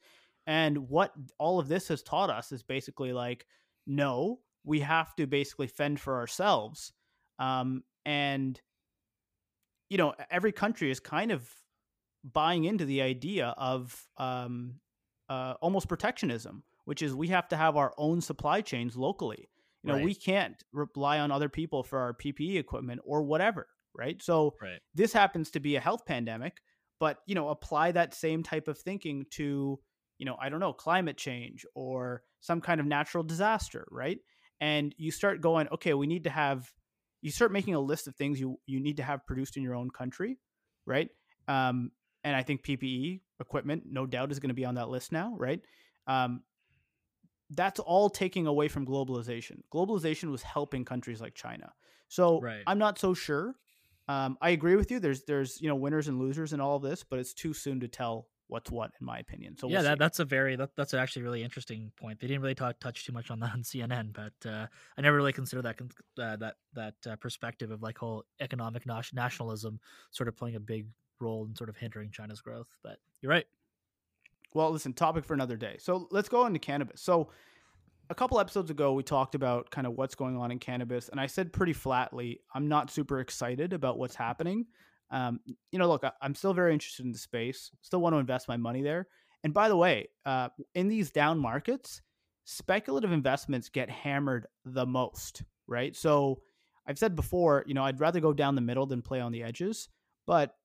And 0.48 0.90
what 0.90 1.12
all 1.38 1.60
of 1.60 1.68
this 1.68 1.90
has 1.90 2.02
taught 2.02 2.32
us 2.32 2.52
is 2.52 2.64
basically 2.64 3.14
like, 3.14 3.46
no, 3.86 4.40
we 4.64 4.80
have 4.80 5.14
to 5.18 5.28
basically 5.28 5.68
fend 5.68 6.00
for 6.00 6.16
ourselves. 6.16 6.94
Um, 7.38 7.84
and, 8.06 8.60
you 9.90 9.98
know, 9.98 10.14
every 10.32 10.54
country 10.54 10.90
is 10.90 11.02
kind 11.02 11.32
of 11.32 11.48
buying 12.24 12.64
into 12.64 12.86
the 12.86 13.02
idea 13.02 13.54
of 13.58 14.08
um, 14.18 14.76
uh, 15.30 15.56
almost 15.62 15.90
protectionism, 15.90 16.64
which 16.86 17.02
is 17.02 17.14
we 17.14 17.28
have 17.28 17.50
to 17.50 17.58
have 17.58 17.76
our 17.76 17.94
own 17.98 18.22
supply 18.22 18.62
chains 18.62 18.96
locally. 18.96 19.50
You 19.84 19.90
know, 19.92 19.96
Right. 19.96 20.04
we 20.06 20.16
can't 20.16 20.62
rely 20.74 21.20
on 21.20 21.32
other 21.32 21.50
people 21.50 21.84
for 21.84 22.00
our 22.00 22.14
PPE 22.14 22.58
equipment 22.58 23.02
or 23.06 23.24
whatever, 23.24 23.68
right? 23.96 24.22
So 24.22 24.56
Right. 24.62 24.80
this 24.94 25.14
happens 25.14 25.52
to 25.52 25.60
be 25.60 25.76
a 25.76 25.80
health 25.80 26.06
pandemic, 26.06 26.58
but 27.00 27.20
you 27.26 27.36
know, 27.36 27.50
apply 27.50 27.92
that 27.94 28.14
same 28.14 28.44
type 28.44 28.68
of 28.68 28.78
thinking 28.78 29.26
to, 29.32 29.80
you 30.18 30.26
know, 30.26 30.36
I 30.42 30.50
don't 30.50 30.60
know, 30.60 30.74
climate 30.74 31.18
change 31.18 31.66
or 31.76 32.24
some 32.42 32.62
kind 32.62 32.80
of 32.82 32.88
natural 32.88 33.24
disaster, 33.24 33.88
right? 33.92 34.20
And 34.60 34.94
you 34.98 35.12
start 35.12 35.42
going, 35.42 35.68
okay, 35.70 35.94
we 35.94 36.08
need 36.08 36.24
to 36.26 36.30
have 36.32 36.72
you 37.22 37.32
start 37.32 37.52
making 37.52 37.74
a 37.74 37.80
list 37.80 38.08
of 38.08 38.16
things 38.16 38.40
you 38.40 38.60
you 38.66 38.80
need 38.80 38.98
to 38.98 39.04
have 39.04 39.26
produced 39.26 39.58
in 39.58 39.64
your 39.64 39.76
own 39.76 39.90
country, 39.90 40.38
right? 40.86 41.10
Um, 41.48 41.92
and 42.24 42.36
I 42.36 42.44
think 42.44 42.64
PPE 42.64 43.22
equipment, 43.40 43.84
no 43.90 44.06
doubt, 44.06 44.32
is 44.32 44.40
going 44.40 44.50
to 44.50 44.56
be 44.56 44.66
on 44.66 44.76
that 44.76 44.90
list 44.90 45.12
now, 45.12 45.34
right? 45.38 45.62
Um, 46.08 46.42
that's 47.52 47.80
all 47.80 48.10
taking 48.10 48.48
away 48.48 48.68
from 48.68 48.86
globalization. 48.86 49.62
Globalization 49.74 50.32
was 50.32 50.44
helping 50.44 50.86
countries 50.86 51.22
like 51.22 51.36
China. 51.36 51.74
So 52.08 52.40
Right. 52.42 52.64
I'm 52.68 52.78
not 52.78 53.00
so 53.00 53.14
sure. 53.14 53.56
Um, 54.10 54.38
I 54.42 54.52
agree 54.52 54.76
with 54.76 54.90
you. 54.92 55.00
There's 55.00 55.24
there's 55.24 55.62
you 55.62 55.68
know 55.68 55.76
winners 55.76 56.08
and 56.08 56.20
losers 56.20 56.54
in 56.54 56.62
all 56.62 56.78
of 56.78 56.82
this, 56.82 57.04
but 57.04 57.20
it's 57.20 57.34
too 57.34 57.54
soon 57.54 57.82
to 57.82 57.88
tell 57.88 58.28
what's 58.48 58.72
what 58.72 58.92
in 59.00 59.06
my 59.06 59.20
opinion. 59.20 59.58
So 59.58 59.68
yeah, 59.68 59.80
we'll 59.80 59.84
that, 59.84 60.00
that's 60.00 60.20
a 60.20 60.26
very 60.26 60.56
that, 60.56 60.76
that's 60.76 60.94
actually 60.94 61.24
a 61.24 61.26
really 61.26 61.44
interesting 61.44 61.92
point. 61.98 62.20
They 62.20 62.28
didn't 62.28 62.42
really 62.42 62.56
talk, 62.56 62.80
touch 62.80 63.06
too 63.06 63.12
much 63.12 63.30
on 63.30 63.40
that 63.42 63.54
on 63.54 63.64
CNN, 63.64 64.14
but 64.14 64.50
uh, 64.50 64.68
I 64.98 65.02
never 65.02 65.18
really 65.18 65.34
considered 65.34 65.64
that 65.64 65.80
uh, 66.22 66.38
that 66.38 66.56
that 66.74 66.96
uh, 67.06 67.16
perspective 67.18 67.72
of 67.72 67.82
like 67.82 67.98
whole 67.98 68.24
economic 68.40 68.84
nationalism 68.86 69.80
sort 70.12 70.30
of 70.30 70.38
playing 70.38 70.56
a 70.56 70.62
big 70.62 70.88
role 71.20 71.46
in 71.46 71.56
sort 71.56 71.70
of 71.70 71.76
hindering 71.76 72.12
China's 72.12 72.42
growth. 72.42 72.68
But 72.84 73.00
you're 73.22 73.32
right. 73.32 73.46
Well, 74.54 74.72
listen, 74.72 74.94
topic 74.94 75.26
for 75.26 75.34
another 75.34 75.58
day. 75.58 75.78
So 75.80 76.08
let's 76.12 76.30
go 76.30 76.46
into 76.46 76.60
cannabis. 76.60 77.02
So 77.02 77.30
a 78.10 78.16
couple 78.16 78.40
episodes 78.40 78.72
ago, 78.72 78.94
we 78.94 79.04
talked 79.04 79.36
about 79.36 79.70
kind 79.70 79.86
of 79.86 79.94
what's 79.94 80.16
going 80.16 80.38
on 80.38 80.52
in 80.52 80.60
cannabis, 80.60 81.10
and 81.10 81.20
I 81.20 81.28
said 81.28 81.52
pretty 81.52 81.74
flatly, 81.74 82.40
I'm 82.54 82.68
not 82.68 82.90
super 82.90 83.20
excited 83.20 83.74
about 83.74 83.98
what's 83.98 84.16
happening. 84.16 84.66
Um, 85.12 85.40
you 85.72 85.80
know, 85.80 85.88
look, 85.88 86.04
I, 86.04 86.12
I'm 86.22 86.36
still 86.36 86.54
very 86.54 86.74
interested 86.74 87.06
in 87.06 87.12
the 87.12 87.18
space, 87.18 87.72
still 87.82 88.02
want 88.02 88.14
to 88.14 88.20
invest 88.20 88.48
my 88.48 88.58
money 88.58 88.82
there. 88.82 89.08
And 89.44 89.54
by 89.54 89.70
the 89.70 89.78
way, 89.78 90.08
uh, 90.26 90.50
in 90.74 90.88
these 90.88 91.12
down 91.12 91.40
markets, 91.40 92.02
speculative 92.46 93.12
investments 93.12 93.70
get 93.70 93.90
hammered 93.90 94.48
the 94.66 94.86
most, 94.86 95.44
right? 95.68 95.96
So 95.96 96.42
I've 96.88 96.98
said 96.98 97.16
before, 97.16 97.64
you 97.68 97.74
know, 97.74 97.84
I'd 97.84 98.00
rather 98.00 98.20
go 98.20 98.34
down 98.34 98.56
the 98.56 98.62
middle 98.62 98.86
than 98.86 99.02
play 99.02 99.20
on 99.20 99.32
the 99.32 99.44
edges. 99.44 99.90
But 100.26 100.56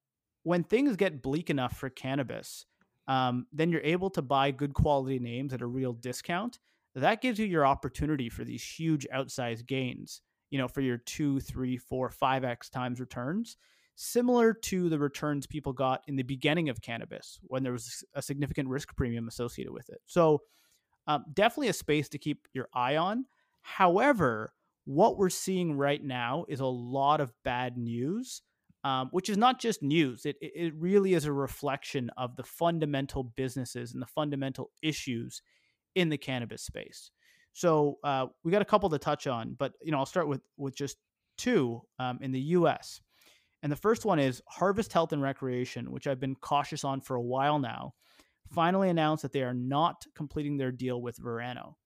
when 0.44 0.64
things 0.64 0.96
get 0.96 1.22
bleak 1.22 1.50
enough 1.50 1.76
for 1.76 1.90
cannabis, 1.90 2.66
um, 3.12 3.46
then 3.52 3.70
you're 3.70 3.82
able 3.82 4.08
to 4.08 4.22
buy 4.22 4.50
good 4.50 4.72
quality 4.72 5.18
names 5.18 5.52
at 5.52 5.60
a 5.60 5.66
real 5.66 5.92
discount. 5.92 6.58
That 6.94 7.20
gives 7.20 7.38
you 7.38 7.44
your 7.44 7.66
opportunity 7.66 8.30
for 8.30 8.42
these 8.42 8.64
huge 8.64 9.06
outsized 9.14 9.66
gains, 9.66 10.22
you 10.50 10.58
know, 10.58 10.66
for 10.66 10.80
your 10.80 10.96
two, 10.96 11.38
three, 11.40 11.76
four, 11.76 12.08
five 12.08 12.42
X 12.42 12.70
times 12.70 13.00
returns, 13.00 13.58
similar 13.96 14.54
to 14.54 14.88
the 14.88 14.98
returns 14.98 15.46
people 15.46 15.74
got 15.74 16.00
in 16.08 16.16
the 16.16 16.22
beginning 16.22 16.70
of 16.70 16.80
cannabis 16.80 17.38
when 17.42 17.62
there 17.62 17.72
was 17.72 18.02
a 18.14 18.22
significant 18.22 18.68
risk 18.70 18.96
premium 18.96 19.28
associated 19.28 19.74
with 19.74 19.90
it. 19.90 20.00
So 20.06 20.40
um, 21.06 21.26
definitely 21.34 21.68
a 21.68 21.74
space 21.74 22.08
to 22.10 22.18
keep 22.18 22.48
your 22.54 22.68
eye 22.74 22.96
on. 22.96 23.26
However, 23.60 24.54
what 24.86 25.18
we're 25.18 25.28
seeing 25.28 25.76
right 25.76 26.02
now 26.02 26.46
is 26.48 26.60
a 26.60 26.66
lot 26.66 27.20
of 27.20 27.34
bad 27.44 27.76
news, 27.76 28.40
um, 28.84 29.08
which 29.12 29.28
is 29.28 29.36
not 29.36 29.60
just 29.60 29.82
news. 29.82 30.26
It, 30.26 30.36
it 30.40 30.74
really 30.76 31.14
is 31.14 31.24
a 31.24 31.32
reflection 31.32 32.10
of 32.16 32.36
the 32.36 32.42
fundamental 32.42 33.24
businesses 33.24 33.92
and 33.92 34.02
the 34.02 34.06
fundamental 34.06 34.70
issues 34.82 35.42
in 35.94 36.08
the 36.08 36.18
cannabis 36.18 36.62
space. 36.62 37.10
So 37.52 37.98
uh, 38.02 38.26
we 38.44 38.50
got 38.50 38.62
a 38.62 38.66
couple 38.66 38.90
to 38.90 38.98
touch 38.98 39.26
on, 39.26 39.54
but 39.58 39.72
you 39.82 39.92
know 39.92 39.98
I'll 39.98 40.06
start 40.06 40.28
with 40.28 40.40
with 40.56 40.74
just 40.74 40.96
two 41.36 41.82
um, 41.98 42.18
in 42.22 42.32
the 42.32 42.40
U.S. 42.40 43.00
And 43.62 43.70
the 43.70 43.76
first 43.76 44.04
one 44.04 44.18
is 44.18 44.42
Harvest 44.48 44.92
Health 44.92 45.12
and 45.12 45.22
Recreation, 45.22 45.92
which 45.92 46.06
I've 46.06 46.18
been 46.18 46.34
cautious 46.36 46.82
on 46.82 47.00
for 47.00 47.14
a 47.14 47.22
while 47.22 47.58
now. 47.58 47.94
Finally 48.50 48.90
announced 48.90 49.22
that 49.22 49.32
they 49.32 49.42
are 49.42 49.54
not 49.54 50.04
completing 50.14 50.56
their 50.56 50.72
deal 50.72 51.00
with 51.00 51.16
Verano. 51.16 51.76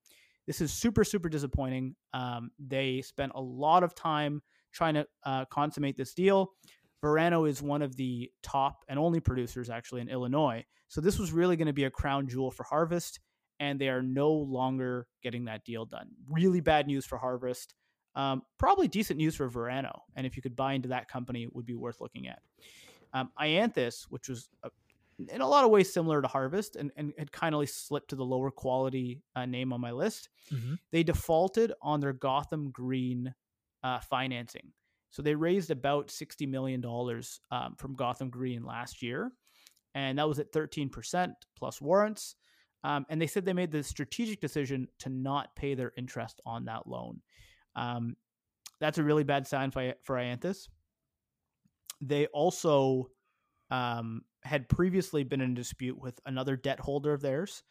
This 0.47 0.61
is 0.61 0.73
super, 0.73 1.05
super 1.05 1.29
disappointing. 1.29 1.97
Um, 2.15 2.51
they 2.59 3.03
spent 3.03 3.33
a 3.35 3.41
lot 3.41 3.83
of 3.83 3.95
time 3.95 4.43
trying 4.73 4.95
to 4.95 5.07
uh, 5.25 5.45
consummate 5.47 5.97
this 5.97 6.15
deal. 6.15 6.53
Verano 7.07 7.45
is 7.45 7.63
one 7.63 7.83
of 7.83 7.95
the 7.95 8.29
top 8.43 8.85
and 8.89 8.99
only 8.99 9.21
producers 9.21 9.71
actually 9.71 10.01
in 10.01 10.09
Illinois. 10.09 10.65
So 10.89 11.01
this 11.01 11.21
was 11.21 11.31
really 11.31 11.57
going 11.57 11.69
to 11.69 11.73
be 11.73 11.85
a 11.85 11.91
crown 11.91 12.27
jewel 12.27 12.51
for 12.51 12.65
Harvest, 12.65 13.21
and 13.61 13.81
they 13.81 13.89
are 13.89 14.03
no 14.03 14.33
longer 14.33 15.07
getting 15.23 15.45
that 15.45 15.65
deal 15.65 15.85
done. 15.85 16.09
Really 16.29 16.61
bad 16.61 16.89
news 16.89 17.07
for 17.07 17.17
Harvest. 17.17 17.75
Um, 18.17 18.43
probably 18.59 18.89
decent 18.89 19.19
news 19.19 19.37
for 19.37 19.49
Verano, 19.49 20.03
and 20.17 20.27
if 20.27 20.35
you 20.35 20.43
could 20.43 20.57
buy 20.57 20.73
into 20.73 20.89
that 20.89 21.07
company, 21.07 21.45
it 21.45 21.55
would 21.55 21.65
be 21.65 21.77
worth 21.77 22.01
looking 22.01 22.27
at. 22.27 22.41
Um, 23.13 23.31
iAnthus, 23.41 24.07
which 24.09 24.29
was 24.29 24.49
a 24.65 24.71
in 25.31 25.41
a 25.41 25.49
lot 25.49 25.65
of 25.65 25.71
ways 25.71 25.91
similar 25.91 26.21
to 26.21 26.29
Harvest 26.29 26.77
and, 26.77 26.91
and 26.97 27.13
had 27.17 27.31
kind 27.31 27.55
of 27.55 27.69
slipped 27.71 28.11
to 28.11 28.17
the 28.17 28.25
lower 28.25 28.51
quality 28.51 29.23
uh, 29.35 29.47
name 29.47 29.73
on 29.73 29.81
my 29.81 29.93
list. 29.93 30.29
Mm-hmm. 30.53 30.75
They 30.91 31.05
defaulted 31.05 31.73
on 31.81 32.01
their 32.01 32.13
Gotham 32.13 32.71
Green 32.71 33.33
uh, 33.83 34.01
financing. 34.01 34.73
So 35.17 35.23
they 35.23 35.35
raised 35.35 35.71
about 35.71 36.09
$60 36.09 36.47
million 36.47 36.85
um, 37.51 37.75
from 37.79 37.95
Gotham 37.95 38.29
Green 38.29 38.67
last 38.67 39.01
year. 39.01 39.33
And 39.95 40.19
that 40.19 40.29
was 40.29 40.39
at 40.39 40.53
13% 40.53 41.33
plus 41.57 41.81
warrants. 41.81 42.37
Um, 42.85 43.07
and 43.09 43.19
they 43.19 43.27
said 43.27 43.47
they 43.47 43.55
made 43.55 43.73
the 43.73 43.83
strategic 43.83 44.43
decision 44.43 44.89
to 44.99 45.09
not 45.09 45.57
pay 45.57 45.75
their 45.75 45.91
interest 45.97 46.43
on 46.45 46.67
that 46.67 46.87
loan. 46.87 47.23
Um, 47.75 48.15
that's 48.79 48.99
a 48.99 49.03
really 49.03 49.25
bad 49.25 49.47
sign 49.47 49.71
for, 49.71 49.95
for 50.05 50.17
iAnthus. 50.17 50.69
They 52.03 52.27
also 52.27 53.09
um, 53.71 54.21
had 54.45 54.69
previously 54.69 55.25
been 55.25 55.41
in 55.41 55.55
dispute 55.55 55.99
with 55.99 56.21
another 56.27 56.57
debt 56.57 56.79
holder 56.79 57.15
of 57.15 57.23
theirs. 57.23 57.63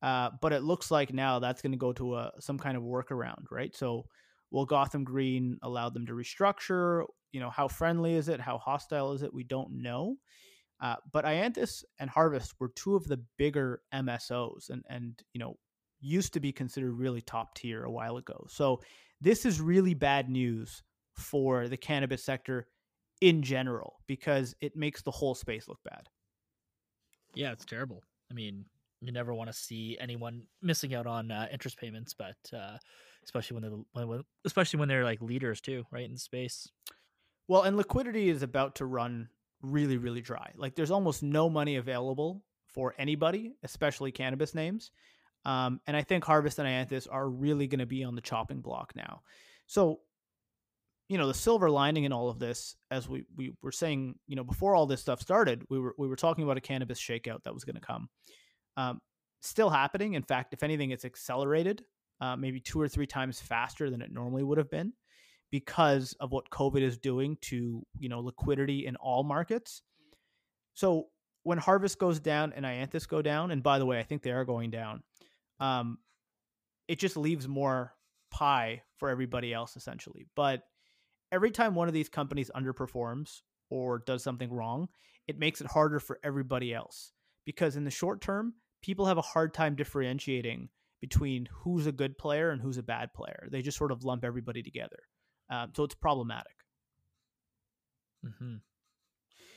Uh, 0.00 0.30
but 0.40 0.54
it 0.54 0.62
looks 0.62 0.90
like 0.90 1.12
now 1.12 1.40
that's 1.40 1.60
going 1.60 1.72
to 1.72 1.76
go 1.76 1.92
to 1.92 2.14
a, 2.14 2.32
some 2.40 2.58
kind 2.58 2.74
of 2.74 2.82
workaround, 2.82 3.50
right? 3.50 3.76
So, 3.76 4.06
will 4.50 4.66
Gotham 4.66 5.04
Green 5.04 5.58
allow 5.62 5.88
them 5.88 6.06
to 6.06 6.12
restructure? 6.12 7.04
You 7.32 7.40
know, 7.40 7.50
how 7.50 7.68
friendly 7.68 8.14
is 8.14 8.28
it? 8.28 8.40
How 8.40 8.58
hostile 8.58 9.12
is 9.12 9.22
it? 9.22 9.34
We 9.34 9.44
don't 9.44 9.82
know. 9.82 10.16
Uh, 10.80 10.96
but 11.12 11.24
iAnthus 11.24 11.84
and 11.98 12.10
Harvest 12.10 12.54
were 12.60 12.68
two 12.68 12.96
of 12.96 13.06
the 13.06 13.22
bigger 13.38 13.80
MSOs, 13.94 14.68
and 14.70 14.84
and 14.88 15.20
you 15.32 15.38
know, 15.38 15.56
used 16.00 16.32
to 16.34 16.40
be 16.40 16.52
considered 16.52 16.92
really 16.92 17.22
top 17.22 17.54
tier 17.54 17.84
a 17.84 17.90
while 17.90 18.16
ago. 18.16 18.46
So 18.48 18.80
this 19.20 19.46
is 19.46 19.60
really 19.60 19.94
bad 19.94 20.28
news 20.28 20.82
for 21.14 21.68
the 21.68 21.76
cannabis 21.76 22.22
sector 22.22 22.66
in 23.22 23.42
general 23.42 24.00
because 24.06 24.54
it 24.60 24.76
makes 24.76 25.02
the 25.02 25.10
whole 25.10 25.34
space 25.34 25.68
look 25.68 25.80
bad. 25.84 26.08
Yeah, 27.34 27.52
it's 27.52 27.64
terrible. 27.64 28.02
I 28.30 28.34
mean, 28.34 28.64
you 29.00 29.12
never 29.12 29.34
want 29.34 29.48
to 29.50 29.56
see 29.56 29.96
anyone 30.00 30.42
missing 30.62 30.94
out 30.94 31.06
on 31.06 31.30
uh, 31.30 31.46
interest 31.52 31.78
payments, 31.78 32.14
but 32.14 32.36
uh, 32.56 32.76
especially 33.26 33.60
when 33.60 33.62
they're 33.62 34.06
when, 34.06 34.22
especially 34.44 34.80
when 34.80 34.88
they're 34.88 35.04
like 35.04 35.20
leaders 35.20 35.60
too, 35.60 35.84
right 35.90 36.08
in 36.08 36.16
space. 36.16 36.68
Well, 37.48 37.62
and 37.62 37.76
liquidity 37.76 38.28
is 38.28 38.42
about 38.42 38.76
to 38.76 38.86
run 38.86 39.28
really, 39.62 39.96
really 39.96 40.20
dry. 40.20 40.52
Like 40.56 40.74
there's 40.74 40.90
almost 40.90 41.22
no 41.22 41.48
money 41.50 41.76
available 41.76 42.42
for 42.66 42.94
anybody, 42.98 43.54
especially 43.62 44.12
cannabis 44.12 44.54
names. 44.54 44.90
Um, 45.44 45.80
and 45.86 45.96
I 45.96 46.02
think 46.02 46.24
Harvest 46.24 46.58
and 46.58 46.68
iAnthus 46.68 47.06
are 47.10 47.28
really 47.28 47.68
going 47.68 47.78
to 47.78 47.86
be 47.86 48.02
on 48.02 48.16
the 48.16 48.20
chopping 48.20 48.60
block 48.60 48.92
now. 48.96 49.22
So, 49.66 50.00
you 51.08 51.18
know, 51.18 51.28
the 51.28 51.34
silver 51.34 51.70
lining 51.70 52.02
in 52.02 52.12
all 52.12 52.28
of 52.28 52.40
this, 52.40 52.74
as 52.90 53.08
we, 53.08 53.24
we 53.36 53.52
were 53.62 53.70
saying, 53.70 54.16
you 54.26 54.34
know, 54.34 54.42
before 54.42 54.74
all 54.74 54.86
this 54.86 55.00
stuff 55.00 55.20
started, 55.20 55.64
we 55.70 55.78
were 55.78 55.94
we 55.98 56.08
were 56.08 56.16
talking 56.16 56.42
about 56.42 56.56
a 56.56 56.60
cannabis 56.60 57.00
shakeout 57.00 57.44
that 57.44 57.54
was 57.54 57.64
going 57.64 57.76
to 57.76 57.80
come. 57.80 58.08
Um, 58.76 59.00
still 59.40 59.70
happening. 59.70 60.14
In 60.14 60.24
fact, 60.24 60.52
if 60.52 60.64
anything, 60.64 60.90
it's 60.90 61.04
accelerated, 61.04 61.84
uh, 62.20 62.36
maybe 62.36 62.60
two 62.60 62.80
or 62.80 62.88
three 62.88 63.06
times 63.06 63.40
faster 63.40 63.90
than 63.90 64.02
it 64.02 64.12
normally 64.12 64.42
would 64.42 64.58
have 64.58 64.70
been, 64.70 64.92
because 65.50 66.14
of 66.20 66.32
what 66.32 66.50
COVID 66.50 66.82
is 66.82 66.98
doing 66.98 67.36
to 67.42 67.84
you 67.98 68.08
know 68.08 68.20
liquidity 68.20 68.86
in 68.86 68.96
all 68.96 69.22
markets. 69.22 69.82
So 70.74 71.06
when 71.42 71.58
Harvest 71.58 71.98
goes 71.98 72.20
down 72.20 72.52
and 72.54 72.64
iAnthus 72.64 73.08
go 73.08 73.22
down, 73.22 73.50
and 73.50 73.62
by 73.62 73.78
the 73.78 73.86
way, 73.86 73.98
I 73.98 74.02
think 74.02 74.22
they 74.22 74.32
are 74.32 74.44
going 74.44 74.70
down 74.70 75.02
um, 75.60 75.98
it 76.88 76.98
just 76.98 77.16
leaves 77.16 77.48
more 77.48 77.94
pie 78.30 78.82
for 78.98 79.08
everybody 79.08 79.52
else 79.52 79.76
essentially. 79.76 80.26
But 80.34 80.62
every 81.32 81.50
time 81.50 81.74
one 81.74 81.88
of 81.88 81.94
these 81.94 82.08
companies 82.08 82.50
underperforms 82.54 83.42
or 83.70 84.00
does 84.00 84.22
something 84.22 84.52
wrong, 84.52 84.88
it 85.26 85.38
makes 85.38 85.60
it 85.60 85.66
harder 85.66 85.98
for 85.98 86.18
everybody 86.22 86.72
else 86.72 87.12
because 87.44 87.76
in 87.76 87.84
the 87.84 87.90
short 87.90 88.20
term, 88.20 88.54
people 88.82 89.06
have 89.06 89.18
a 89.18 89.22
hard 89.22 89.52
time 89.52 89.74
differentiating 89.74 90.68
between 91.00 91.48
who's 91.52 91.86
a 91.86 91.92
good 91.92 92.18
player 92.18 92.50
and 92.50 92.60
who's 92.60 92.78
a 92.78 92.82
bad 92.82 93.12
player. 93.12 93.48
They 93.50 93.62
just 93.62 93.78
sort 93.78 93.92
of 93.92 94.04
lump 94.04 94.24
everybody 94.24 94.62
together. 94.62 94.98
Um, 95.50 95.72
so 95.74 95.84
it's 95.84 95.94
problematic. 95.94 96.54
Mm-hmm. 98.24 98.56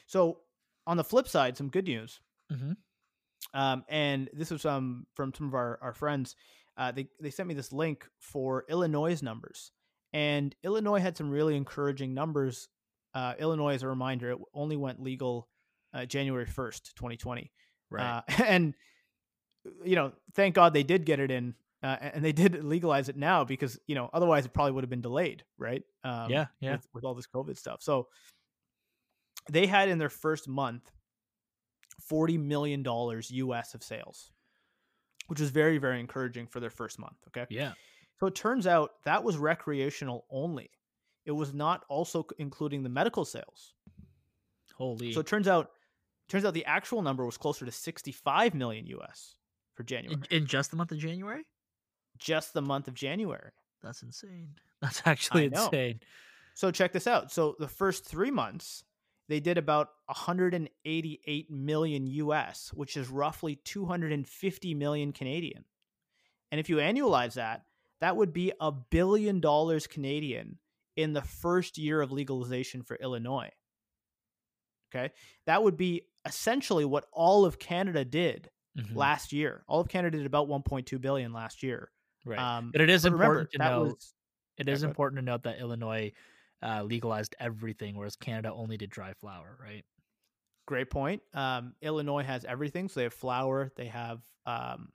So 0.08 0.40
on 0.86 0.98
the 0.98 1.04
flip 1.04 1.28
side, 1.28 1.58
some 1.58 1.70
good 1.70 1.86
news. 1.86 2.20
Mm-hmm. 2.52 2.74
Um, 3.54 3.84
and 3.88 4.30
this 4.34 4.52
was 4.52 4.66
um, 4.66 5.08
from 5.16 5.34
some 5.34 5.48
of 5.48 5.54
our, 5.54 5.80
our 5.82 5.94
friends. 5.94 6.36
Uh, 6.78 6.92
they, 6.92 7.08
they 7.20 7.30
sent 7.30 7.48
me 7.48 7.56
this 7.56 7.74
link 7.74 8.08
for 8.20 8.66
Illinois' 8.70 9.22
numbers. 9.22 9.72
And 10.14 10.56
Illinois 10.64 11.00
had 11.00 11.18
some 11.18 11.30
really 11.30 11.56
encouraging 11.56 12.14
numbers. 12.14 12.68
Uh, 13.14 13.34
Illinois, 13.40 13.76
as 13.76 13.84
a 13.84 13.88
reminder, 13.88 14.32
it 14.32 14.40
only 14.54 14.78
went 14.78 15.02
legal 15.02 15.48
uh, 15.94 16.06
January 16.06 16.46
1st, 16.46 16.94
2020. 16.96 17.52
Right. 17.90 18.04
Uh, 18.04 18.22
and, 18.44 18.74
you 19.84 19.96
know, 19.96 20.12
thank 20.34 20.56
God 20.56 20.74
they 20.74 20.84
did 20.84 21.06
get 21.06 21.20
it 21.20 21.32
in 21.32 21.56
uh, 21.82 21.98
and 22.02 22.24
they 22.24 22.32
did 22.32 22.64
legalize 22.64 23.10
it 23.10 23.18
now 23.18 23.44
because 23.44 23.80
you 23.88 23.96
know 23.96 24.10
otherwise 24.14 24.46
it 24.46 24.54
probably 24.54 24.74
would 24.74 24.84
have 24.84 24.90
been 24.90 25.02
delayed, 25.02 25.44
right? 25.58 25.84
Um, 26.04 26.30
yeah, 26.30 26.46
yeah. 26.60 26.74
With, 26.74 26.88
with, 26.94 27.04
all 27.04 27.14
this 27.14 27.28
COVID 27.28 27.58
stuff, 27.58 27.82
so 27.82 28.08
they 29.50 29.66
had 29.66 29.90
in 29.90 29.98
their 29.98 30.10
first 30.10 30.48
month 30.48 30.92
$40 32.10 32.40
million 32.40 32.84
US 32.86 33.74
of 33.74 33.84
sales, 33.84 34.32
which 35.28 35.40
was 35.40 35.50
very, 35.50 35.78
very 35.78 36.00
encouraging 36.00 36.48
for 36.48 36.60
their 36.60 36.70
first 36.70 37.00
month. 37.00 37.18
Okay. 37.28 37.46
Yeah. 37.50 37.74
So 38.20 38.28
it 38.28 38.36
turns 38.36 38.68
out 38.68 38.92
that 39.06 39.24
was 39.24 39.38
recreational 39.38 40.26
only. 40.30 40.70
It 41.26 41.32
was 41.32 41.54
not 41.54 41.86
also 41.90 42.26
including 42.38 42.84
the 42.84 42.90
medical 42.90 43.26
sales. 43.26 43.74
Holy. 44.76 45.14
So 45.14 45.20
it 45.20 45.28
turns 45.28 45.48
out 45.48 45.72
turns 46.28 46.46
out 46.46 46.54
the 46.54 46.66
actual 46.66 47.02
number 47.02 47.26
was 47.26 47.38
closer 47.38 47.66
to 47.66 47.72
65 47.72 48.54
million 48.54 48.86
US 48.88 49.36
for 49.80 49.84
January. 49.84 50.22
In, 50.30 50.42
in 50.42 50.46
just 50.46 50.72
the 50.72 50.78
month 50.78 50.92
of 50.92 50.98
January? 50.98 51.44
Just 52.18 52.54
the 52.54 52.62
month 52.62 52.90
of 52.90 52.94
January. 52.94 53.52
That's 53.82 54.04
insane. 54.04 54.50
That's 54.82 55.02
actually 55.06 55.46
insane. 55.46 56.02
So 56.54 56.70
check 56.70 56.92
this 56.92 57.08
out. 57.08 57.32
So 57.32 57.56
the 57.60 57.70
first 57.70 58.04
3 58.04 58.30
months 58.30 58.84
they 59.30 59.40
did 59.40 59.58
about 59.58 59.90
188 60.08 61.52
million 61.52 62.08
US, 62.08 62.72
which 62.74 62.98
is 62.98 63.08
roughly 63.08 63.56
250 63.64 64.74
million 64.74 65.14
Canadian. 65.14 65.64
And 66.52 66.60
if 66.60 66.68
you 66.68 66.78
annualize 66.78 67.36
that, 67.36 67.64
that 68.02 68.18
would 68.18 68.34
be 68.34 68.52
a 68.60 68.74
billion 68.74 69.40
dollars 69.40 69.88
Canadian 69.88 70.58
in 70.98 71.14
the 71.14 71.22
first 71.22 71.78
year 71.78 72.02
of 72.02 72.12
legalization 72.12 72.82
for 72.84 72.98
Illinois. 72.98 73.52
Okay. 74.94 75.14
That 75.46 75.64
would 75.64 75.78
be 75.78 76.02
essentially 76.26 76.84
what 76.84 77.06
all 77.14 77.46
of 77.46 77.60
Canada 77.60 78.04
did 78.04 78.50
mm-hmm. 78.78 78.98
last 78.98 79.34
year. 79.34 79.64
All 79.68 79.82
of 79.82 79.88
Canada 79.88 80.18
did 80.18 80.26
about 80.26 80.48
1.2 80.48 81.00
billion 81.02 81.34
last 81.34 81.64
year. 81.64 81.92
Right. 82.26 82.40
Um, 82.40 82.72
but 82.72 82.82
it 82.82 82.90
is 82.90 83.04
but 83.04 83.14
important 83.14 83.50
remember, 83.54 83.76
to 83.76 83.86
note. 83.86 83.96
Was, 83.96 84.14
it 84.58 84.68
is 84.68 84.84
important 84.84 85.20
to 85.20 85.26
note 85.26 85.44
that 85.44 85.60
Illinois 85.60 86.12
uh, 86.62 86.84
legalized 86.84 87.36
everything, 87.40 87.96
whereas 87.96 88.16
Canada 88.16 88.52
only 88.54 88.78
did 88.78 88.90
dry 88.90 89.14
flower, 89.14 89.58
right? 89.62 89.86
Great 90.66 90.90
point. 90.90 91.22
Um, 91.34 91.74
Illinois 91.82 92.24
has 92.24 92.46
everything, 92.46 92.90
so 92.90 93.00
they 93.00 93.06
have 93.06 93.14
flower, 93.14 93.72
they 93.76 93.88
have 93.88 94.22
um, 94.46 94.90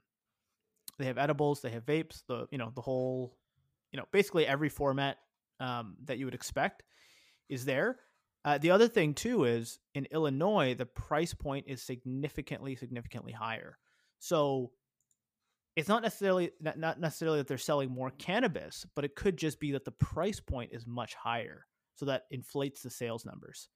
they 0.97 1.05
have 1.05 1.17
edibles, 1.17 1.61
they 1.61 1.71
have 1.71 1.85
vapes, 1.85 2.21
the 2.27 2.47
you 2.51 2.57
know 2.57 2.71
the 2.75 2.81
whole, 2.81 3.35
you 3.91 3.97
know 3.97 4.05
basically 4.11 4.45
every 4.45 4.69
format 4.69 5.17
um, 5.59 5.95
that 6.05 6.17
you 6.17 6.25
would 6.25 6.35
expect 6.35 6.83
is 7.49 7.65
there. 7.65 7.97
Uh, 8.45 8.59
the 8.59 8.69
other 8.69 8.87
thing 8.87 9.15
too 9.15 9.43
is 9.43 9.79
in 9.95 10.07
Illinois, 10.11 10.75
the 10.75 10.85
price 10.85 11.33
point 11.33 11.65
is 11.67 11.81
significantly, 11.81 12.75
significantly 12.75 13.31
higher. 13.31 13.79
So 14.19 14.71
it's 15.75 15.89
not 15.89 16.03
necessarily 16.03 16.51
not 16.75 16.99
necessarily 16.99 17.39
that 17.39 17.47
they're 17.47 17.57
selling 17.57 17.89
more 17.89 18.11
cannabis, 18.11 18.85
but 18.95 19.03
it 19.03 19.15
could 19.15 19.35
just 19.35 19.59
be 19.59 19.71
that 19.71 19.83
the 19.83 19.91
price 19.91 20.39
point 20.39 20.71
is 20.73 20.85
much 20.85 21.15
higher, 21.15 21.65
so 21.95 22.05
that 22.05 22.25
inflates 22.31 22.81
the 22.81 22.89
sales 22.89 23.25
numbers. 23.25 23.67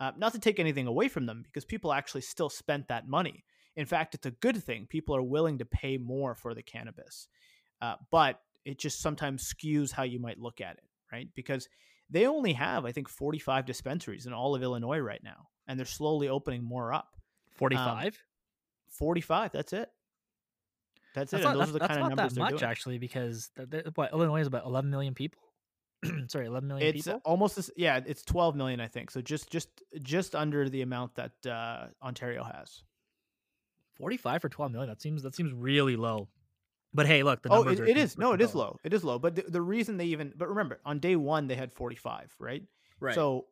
Uh, 0.00 0.10
not 0.18 0.32
to 0.32 0.38
take 0.38 0.58
anything 0.58 0.86
away 0.86 1.08
from 1.08 1.24
them, 1.24 1.42
because 1.42 1.64
people 1.64 1.92
actually 1.92 2.20
still 2.20 2.50
spent 2.50 2.88
that 2.88 3.08
money. 3.08 3.44
In 3.76 3.86
fact, 3.86 4.14
it's 4.14 4.26
a 4.26 4.32
good 4.32 4.62
thing. 4.62 4.86
People 4.86 5.16
are 5.16 5.22
willing 5.22 5.58
to 5.58 5.64
pay 5.64 5.96
more 5.96 6.34
for 6.34 6.52
the 6.52 6.62
cannabis, 6.62 7.28
uh, 7.80 7.94
but 8.10 8.40
it 8.64 8.78
just 8.78 9.00
sometimes 9.00 9.54
skews 9.54 9.92
how 9.92 10.02
you 10.02 10.18
might 10.18 10.40
look 10.40 10.60
at 10.60 10.76
it, 10.76 10.84
right? 11.12 11.28
Because 11.34 11.68
they 12.10 12.26
only 12.26 12.52
have, 12.52 12.84
I 12.84 12.92
think, 12.92 13.08
45 13.08 13.66
dispensaries 13.66 14.26
in 14.26 14.32
all 14.32 14.54
of 14.54 14.62
Illinois 14.62 14.98
right 14.98 15.22
now, 15.22 15.48
and 15.66 15.78
they're 15.78 15.86
slowly 15.86 16.28
opening 16.28 16.62
more 16.62 16.92
up. 16.92 17.16
45? 17.56 18.06
Um, 18.06 18.12
45, 18.90 19.52
that's 19.52 19.72
it. 19.72 19.90
That's, 21.14 21.30
that's 21.30 21.42
it. 21.42 21.44
Not, 21.44 21.54
those 21.54 21.58
that's, 21.58 21.70
are 21.70 21.72
the 21.72 21.78
kind 21.88 22.00
of 22.00 22.08
numbers 22.10 22.34
that 22.34 22.40
much, 22.40 22.50
doing. 22.50 22.62
actually, 22.64 22.98
because 22.98 23.50
what 23.94 24.12
Illinois 24.12 24.40
is 24.40 24.46
about 24.46 24.66
11 24.66 24.90
million 24.90 25.14
people. 25.14 25.42
Sorry, 26.28 26.46
11 26.46 26.68
million 26.68 26.94
it's 26.94 27.06
people. 27.06 27.20
almost 27.24 27.56
this, 27.56 27.70
yeah, 27.76 28.00
it's 28.04 28.22
12 28.22 28.54
million, 28.54 28.80
I 28.80 28.86
think. 28.86 29.10
So 29.10 29.22
just 29.22 29.50
just 29.50 29.68
just 30.02 30.34
under 30.34 30.68
the 30.68 30.82
amount 30.82 31.14
that 31.14 31.32
uh, 31.50 31.86
Ontario 32.02 32.44
has. 32.44 32.82
45 33.96 34.42
for 34.42 34.48
12 34.50 34.72
million. 34.72 34.90
That 34.90 35.00
seems 35.00 35.22
that 35.22 35.34
seems 35.34 35.52
really 35.54 35.96
low. 35.96 36.28
But 36.94 37.06
hey, 37.06 37.22
look, 37.22 37.42
the 37.42 37.50
oh, 37.50 37.56
numbers 37.56 37.80
it, 37.80 37.90
it 37.90 37.96
is 37.96 38.16
no, 38.16 38.32
it 38.32 38.40
is 38.40 38.54
low. 38.54 38.78
It 38.82 38.92
is 38.92 39.04
low. 39.04 39.18
But 39.18 39.36
the, 39.36 39.42
the 39.42 39.60
reason 39.60 39.96
they 39.96 40.06
even, 40.06 40.32
but 40.36 40.48
remember, 40.48 40.80
on 40.84 40.98
day 40.98 41.16
one 41.16 41.46
they 41.46 41.54
had 41.54 41.72
45, 41.72 42.34
right? 42.38 42.62
Right. 43.00 43.14
So 43.14 43.46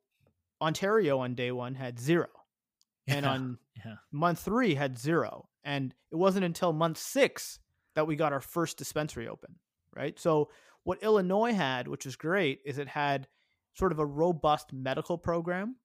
Ontario 0.60 1.18
on 1.18 1.34
day 1.34 1.52
one 1.52 1.74
had 1.74 1.98
zero, 1.98 2.28
and 3.06 3.26
on 3.26 3.58
yeah. 3.84 3.96
month 4.12 4.40
three 4.40 4.74
had 4.74 4.98
zero, 4.98 5.48
and 5.62 5.94
it 6.10 6.16
wasn't 6.16 6.44
until 6.44 6.72
month 6.72 6.98
six 6.98 7.58
that 7.94 8.06
we 8.06 8.16
got 8.16 8.32
our 8.32 8.40
first 8.40 8.78
dispensary 8.78 9.28
open, 9.28 9.56
right? 9.94 10.18
So 10.18 10.50
what 10.84 11.02
Illinois 11.02 11.52
had, 11.52 11.88
which 11.88 12.06
is 12.06 12.16
great, 12.16 12.60
is 12.64 12.78
it 12.78 12.88
had 12.88 13.28
sort 13.74 13.92
of 13.92 13.98
a 13.98 14.06
robust 14.06 14.72
medical 14.72 15.18
program, 15.18 15.76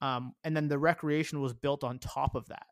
um, 0.00 0.34
and 0.44 0.56
then 0.56 0.68
the 0.68 0.78
recreation 0.78 1.40
was 1.40 1.52
built 1.52 1.84
on 1.84 1.98
top 1.98 2.34
of 2.34 2.48
that. 2.48 2.66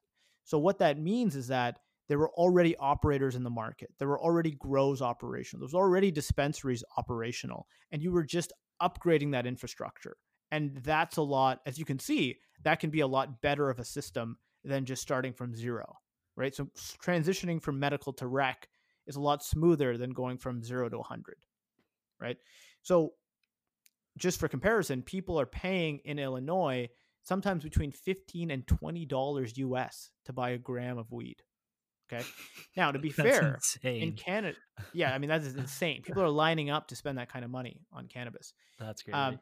So 0.44 0.58
what 0.58 0.78
that 0.78 0.98
means 0.98 1.36
is 1.36 1.48
that 1.48 1.78
there 2.12 2.18
were 2.18 2.32
already 2.32 2.76
operators 2.76 3.36
in 3.36 3.42
the 3.42 3.48
market. 3.48 3.90
There 3.98 4.06
were 4.06 4.20
already 4.20 4.50
grows 4.50 5.00
operational. 5.00 5.60
There 5.60 5.78
was 5.78 5.82
already 5.82 6.10
dispensaries 6.10 6.84
operational, 6.98 7.66
and 7.90 8.02
you 8.02 8.12
were 8.12 8.22
just 8.22 8.52
upgrading 8.82 9.32
that 9.32 9.46
infrastructure. 9.46 10.18
And 10.50 10.76
that's 10.84 11.16
a 11.16 11.22
lot, 11.22 11.62
as 11.64 11.78
you 11.78 11.86
can 11.86 11.98
see, 11.98 12.36
that 12.64 12.80
can 12.80 12.90
be 12.90 13.00
a 13.00 13.06
lot 13.06 13.40
better 13.40 13.70
of 13.70 13.78
a 13.78 13.84
system 13.86 14.36
than 14.62 14.84
just 14.84 15.00
starting 15.00 15.32
from 15.32 15.54
zero, 15.54 15.90
right? 16.36 16.54
So 16.54 16.68
transitioning 17.02 17.62
from 17.62 17.80
medical 17.80 18.12
to 18.12 18.26
rec 18.26 18.68
is 19.06 19.16
a 19.16 19.20
lot 19.20 19.42
smoother 19.42 19.96
than 19.96 20.10
going 20.10 20.36
from 20.36 20.62
zero 20.62 20.90
to 20.90 20.98
100, 20.98 21.38
right? 22.20 22.36
So 22.82 23.14
just 24.18 24.38
for 24.38 24.48
comparison, 24.48 25.00
people 25.00 25.40
are 25.40 25.46
paying 25.46 26.00
in 26.04 26.18
Illinois 26.18 26.90
sometimes 27.22 27.64
between 27.64 27.90
15 27.90 28.50
and 28.50 28.66
20 28.66 29.06
dollars 29.06 29.56
US 29.56 30.10
to 30.26 30.34
buy 30.34 30.50
a 30.50 30.58
gram 30.58 30.98
of 30.98 31.10
weed. 31.10 31.42
Okay. 32.12 32.24
Now, 32.76 32.92
to 32.92 32.98
be 32.98 33.10
fair, 33.10 33.54
insane. 33.54 34.02
in 34.02 34.12
Canada, 34.12 34.56
yeah, 34.92 35.14
I 35.14 35.18
mean 35.18 35.28
that 35.28 35.42
is 35.42 35.54
insane. 35.54 36.02
People 36.06 36.22
are 36.22 36.30
lining 36.30 36.70
up 36.70 36.88
to 36.88 36.96
spend 36.96 37.18
that 37.18 37.32
kind 37.32 37.44
of 37.44 37.50
money 37.50 37.80
on 37.92 38.08
cannabis. 38.08 38.52
That's 38.78 39.02
great. 39.02 39.14
Um, 39.14 39.40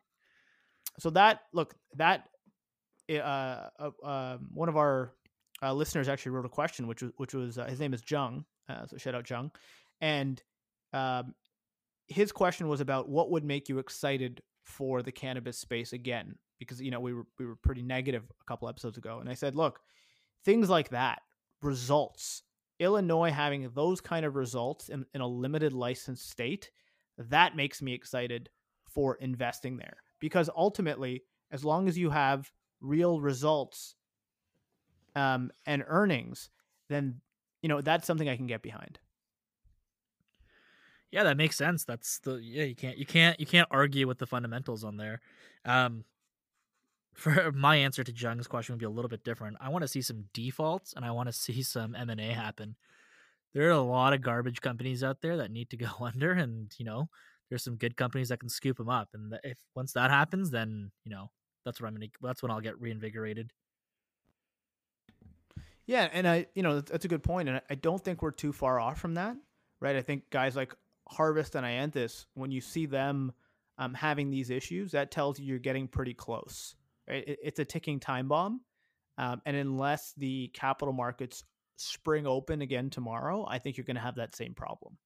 so 0.99 1.11
that 1.11 1.41
look 1.53 1.75
that 1.97 2.25
uh, 3.11 3.15
uh, 3.79 3.91
uh, 4.05 4.39
one 4.53 4.69
of 4.69 4.77
our 4.77 5.13
uh, 5.63 5.73
listeners 5.73 6.09
actually 6.09 6.33
wrote 6.33 6.47
a 6.47 6.51
question, 6.51 6.87
which 6.87 7.03
was 7.03 7.13
which 7.17 7.35
was 7.35 7.59
uh, 7.59 7.67
his 7.67 7.81
name 7.81 7.95
is 7.95 8.03
Jung, 8.09 8.45
uh, 8.69 8.87
so 8.87 8.97
shout 8.97 9.15
out 9.15 9.29
Jung, 9.29 9.51
and 10.01 10.43
um, 10.93 11.35
his 12.09 12.33
question 12.33 12.69
was 12.69 12.81
about 12.81 13.09
what 13.09 13.31
would 13.31 13.45
make 13.45 13.69
you 13.69 13.79
excited 13.79 14.43
for 14.65 15.03
the 15.03 15.13
cannabis 15.13 15.59
space 15.59 15.93
again, 15.93 16.37
because 16.59 16.81
you 16.81 16.91
know 16.91 17.01
we 17.01 17.13
were 17.15 17.27
we 17.39 17.47
were 17.47 17.57
pretty 17.57 17.83
negative 17.83 18.25
a 18.41 18.45
couple 18.45 18.69
episodes 18.69 18.99
ago, 18.99 19.19
and 19.19 19.29
I 19.29 19.35
said, 19.35 19.55
look, 19.55 19.81
things 20.45 20.69
like 20.69 20.91
that, 20.91 21.21
results 21.63 22.43
Illinois 22.81 23.31
having 23.31 23.71
those 23.75 24.01
kind 24.01 24.27
of 24.27 24.35
results 24.35 24.89
in, 24.89 25.05
in 25.15 25.21
a 25.21 25.27
limited 25.27 25.73
license 25.73 26.23
state, 26.23 26.71
that 27.19 27.55
makes 27.55 27.81
me 27.81 27.93
excited 27.93 28.49
for 28.89 29.15
investing 29.17 29.77
there. 29.77 29.99
Because 30.19 30.51
ultimately, 30.57 31.23
as 31.53 31.65
long 31.65 31.89
as 31.89 31.97
you 31.97 32.11
have 32.11 32.51
real 32.81 33.21
results 33.21 33.95
um, 35.15 35.51
and 35.67 35.85
earnings, 35.87 36.51
then 36.89 37.21
you 37.63 37.69
know 37.69 37.81
that's 37.81 38.07
something 38.07 38.29
I 38.29 38.37
can 38.37 38.47
get 38.47 38.63
behind. 38.63 38.99
Yeah, 41.11 41.25
that 41.25 41.37
makes 41.37 41.57
sense. 41.57 41.85
That's 41.85 42.19
the 42.21 42.37
yeah 42.37 42.65
you 42.65 42.75
can't 42.75 42.97
you 42.97 43.07
can't 43.07 43.39
you 43.39 43.47
can't 43.47 43.69
argue 43.71 44.07
with 44.07 44.19
the 44.19 44.27
fundamentals 44.27 44.85
on 44.85 44.97
there. 44.97 45.21
Um, 45.65 46.05
for 47.15 47.53
my 47.55 47.77
answer 47.77 48.05
to 48.05 48.13
Jung's 48.13 48.47
question 48.47 48.75
would 48.75 48.81
be 48.81 48.87
a 48.87 48.91
little 48.91 49.09
bit 49.09 49.25
different. 49.25 49.57
I 49.61 49.69
want 49.69 49.83
to 49.83 49.89
see 49.89 50.03
some 50.03 50.25
defaults 50.33 50.93
and 50.95 51.05
I 51.05 51.11
want 51.11 51.29
to 51.29 51.33
see 51.35 51.63
some 51.63 51.95
M 51.95 52.11
and 52.11 52.21
A 52.21 52.33
happen. 52.33 52.77
There 53.53 53.67
are 53.69 53.73
a 53.73 53.81
lot 53.81 54.13
of 54.13 54.23
garbage 54.23 54.61
companies 54.61 55.03
out 55.03 55.23
there 55.23 55.37
that 55.39 55.51
need 55.51 55.71
to 55.71 55.77
go 55.77 55.89
under, 56.01 56.33
and 56.33 56.73
you 56.79 56.85
know, 56.85 57.09
there's 57.49 57.65
some 57.65 57.77
good 57.77 57.97
companies 57.97 58.29
that 58.29 58.41
can 58.41 58.49
scoop 58.49 58.77
them 58.77 58.89
up. 58.89 59.09
And 59.13 59.37
if 59.43 59.59
once 59.75 59.93
that 59.95 60.11
happens, 60.11 60.51
then 60.51 60.93
you 61.05 61.11
know 61.11 61.31
that's 61.65 61.81
what 61.81 61.89
I'm 61.89 61.95
gonna. 61.95 62.07
That's 62.23 62.43
when 62.43 62.51
I'll 62.51 62.61
get 62.61 62.81
reinvigorated. 62.81 63.53
Yeah, 65.87 66.09
and 66.13 66.29
I, 66.29 66.47
you 66.55 66.63
know, 66.63 66.81
that's 66.81 67.05
a 67.05 67.09
good 67.09 67.25
point, 67.25 67.49
and 67.49 67.61
I 67.69 67.75
don't 67.75 68.03
think 68.03 68.23
we're 68.23 68.31
too 68.31 68.53
far 68.53 68.79
off 68.79 69.01
from 69.01 69.15
that, 69.15 69.37
right? 69.81 69.97
I 69.97 70.03
think 70.03 70.31
guys 70.31 70.55
like 70.55 70.73
Harvest 71.09 71.57
and 71.57 71.67
iAnthus, 71.67 72.27
when 72.35 72.53
you 72.53 72.61
see 72.61 72.87
them 72.87 73.33
um, 73.77 73.95
having 73.95 74.31
these 74.31 74.51
issues, 74.51 74.93
that 74.93 75.11
tells 75.11 75.41
you 75.41 75.47
you're 75.47 75.59
getting 75.59 75.89
pretty 75.89 76.15
close? 76.15 76.77
It, 77.11 77.39
it's 77.43 77.59
a 77.59 77.65
ticking 77.65 78.01
time 78.01 78.29
bomb. 78.29 78.61
Um, 79.19 79.43
and 79.45 79.57
unless 79.57 80.15
the 80.17 80.49
capital 80.55 80.95
markets 80.95 81.45
spring 81.77 82.27
open 82.27 82.63
again 82.63 82.91
tomorrow, 82.91 83.47
I 83.49 83.59
think 83.59 83.77
you're 83.77 83.85
going 83.85 83.97
to 83.97 84.03
have 84.03 84.17
that 84.17 84.35
same 84.35 84.55
problem. 84.55 84.97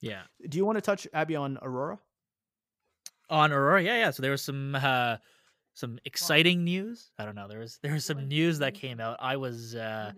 Yeah. 0.00 0.22
Do 0.48 0.58
you 0.58 0.66
want 0.66 0.76
to 0.76 0.82
touch 0.82 1.06
Abby 1.14 1.36
on 1.36 1.58
Aurora? 1.62 1.98
On 3.30 3.52
Aurora, 3.52 3.82
yeah, 3.82 3.98
yeah. 3.98 4.10
So 4.10 4.20
there 4.20 4.32
was 4.32 4.42
some 4.42 4.74
uh, 4.74 5.16
some 5.72 5.98
exciting 6.04 6.62
news. 6.62 7.10
I 7.18 7.24
don't 7.24 7.34
know. 7.34 7.48
There 7.48 7.60
was 7.60 7.78
there 7.82 7.94
was 7.94 8.04
some 8.04 8.28
news 8.28 8.58
that 8.58 8.74
came 8.74 9.00
out. 9.00 9.16
I 9.20 9.36
was 9.36 9.74
uh, 9.74 10.12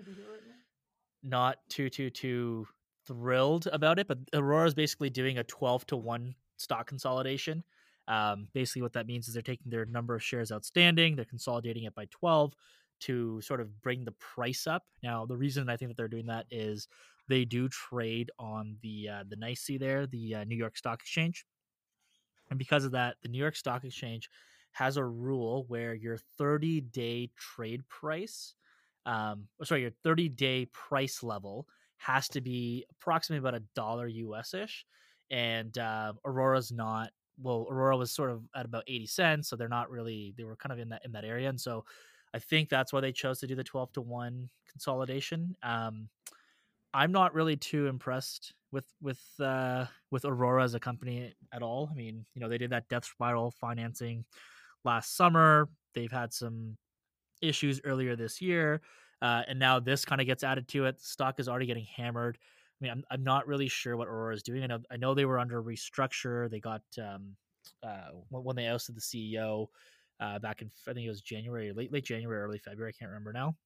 not 1.22 1.58
too 1.68 1.88
too 1.88 2.10
too 2.10 2.66
thrilled 3.06 3.68
about 3.72 4.00
it, 4.00 4.08
but 4.08 4.18
Aurora 4.34 4.66
is 4.66 4.74
basically 4.74 5.10
doing 5.10 5.38
a 5.38 5.44
twelve 5.44 5.86
to 5.86 5.96
one 5.96 6.34
stock 6.56 6.88
consolidation. 6.88 7.62
Um, 8.08 8.48
basically, 8.52 8.82
what 8.82 8.92
that 8.94 9.06
means 9.06 9.28
is 9.28 9.34
they're 9.34 9.42
taking 9.42 9.70
their 9.70 9.84
number 9.86 10.14
of 10.14 10.22
shares 10.22 10.52
outstanding, 10.52 11.16
they're 11.16 11.24
consolidating 11.24 11.84
it 11.84 11.94
by 11.94 12.06
12 12.10 12.54
to 12.98 13.40
sort 13.42 13.60
of 13.60 13.82
bring 13.82 14.04
the 14.04 14.12
price 14.12 14.66
up. 14.66 14.84
Now, 15.02 15.26
the 15.26 15.36
reason 15.36 15.68
I 15.68 15.76
think 15.76 15.90
that 15.90 15.96
they're 15.96 16.08
doing 16.08 16.26
that 16.26 16.46
is 16.50 16.88
they 17.28 17.44
do 17.44 17.68
trade 17.68 18.30
on 18.38 18.76
the 18.82 19.08
uh, 19.08 19.24
the 19.28 19.36
NYSE 19.36 19.78
there, 19.78 20.06
the 20.06 20.36
uh, 20.36 20.44
New 20.44 20.56
York 20.56 20.76
Stock 20.76 21.00
Exchange, 21.00 21.44
and 22.50 22.58
because 22.58 22.84
of 22.84 22.92
that, 22.92 23.16
the 23.22 23.28
New 23.28 23.38
York 23.38 23.56
Stock 23.56 23.84
Exchange 23.84 24.30
has 24.72 24.96
a 24.96 25.04
rule 25.04 25.64
where 25.68 25.94
your 25.94 26.18
30 26.38 26.82
day 26.82 27.30
trade 27.36 27.86
price, 27.88 28.54
um, 29.06 29.46
sorry, 29.64 29.82
your 29.82 29.90
30 30.04 30.28
day 30.28 30.66
price 30.66 31.22
level 31.22 31.66
has 31.96 32.28
to 32.28 32.40
be 32.40 32.84
approximately 32.90 33.38
about 33.38 33.58
a 33.58 33.64
dollar 33.74 34.06
US 34.06 34.54
ish. 34.54 34.84
And 35.30 35.76
uh, 35.78 36.12
Aurora's 36.24 36.70
not 36.70 37.10
well, 37.40 37.66
Aurora 37.70 37.96
was 37.96 38.12
sort 38.12 38.30
of 38.30 38.44
at 38.54 38.64
about 38.66 38.84
80 38.86 39.06
cents, 39.06 39.48
so 39.48 39.56
they're 39.56 39.68
not 39.68 39.90
really 39.90 40.34
they 40.36 40.44
were 40.44 40.56
kind 40.56 40.72
of 40.72 40.78
in 40.78 40.88
that 40.90 41.04
in 41.04 41.12
that 41.12 41.24
area, 41.24 41.48
and 41.48 41.60
so 41.60 41.84
I 42.34 42.38
think 42.38 42.68
that's 42.68 42.92
why 42.92 43.00
they 43.00 43.12
chose 43.12 43.40
to 43.40 43.46
do 43.46 43.54
the 43.54 43.64
12 43.64 43.92
to 43.94 44.00
one 44.02 44.50
consolidation. 44.70 45.56
Um, 45.62 46.08
I'm 46.94 47.12
not 47.12 47.34
really 47.34 47.56
too 47.56 47.86
impressed 47.86 48.54
with 48.72 48.86
with 49.00 49.22
uh, 49.40 49.86
with 50.10 50.24
Aurora 50.24 50.64
as 50.64 50.74
a 50.74 50.80
company 50.80 51.34
at 51.52 51.62
all. 51.62 51.88
I 51.90 51.94
mean, 51.94 52.24
you 52.34 52.40
know, 52.40 52.48
they 52.48 52.58
did 52.58 52.70
that 52.70 52.88
death 52.88 53.04
spiral 53.04 53.50
financing 53.50 54.24
last 54.84 55.16
summer. 55.16 55.68
They've 55.94 56.12
had 56.12 56.32
some 56.32 56.76
issues 57.42 57.80
earlier 57.84 58.16
this 58.16 58.40
year, 58.40 58.82
uh, 59.22 59.42
and 59.48 59.58
now 59.58 59.80
this 59.80 60.04
kind 60.04 60.20
of 60.20 60.26
gets 60.26 60.44
added 60.44 60.68
to 60.68 60.86
it. 60.86 60.98
The 60.98 61.04
stock 61.04 61.38
is 61.40 61.48
already 61.48 61.66
getting 61.66 61.84
hammered. 61.84 62.38
I 62.80 62.84
mean, 62.84 62.92
I'm, 62.92 63.04
I'm 63.10 63.24
not 63.24 63.46
really 63.46 63.68
sure 63.68 63.96
what 63.96 64.08
Aurora 64.08 64.34
is 64.34 64.42
doing. 64.42 64.62
I 64.62 64.66
know 64.66 64.78
I 64.90 64.96
know 64.96 65.14
they 65.14 65.24
were 65.24 65.38
under 65.38 65.62
restructure. 65.62 66.50
They 66.50 66.60
got 66.60 66.82
um, 66.98 67.36
uh, 67.82 68.10
when 68.30 68.56
they 68.56 68.68
ousted 68.68 68.96
the 68.96 69.00
CEO 69.00 69.68
uh, 70.20 70.38
back 70.38 70.62
in 70.62 70.70
I 70.88 70.92
think 70.92 71.06
it 71.06 71.10
was 71.10 71.22
January, 71.22 71.72
late 71.72 71.92
late 71.92 72.04
January, 72.04 72.40
early 72.40 72.58
February. 72.58 72.92
I 72.94 72.98
can't 72.98 73.10
remember 73.10 73.32
now. 73.32 73.56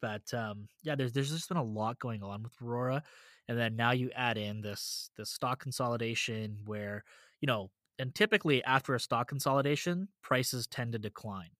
But 0.00 0.32
um, 0.34 0.68
yeah, 0.82 0.94
there's 0.94 1.12
there's 1.12 1.30
just 1.30 1.48
been 1.48 1.58
a 1.58 1.62
lot 1.62 1.98
going 1.98 2.22
on 2.22 2.42
with 2.42 2.52
Aurora, 2.62 3.02
and 3.48 3.58
then 3.58 3.76
now 3.76 3.92
you 3.92 4.10
add 4.14 4.38
in 4.38 4.60
this 4.60 5.10
this 5.16 5.30
stock 5.30 5.60
consolidation 5.60 6.58
where 6.64 7.04
you 7.40 7.46
know, 7.46 7.70
and 7.98 8.14
typically 8.14 8.64
after 8.64 8.94
a 8.94 9.00
stock 9.00 9.28
consolidation, 9.28 10.08
prices 10.22 10.66
tend 10.66 10.92
to 10.92 10.98
decline, 10.98 11.50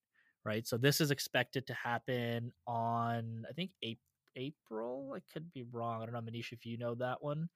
right? 0.45 0.67
So 0.67 0.77
this 0.79 1.01
is 1.01 1.11
expected 1.11 1.67
to 1.67 1.75
happen 1.75 2.53
on 2.67 3.45
I 3.49 3.53
think 3.53 3.71
April 3.83 4.01
April. 4.37 5.13
I 5.15 5.21
could 5.33 5.53
be 5.53 5.65
wrong. 5.71 6.03
I 6.03 6.07
don't 6.07 6.15
know, 6.15 6.21
Manish, 6.21 6.53
if 6.53 6.67
you 6.67 6.79
know 6.79 6.95
that 6.97 7.23
one. 7.23 7.49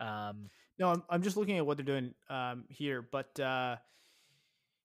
Um, 0.00 0.50
no, 0.78 0.90
I'm 0.90 1.02
I'm 1.08 1.22
just 1.22 1.36
looking 1.36 1.58
at 1.58 1.66
what 1.66 1.76
they're 1.76 1.84
doing 1.84 2.14
um, 2.28 2.64
here, 2.68 3.06
but 3.10 3.38
uh, 3.40 3.76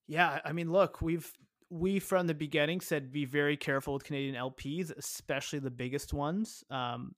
yeah, 0.07 0.39
I 0.45 0.53
mean, 0.53 0.71
look, 0.71 1.01
we've 1.01 1.29
we 1.69 1.99
from 1.99 2.27
the 2.27 2.33
beginning 2.33 2.81
said 2.81 3.11
be 3.11 3.25
very 3.25 3.57
careful 3.57 3.93
with 3.93 4.03
Canadian 4.03 4.35
LPs, 4.35 4.91
especially 4.97 5.59
the 5.59 5.71
biggest 5.71 6.13
ones. 6.13 6.63
Um, 6.69 7.15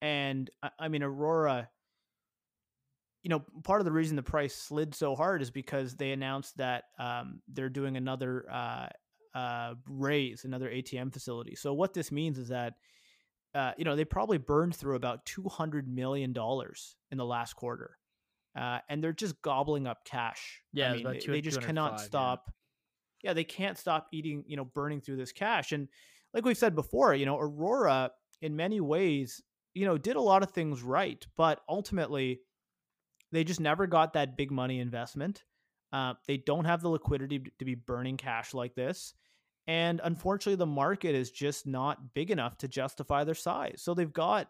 and 0.00 0.50
I, 0.62 0.70
I 0.78 0.88
mean, 0.88 1.02
Aurora 1.02 1.68
you 3.22 3.28
know, 3.28 3.42
part 3.62 3.80
of 3.80 3.84
the 3.84 3.92
reason 3.92 4.16
the 4.16 4.22
price 4.22 4.54
slid 4.54 4.94
so 4.94 5.14
hard 5.14 5.42
is 5.42 5.50
because 5.50 5.94
they 5.94 6.10
announced 6.10 6.56
that 6.56 6.84
um, 6.98 7.40
they're 7.48 7.68
doing 7.68 7.96
another 7.96 8.44
uh, 8.50 8.88
uh, 9.34 9.74
raise, 9.86 10.44
another 10.44 10.68
ATM 10.68 11.12
facility. 11.12 11.54
So 11.54 11.72
what 11.72 11.94
this 11.94 12.10
means 12.10 12.38
is 12.38 12.48
that, 12.48 12.74
uh, 13.54 13.72
you 13.76 13.84
know, 13.84 13.96
they 13.96 14.04
probably 14.04 14.38
burned 14.38 14.74
through 14.74 14.96
about 14.96 15.26
two 15.26 15.44
hundred 15.48 15.88
million 15.88 16.32
dollars 16.32 16.96
in 17.10 17.18
the 17.18 17.24
last 17.24 17.54
quarter, 17.54 17.98
uh, 18.58 18.78
and 18.88 19.02
they're 19.02 19.12
just 19.12 19.40
gobbling 19.42 19.86
up 19.86 20.04
cash. 20.04 20.62
Yeah, 20.72 20.90
I 20.90 20.96
mean, 20.96 21.04
they, 21.04 21.18
they, 21.26 21.40
just 21.40 21.60
cannot 21.60 22.00
stop. 22.00 22.50
Yeah. 23.22 23.30
yeah, 23.30 23.34
they 23.34 23.44
can't 23.44 23.76
stop 23.76 24.08
eating, 24.12 24.44
you 24.46 24.56
know, 24.56 24.64
burning 24.64 25.00
through 25.00 25.16
this 25.16 25.32
cash. 25.32 25.72
And 25.72 25.88
like 26.32 26.44
we've 26.44 26.56
said 26.56 26.74
before, 26.74 27.14
you 27.14 27.26
know, 27.26 27.38
Aurora 27.38 28.10
in 28.40 28.56
many 28.56 28.80
ways, 28.80 29.42
you 29.74 29.84
know, 29.86 29.98
did 29.98 30.16
a 30.16 30.20
lot 30.20 30.42
of 30.42 30.50
things 30.50 30.82
right, 30.82 31.24
but 31.36 31.60
ultimately 31.68 32.40
they 33.32 33.44
just 33.44 33.60
never 33.60 33.86
got 33.86 34.14
that 34.14 34.36
big 34.36 34.50
money 34.50 34.80
investment. 34.80 35.44
Uh, 35.92 36.14
they 36.26 36.38
don't 36.38 36.64
have 36.64 36.80
the 36.80 36.88
liquidity 36.88 37.42
to 37.58 37.64
be 37.64 37.74
burning 37.74 38.16
cash 38.16 38.54
like 38.54 38.74
this. 38.74 39.14
And 39.66 40.00
unfortunately, 40.02 40.56
the 40.56 40.66
market 40.66 41.14
is 41.14 41.30
just 41.30 41.66
not 41.66 42.14
big 42.14 42.30
enough 42.30 42.58
to 42.58 42.68
justify 42.68 43.24
their 43.24 43.34
size. 43.34 43.80
So 43.82 43.94
they've 43.94 44.12
got, 44.12 44.48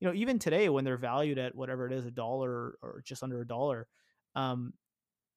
you 0.00 0.08
know, 0.08 0.14
even 0.14 0.38
today 0.38 0.68
when 0.68 0.84
they're 0.84 0.96
valued 0.96 1.38
at 1.38 1.54
whatever 1.54 1.86
it 1.86 1.92
is, 1.92 2.06
a 2.06 2.10
dollar 2.10 2.78
or 2.82 3.02
just 3.04 3.22
under 3.22 3.40
a 3.40 3.46
dollar, 3.46 3.86
um, 4.34 4.72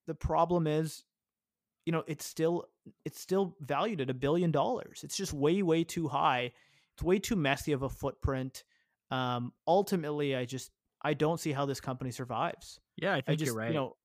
the 0.08 0.16
problem 0.16 0.66
is, 0.66 1.04
you 1.86 1.92
know, 1.92 2.04
it's 2.08 2.26
still 2.26 2.66
it's 3.06 3.20
still 3.20 3.56
valued 3.62 4.02
at 4.02 4.10
a 4.10 4.14
billion 4.14 4.52
dollars. 4.52 5.02
It's 5.04 5.18
just 5.18 5.34
way 5.34 5.62
way 5.62 5.84
too 5.84 6.08
high. 6.08 6.52
It's 6.94 7.04
way 7.04 7.20
too 7.20 7.36
messy 7.36 7.74
of 7.74 7.84
a 7.84 7.90
footprint. 7.90 8.64
Um, 9.12 9.54
ultimately, 9.68 10.36
I 10.36 10.46
just 10.46 10.72
I 11.02 11.14
don't 11.14 11.40
see 11.40 11.52
how 11.52 11.66
this 11.66 11.80
company 11.80 12.12
survives. 12.12 12.80
Yeah, 12.96 13.12
I 13.12 13.22
think 13.22 13.30
I 13.30 13.36
just, 13.36 13.46
you're 13.48 13.56
right. 13.56 13.68
You 13.70 13.74
know, 13.74 13.98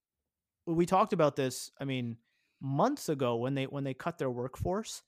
we 0.66 0.86
talked 0.86 1.12
about 1.12 1.36
this. 1.36 1.70
I 1.80 1.84
mean, 1.84 2.18
months 2.60 3.08
ago 3.08 3.36
when 3.36 3.54
they 3.54 3.64
when 3.64 3.84
they 3.84 3.94
cut 3.94 4.18
their 4.18 4.30
workforce, 4.30 5.02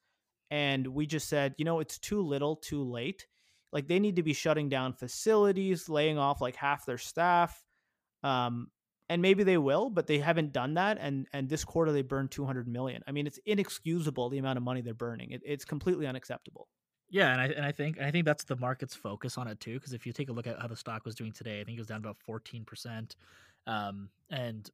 and 0.50 0.86
we 0.86 1.06
just 1.06 1.28
said, 1.28 1.54
you 1.58 1.64
know, 1.64 1.80
it's 1.80 1.98
too 1.98 2.20
little, 2.20 2.56
too 2.56 2.82
late. 2.82 3.26
Like 3.72 3.88
they 3.88 3.98
need 3.98 4.16
to 4.16 4.22
be 4.22 4.32
shutting 4.32 4.68
down 4.68 4.92
facilities, 4.92 5.88
laying 5.88 6.18
off 6.18 6.40
like 6.40 6.56
half 6.56 6.86
their 6.86 6.98
staff. 6.98 7.62
Um, 8.22 8.68
and 9.08 9.20
maybe 9.20 9.42
they 9.42 9.58
will, 9.58 9.90
but 9.90 10.06
they 10.06 10.18
haven't 10.18 10.52
done 10.52 10.74
that. 10.74 10.98
And 11.00 11.26
and 11.32 11.48
this 11.48 11.64
quarter 11.64 11.92
they 11.92 12.02
burned 12.02 12.30
200 12.30 12.66
million. 12.66 13.02
I 13.06 13.12
mean, 13.12 13.26
it's 13.26 13.38
inexcusable 13.44 14.30
the 14.30 14.38
amount 14.38 14.56
of 14.56 14.62
money 14.62 14.80
they're 14.80 14.94
burning. 14.94 15.32
It, 15.32 15.42
it's 15.44 15.64
completely 15.64 16.06
unacceptable. 16.06 16.68
Yeah, 17.10 17.30
and 17.32 17.40
I 17.40 17.44
and 17.46 17.64
I 17.66 17.72
think 17.72 17.98
and 17.98 18.06
I 18.06 18.10
think 18.10 18.24
that's 18.24 18.44
the 18.44 18.56
market's 18.56 18.94
focus 18.94 19.36
on 19.36 19.46
it 19.46 19.60
too. 19.60 19.74
Because 19.74 19.92
if 19.92 20.06
you 20.06 20.12
take 20.12 20.30
a 20.30 20.32
look 20.32 20.46
at 20.46 20.58
how 20.60 20.68
the 20.68 20.76
stock 20.76 21.04
was 21.04 21.14
doing 21.14 21.32
today, 21.32 21.60
I 21.60 21.64
think 21.64 21.76
it 21.76 21.80
was 21.80 21.88
down 21.88 21.98
about 21.98 22.16
14 22.24 22.64
percent. 22.64 23.16
Um, 23.66 24.08
and 24.30 24.68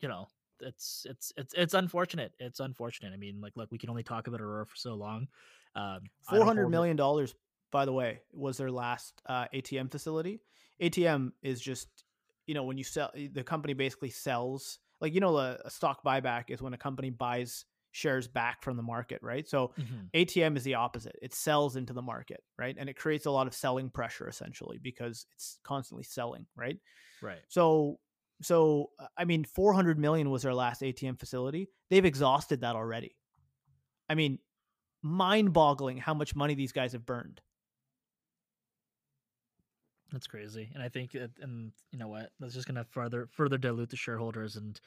you 0.00 0.08
know, 0.08 0.28
it's 0.62 1.06
it's 1.08 1.32
it's 1.36 1.54
it's 1.56 1.74
unfortunate. 1.74 2.32
It's 2.38 2.60
unfortunate. 2.60 3.12
I 3.12 3.16
mean, 3.16 3.40
like, 3.40 3.56
look, 3.56 3.70
we 3.70 3.78
can 3.78 3.90
only 3.90 4.02
talk 4.02 4.26
about 4.26 4.40
Aurora 4.40 4.66
for 4.66 4.76
so 4.76 4.94
long. 4.94 5.28
Um, 5.74 6.00
Four 6.28 6.44
hundred 6.44 6.68
million 6.68 6.96
dollars, 6.96 7.34
by 7.70 7.84
the 7.84 7.92
way, 7.92 8.20
was 8.32 8.56
their 8.56 8.70
last 8.70 9.20
uh, 9.26 9.46
ATM 9.54 9.90
facility. 9.90 10.40
ATM 10.82 11.32
is 11.42 11.60
just, 11.60 11.88
you 12.46 12.54
know, 12.54 12.64
when 12.64 12.78
you 12.78 12.84
sell, 12.84 13.10
the 13.14 13.44
company 13.44 13.74
basically 13.74 14.10
sells. 14.10 14.78
Like, 15.00 15.14
you 15.14 15.20
know, 15.20 15.38
a, 15.38 15.58
a 15.64 15.70
stock 15.70 16.04
buyback 16.04 16.50
is 16.50 16.60
when 16.60 16.74
a 16.74 16.78
company 16.78 17.08
buys 17.10 17.64
shares 17.92 18.28
back 18.28 18.62
from 18.62 18.76
the 18.76 18.82
market, 18.82 19.20
right? 19.22 19.48
So 19.48 19.72
mm-hmm. 19.78 20.06
ATM 20.14 20.56
is 20.56 20.62
the 20.62 20.74
opposite. 20.74 21.16
It 21.22 21.34
sells 21.34 21.76
into 21.76 21.92
the 21.92 22.02
market, 22.02 22.42
right? 22.58 22.76
And 22.78 22.88
it 22.88 22.96
creates 22.96 23.26
a 23.26 23.30
lot 23.30 23.46
of 23.46 23.54
selling 23.54 23.90
pressure 23.90 24.28
essentially 24.28 24.78
because 24.78 25.26
it's 25.32 25.58
constantly 25.64 26.04
selling, 26.04 26.46
right? 26.56 26.78
Right. 27.20 27.40
So 27.48 27.98
so 28.42 28.90
uh, 28.98 29.06
I 29.16 29.24
mean, 29.24 29.44
400 29.44 29.98
million 29.98 30.30
was 30.30 30.42
their 30.42 30.54
last 30.54 30.82
ATM 30.82 31.18
facility. 31.18 31.68
They've 31.90 32.04
exhausted 32.04 32.60
that 32.62 32.76
already. 32.76 33.16
I 34.08 34.14
mean, 34.14 34.38
mind-boggling 35.02 35.98
how 35.98 36.14
much 36.14 36.34
money 36.34 36.54
these 36.54 36.72
guys 36.72 36.92
have 36.92 37.06
burned. 37.06 37.40
That's 40.12 40.26
crazy, 40.26 40.70
and 40.74 40.82
I 40.82 40.88
think, 40.88 41.14
it, 41.14 41.30
and 41.40 41.70
you 41.92 41.98
know 41.98 42.08
what, 42.08 42.30
that's 42.40 42.54
just 42.54 42.66
gonna 42.66 42.84
further 42.90 43.28
further 43.30 43.56
dilute 43.56 43.90
the 43.90 43.96
shareholders. 43.96 44.56
And 44.56 44.80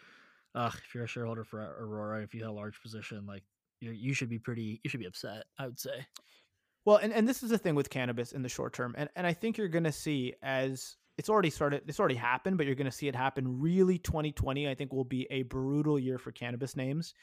uh, 0.54 0.70
if 0.74 0.94
you're 0.94 1.06
a 1.06 1.08
shareholder 1.08 1.46
for 1.46 1.62
Aurora, 1.62 2.22
if 2.24 2.34
you 2.34 2.42
have 2.42 2.52
a 2.52 2.54
large 2.54 2.82
position, 2.82 3.26
like 3.26 3.44
you 3.80 3.92
you 3.92 4.14
should 4.14 4.30
be 4.30 4.40
pretty, 4.40 4.82
you 4.84 4.90
should 4.90 5.00
be 5.00 5.06
upset. 5.06 5.46
I 5.58 5.68
would 5.68 5.80
say. 5.80 6.06
Well, 6.86 6.98
and, 6.98 7.14
and 7.14 7.26
this 7.26 7.44
is 7.44 7.50
the 7.50 7.58
thing 7.58 7.76
with 7.76 7.90
cannabis 7.90 8.34
in 8.34 8.42
the 8.42 8.50
short 8.50 8.74
term, 8.74 8.96
and 8.98 9.10
and 9.16 9.26
I 9.26 9.32
think 9.32 9.58
you're 9.58 9.70
gonna 9.70 9.94
see 9.94 10.34
as 10.42 10.98
it's 11.18 11.30
already 11.30 11.50
started 11.50 11.82
it's 11.88 12.00
already 12.00 12.16
happened 12.16 12.58
but 12.58 12.66
you're 12.66 12.76
going 12.76 12.86
to 12.86 12.92
see 12.92 13.08
it 13.08 13.16
happen 13.16 13.60
really 13.60 13.98
2020 13.98 14.68
i 14.68 14.76
think 14.76 14.92
will 14.92 15.04
be 15.04 15.28
a 15.30 15.44
brutal 15.44 16.00
year 16.00 16.18
for 16.18 16.32
cannabis 16.32 16.76
names 16.76 17.14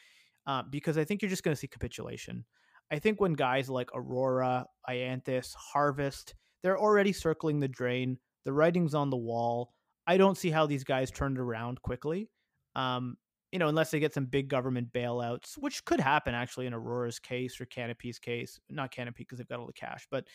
uh, 0.47 0.63
because 0.71 0.97
i 0.97 1.05
think 1.05 1.23
you're 1.23 1.31
just 1.31 1.43
going 1.43 1.55
to 1.55 1.61
see 1.61 1.67
capitulation. 1.67 2.45
I 2.93 2.99
think 2.99 3.21
when 3.21 3.35
guys 3.35 3.71
like 3.71 3.91
aurora 3.95 4.67
ianthus 4.89 5.55
harvest 5.55 6.35
they're 6.63 6.79
already 6.79 7.13
circling 7.13 7.61
the 7.61 7.69
drain 7.69 8.19
the 8.45 8.53
writing's 8.53 8.95
on 8.95 9.11
the 9.11 9.17
wall. 9.17 9.75
I 10.07 10.17
don't 10.17 10.37
see 10.37 10.51
how 10.51 10.67
these 10.67 10.83
guys 10.83 11.11
turn 11.11 11.35
it 11.35 11.39
around 11.39 11.83
quickly 11.83 12.31
um, 12.75 13.17
you 13.53 13.61
know 13.61 13.69
unless 13.69 13.93
they 13.93 14.01
get 14.01 14.13
some 14.13 14.27
big 14.27 14.49
government 14.49 14.93
bailouts 14.93 15.55
which 15.57 15.85
could 15.85 16.01
happen 16.01 16.35
actually 16.35 16.67
in 16.67 16.75
aurora's 16.75 17.21
case 17.21 17.61
or 17.61 17.67
canopy's 17.67 18.19
case. 18.19 18.59
Not 18.69 18.91
canopy 18.91 19.23
because 19.23 19.39
they've 19.39 19.49
got 19.49 19.61
all 19.61 19.67
the 19.67 19.73
cash 19.73 20.09
but 20.11 20.27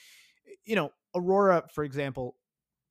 you 0.63 0.77
know 0.77 0.91
aurora 1.13 1.63
for 1.73 1.83
example 1.83 2.37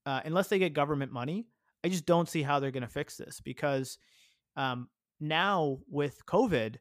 uh, 0.07 0.21
unless 0.25 0.49
they 0.49 0.59
get 0.59 0.75
government 0.75 1.13
money, 1.13 1.47
I 1.85 1.89
just 1.89 2.07
don't 2.07 2.29
see 2.29 2.43
how 2.43 2.61
they're 2.61 2.71
going 2.71 2.83
to 2.83 2.89
fix 2.89 3.17
this 3.17 3.41
because 3.41 3.99
um, 4.57 4.89
now 5.21 5.79
with 5.89 6.25
COVID, 6.27 6.77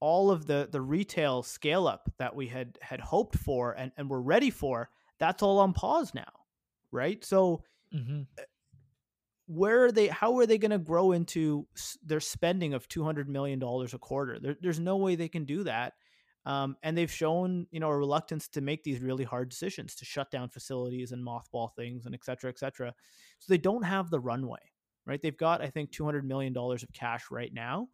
all 0.00 0.30
of 0.30 0.46
the 0.46 0.68
the 0.70 0.80
retail 0.80 1.42
scale 1.42 1.86
up 1.86 2.10
that 2.18 2.34
we 2.34 2.46
had 2.46 2.78
had 2.80 3.00
hoped 3.00 3.36
for 3.36 3.72
and, 3.72 3.92
and 3.96 4.08
were 4.08 4.22
ready 4.22 4.50
for, 4.50 4.88
that's 5.18 5.42
all 5.42 5.58
on 5.58 5.72
pause 5.72 6.14
now, 6.14 6.32
right? 6.90 7.24
So 7.24 7.62
mm-hmm. 7.94 8.22
Uh, 8.38 8.42
where 9.46 9.86
are 9.86 9.92
they? 9.92 10.06
How 10.06 10.38
are 10.38 10.46
they 10.46 10.58
going 10.58 10.70
to 10.70 10.78
grow 10.78 11.10
into 11.10 11.66
their 12.04 12.20
spending 12.20 12.72
of 12.72 12.86
two 12.86 13.02
hundred 13.02 13.28
million 13.28 13.58
dollars 13.58 13.94
a 13.94 13.98
quarter? 13.98 14.38
There, 14.38 14.56
there's 14.60 14.78
no 14.78 14.96
way 14.96 15.16
they 15.16 15.28
can 15.28 15.44
do 15.44 15.64
that 15.64 15.94
um, 16.46 16.76
and 16.82 16.96
they've 16.96 17.10
shown, 17.10 17.66
you 17.70 17.80
know, 17.80 17.90
a 17.90 17.96
reluctance 17.96 18.48
to 18.48 18.60
make 18.60 18.82
these 18.82 19.00
really 19.00 19.24
hard 19.24 19.48
decisions 19.48 19.94
to 19.96 20.04
shut 20.04 20.30
down 20.30 20.48
facilities 20.48 21.12
and 21.12 21.24
mothball 21.24 21.74
things 21.76 22.06
and 22.06 22.14
et 22.14 22.24
cetera, 22.24 22.50
et 22.50 22.58
cetera. 22.58 22.94
So 23.38 23.52
they 23.52 23.58
don't 23.58 23.82
have 23.82 24.10
the 24.10 24.20
runway, 24.20 24.58
right? 25.06 25.20
They've 25.20 25.36
got, 25.36 25.60
I 25.60 25.68
think, 25.68 25.90
$200 25.90 26.24
million 26.24 26.56
of 26.56 26.92
cash 26.94 27.24
right 27.30 27.52
now. 27.52 27.88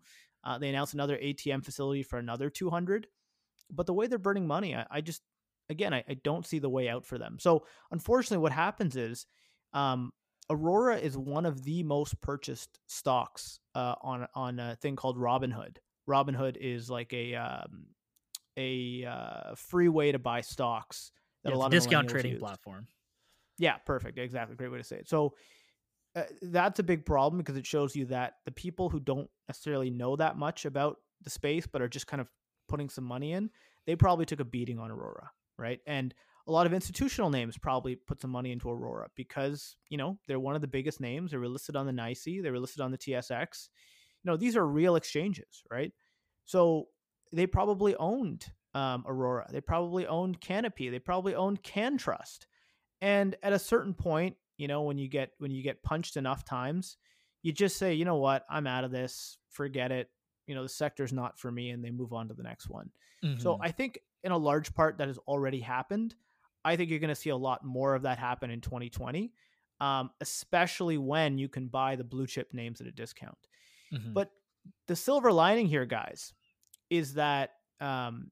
Uh, 0.44 0.58
they 0.58 0.68
announced 0.68 0.94
another 0.94 1.16
ATM 1.16 1.64
facility 1.64 2.04
for 2.04 2.18
another 2.18 2.48
200. 2.48 3.08
But 3.70 3.86
the 3.86 3.94
way 3.94 4.06
they're 4.06 4.18
burning 4.18 4.46
money, 4.46 4.76
I, 4.76 4.86
I 4.90 5.00
just, 5.00 5.22
again, 5.68 5.92
I, 5.92 6.04
I, 6.08 6.14
don't 6.22 6.46
see 6.46 6.60
the 6.60 6.70
way 6.70 6.88
out 6.88 7.04
for 7.04 7.18
them. 7.18 7.38
So 7.40 7.66
unfortunately, 7.90 8.42
what 8.42 8.52
happens 8.52 8.94
is 8.94 9.26
um, 9.72 10.12
Aurora 10.48 10.98
is 10.98 11.18
one 11.18 11.46
of 11.46 11.64
the 11.64 11.82
most 11.82 12.20
purchased 12.20 12.78
stocks 12.86 13.58
uh, 13.74 13.96
on 14.02 14.28
on 14.36 14.60
a 14.60 14.76
thing 14.76 14.94
called 14.94 15.18
Robinhood. 15.18 15.78
Robinhood 16.08 16.56
is 16.60 16.88
like 16.88 17.12
a 17.12 17.34
um, 17.34 17.86
a 18.56 19.04
uh, 19.04 19.54
free 19.54 19.88
way 19.88 20.12
to 20.12 20.18
buy 20.18 20.40
stocks 20.40 21.12
that 21.44 21.50
yeah, 21.50 21.56
a 21.56 21.58
lot 21.58 21.66
of 21.66 21.72
discount 21.72 22.08
trading 22.08 22.32
use. 22.32 22.40
platform. 22.40 22.86
Yeah, 23.58 23.76
perfect. 23.78 24.18
Exactly. 24.18 24.56
Great 24.56 24.70
way 24.70 24.78
to 24.78 24.84
say 24.84 24.96
it. 24.96 25.08
So 25.08 25.34
uh, 26.14 26.24
that's 26.42 26.78
a 26.78 26.82
big 26.82 27.04
problem 27.04 27.38
because 27.38 27.56
it 27.56 27.66
shows 27.66 27.94
you 27.94 28.06
that 28.06 28.34
the 28.44 28.52
people 28.52 28.88
who 28.88 29.00
don't 29.00 29.28
necessarily 29.48 29.90
know 29.90 30.16
that 30.16 30.36
much 30.36 30.64
about 30.64 30.96
the 31.22 31.30
space 31.30 31.66
but 31.66 31.82
are 31.82 31.88
just 31.88 32.06
kind 32.06 32.20
of 32.20 32.28
putting 32.68 32.88
some 32.88 33.04
money 33.04 33.32
in, 33.32 33.50
they 33.86 33.96
probably 33.96 34.26
took 34.26 34.40
a 34.40 34.44
beating 34.44 34.78
on 34.78 34.90
Aurora, 34.90 35.30
right? 35.58 35.80
And 35.86 36.14
a 36.46 36.52
lot 36.52 36.66
of 36.66 36.72
institutional 36.72 37.30
names 37.30 37.58
probably 37.58 37.96
put 37.96 38.20
some 38.20 38.30
money 38.30 38.52
into 38.52 38.70
Aurora 38.70 39.08
because, 39.16 39.76
you 39.88 39.98
know, 39.98 40.18
they're 40.26 40.40
one 40.40 40.54
of 40.54 40.60
the 40.60 40.68
biggest 40.68 41.00
names. 41.00 41.30
They 41.30 41.36
were 41.38 41.48
listed 41.48 41.76
on 41.76 41.86
the 41.86 41.92
NYSE, 41.92 42.42
they 42.42 42.50
were 42.50 42.60
listed 42.60 42.80
on 42.80 42.90
the 42.90 42.98
TSX. 42.98 43.68
You 44.22 44.30
know, 44.30 44.36
these 44.36 44.56
are 44.56 44.66
real 44.66 44.96
exchanges, 44.96 45.62
right? 45.70 45.92
So 46.44 46.86
they 47.32 47.46
probably 47.46 47.94
owned 47.96 48.46
um, 48.74 49.04
Aurora. 49.06 49.46
They 49.50 49.60
probably 49.60 50.06
owned 50.06 50.40
Canopy. 50.40 50.90
They 50.90 50.98
probably 50.98 51.34
owned 51.34 51.62
CannTrust. 51.62 52.46
And 53.00 53.36
at 53.42 53.52
a 53.52 53.58
certain 53.58 53.94
point, 53.94 54.36
you 54.58 54.68
know, 54.68 54.82
when 54.82 54.98
you 54.98 55.08
get 55.08 55.30
when 55.38 55.50
you 55.50 55.62
get 55.62 55.82
punched 55.82 56.16
enough 56.16 56.44
times, 56.44 56.96
you 57.42 57.52
just 57.52 57.76
say, 57.76 57.94
you 57.94 58.04
know 58.04 58.16
what, 58.16 58.44
I'm 58.50 58.66
out 58.66 58.84
of 58.84 58.90
this. 58.90 59.38
Forget 59.50 59.92
it. 59.92 60.10
You 60.46 60.54
know, 60.54 60.62
the 60.62 60.68
sector's 60.68 61.12
not 61.12 61.38
for 61.38 61.50
me, 61.50 61.70
and 61.70 61.84
they 61.84 61.90
move 61.90 62.12
on 62.12 62.28
to 62.28 62.34
the 62.34 62.42
next 62.42 62.68
one. 62.68 62.90
Mm-hmm. 63.24 63.40
So 63.40 63.58
I 63.60 63.70
think 63.70 63.98
in 64.22 64.32
a 64.32 64.36
large 64.36 64.74
part 64.74 64.98
that 64.98 65.06
has 65.06 65.18
already 65.18 65.60
happened. 65.60 66.14
I 66.64 66.74
think 66.74 66.90
you're 66.90 66.98
going 66.98 67.08
to 67.08 67.14
see 67.14 67.30
a 67.30 67.36
lot 67.36 67.64
more 67.64 67.94
of 67.94 68.02
that 68.02 68.18
happen 68.18 68.50
in 68.50 68.60
2020, 68.60 69.32
um, 69.80 70.10
especially 70.20 70.98
when 70.98 71.38
you 71.38 71.48
can 71.48 71.68
buy 71.68 71.94
the 71.94 72.02
blue 72.02 72.26
chip 72.26 72.52
names 72.52 72.80
at 72.80 72.88
a 72.88 72.90
discount. 72.90 73.38
Mm-hmm. 73.94 74.12
But 74.12 74.32
the 74.88 74.96
silver 74.96 75.30
lining 75.30 75.66
here, 75.66 75.84
guys, 75.84 76.32
is 76.90 77.14
that 77.14 77.50
um, 77.80 78.30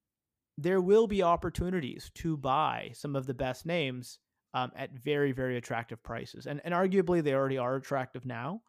there 0.59 0.80
will 0.80 1.07
be 1.07 1.22
opportunities 1.22 2.11
to 2.16 2.36
buy 2.36 2.90
some 2.94 3.16
of 3.16 3.26
the 3.26 3.34
best 3.34 3.66
names 3.66 4.18
um, 4.55 4.70
at 4.76 4.92
very, 4.92 5.32
very 5.32 5.57
attractive 5.57 6.02
prices. 6.02 6.46
And, 6.46 6.61
and 6.64 6.72
arguably, 6.72 7.22
they 7.22 7.34
already 7.34 7.59
are 7.59 7.74
attractive 7.74 8.24
now. 8.24 8.62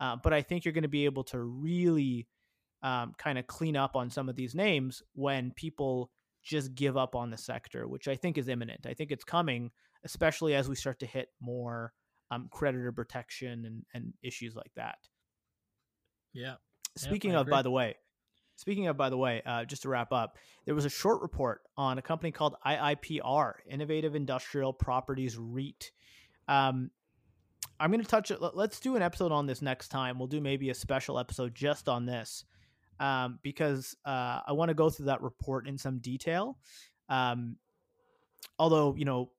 Uh, 0.00 0.16
but 0.22 0.32
I 0.32 0.42
think 0.42 0.64
you're 0.64 0.72
going 0.72 0.82
to 0.82 0.88
be 0.88 1.04
able 1.04 1.24
to 1.24 1.40
really 1.40 2.26
um, 2.82 3.14
kind 3.18 3.38
of 3.38 3.46
clean 3.46 3.76
up 3.76 3.96
on 3.96 4.10
some 4.10 4.28
of 4.28 4.36
these 4.36 4.54
names 4.54 5.02
when 5.14 5.52
people 5.52 6.10
just 6.42 6.74
give 6.74 6.96
up 6.96 7.14
on 7.14 7.30
the 7.30 7.36
sector, 7.36 7.88
which 7.88 8.08
I 8.08 8.16
think 8.16 8.38
is 8.38 8.48
imminent. 8.48 8.86
I 8.86 8.94
think 8.94 9.10
it's 9.10 9.24
coming, 9.24 9.70
especially 10.04 10.54
as 10.54 10.68
we 10.68 10.76
start 10.76 11.00
to 11.00 11.06
hit 11.06 11.28
more 11.40 11.92
um, 12.30 12.48
creditor 12.50 12.92
protection 12.92 13.64
and, 13.64 13.82
and 13.94 14.12
issues 14.22 14.54
like 14.54 14.72
that. 14.76 14.98
Yeah. 16.32 16.54
Speaking 16.96 17.32
yep, 17.32 17.42
of, 17.42 17.46
by 17.48 17.62
the 17.62 17.70
way, 17.70 17.96
speaking 18.56 18.88
of, 18.88 18.96
by 18.96 19.10
the 19.10 19.16
way, 19.16 19.42
uh, 19.46 19.64
just 19.64 19.82
to 19.82 19.88
wrap 19.88 20.12
up, 20.12 20.36
there 20.64 20.74
was 20.74 20.84
a 20.84 20.90
short 20.90 21.22
report 21.22 21.62
on 21.76 21.98
a 21.98 22.02
company 22.02 22.32
called 22.32 22.56
IIPR, 22.66 23.52
Innovative 23.70 24.14
Industrial 24.14 24.72
Properties 24.72 25.36
REIT. 25.38 25.92
Um, 26.48 26.90
I'm 27.78 27.90
going 27.90 28.02
to 28.02 28.08
touch 28.08 28.30
it. 28.30 28.40
Let's 28.40 28.80
do 28.80 28.96
an 28.96 29.02
episode 29.02 29.32
on 29.32 29.46
this 29.46 29.60
next 29.60 29.88
time. 29.88 30.18
We'll 30.18 30.28
do 30.28 30.40
maybe 30.40 30.70
a 30.70 30.74
special 30.74 31.18
episode 31.18 31.54
just 31.54 31.88
on 31.88 32.06
this 32.06 32.44
um, 32.98 33.38
because 33.42 33.94
uh, 34.04 34.40
I 34.46 34.52
want 34.52 34.70
to 34.70 34.74
go 34.74 34.88
through 34.88 35.06
that 35.06 35.22
report 35.22 35.68
in 35.68 35.76
some 35.76 35.98
detail. 35.98 36.58
Um, 37.08 37.56
although, 38.58 38.94
you 38.96 39.04
know, 39.04 39.30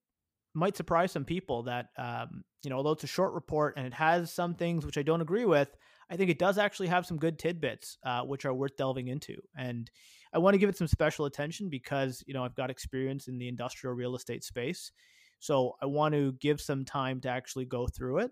might 0.53 0.77
surprise 0.77 1.11
some 1.11 1.25
people 1.25 1.63
that, 1.63 1.87
um, 1.97 2.43
you 2.63 2.69
know, 2.69 2.77
although 2.77 2.91
it's 2.91 3.03
a 3.03 3.07
short 3.07 3.33
report 3.33 3.75
and 3.77 3.85
it 3.85 3.93
has 3.93 4.31
some 4.31 4.55
things 4.55 4.85
which 4.85 4.97
I 4.97 5.03
don't 5.03 5.21
agree 5.21 5.45
with, 5.45 5.69
I 6.09 6.15
think 6.15 6.29
it 6.29 6.39
does 6.39 6.57
actually 6.57 6.87
have 6.87 7.05
some 7.05 7.17
good 7.17 7.37
tidbits, 7.37 7.97
uh, 8.03 8.21
which 8.21 8.45
are 8.45 8.53
worth 8.53 8.77
delving 8.77 9.09
into. 9.09 9.35
And 9.57 9.89
I 10.33 10.37
want 10.39 10.53
to 10.53 10.57
give 10.57 10.69
it 10.69 10.77
some 10.77 10.87
special 10.87 11.25
attention 11.25 11.69
because, 11.69 12.23
you 12.27 12.33
know, 12.33 12.43
I've 12.43 12.55
got 12.55 12.69
experience 12.69 13.27
in 13.27 13.37
the 13.37 13.47
industrial 13.47 13.95
real 13.95 14.15
estate 14.15 14.43
space. 14.43 14.91
So 15.39 15.75
I 15.81 15.85
want 15.85 16.13
to 16.13 16.33
give 16.33 16.61
some 16.61 16.85
time 16.85 17.19
to 17.21 17.29
actually 17.29 17.65
go 17.65 17.87
through 17.87 18.19
it. 18.19 18.31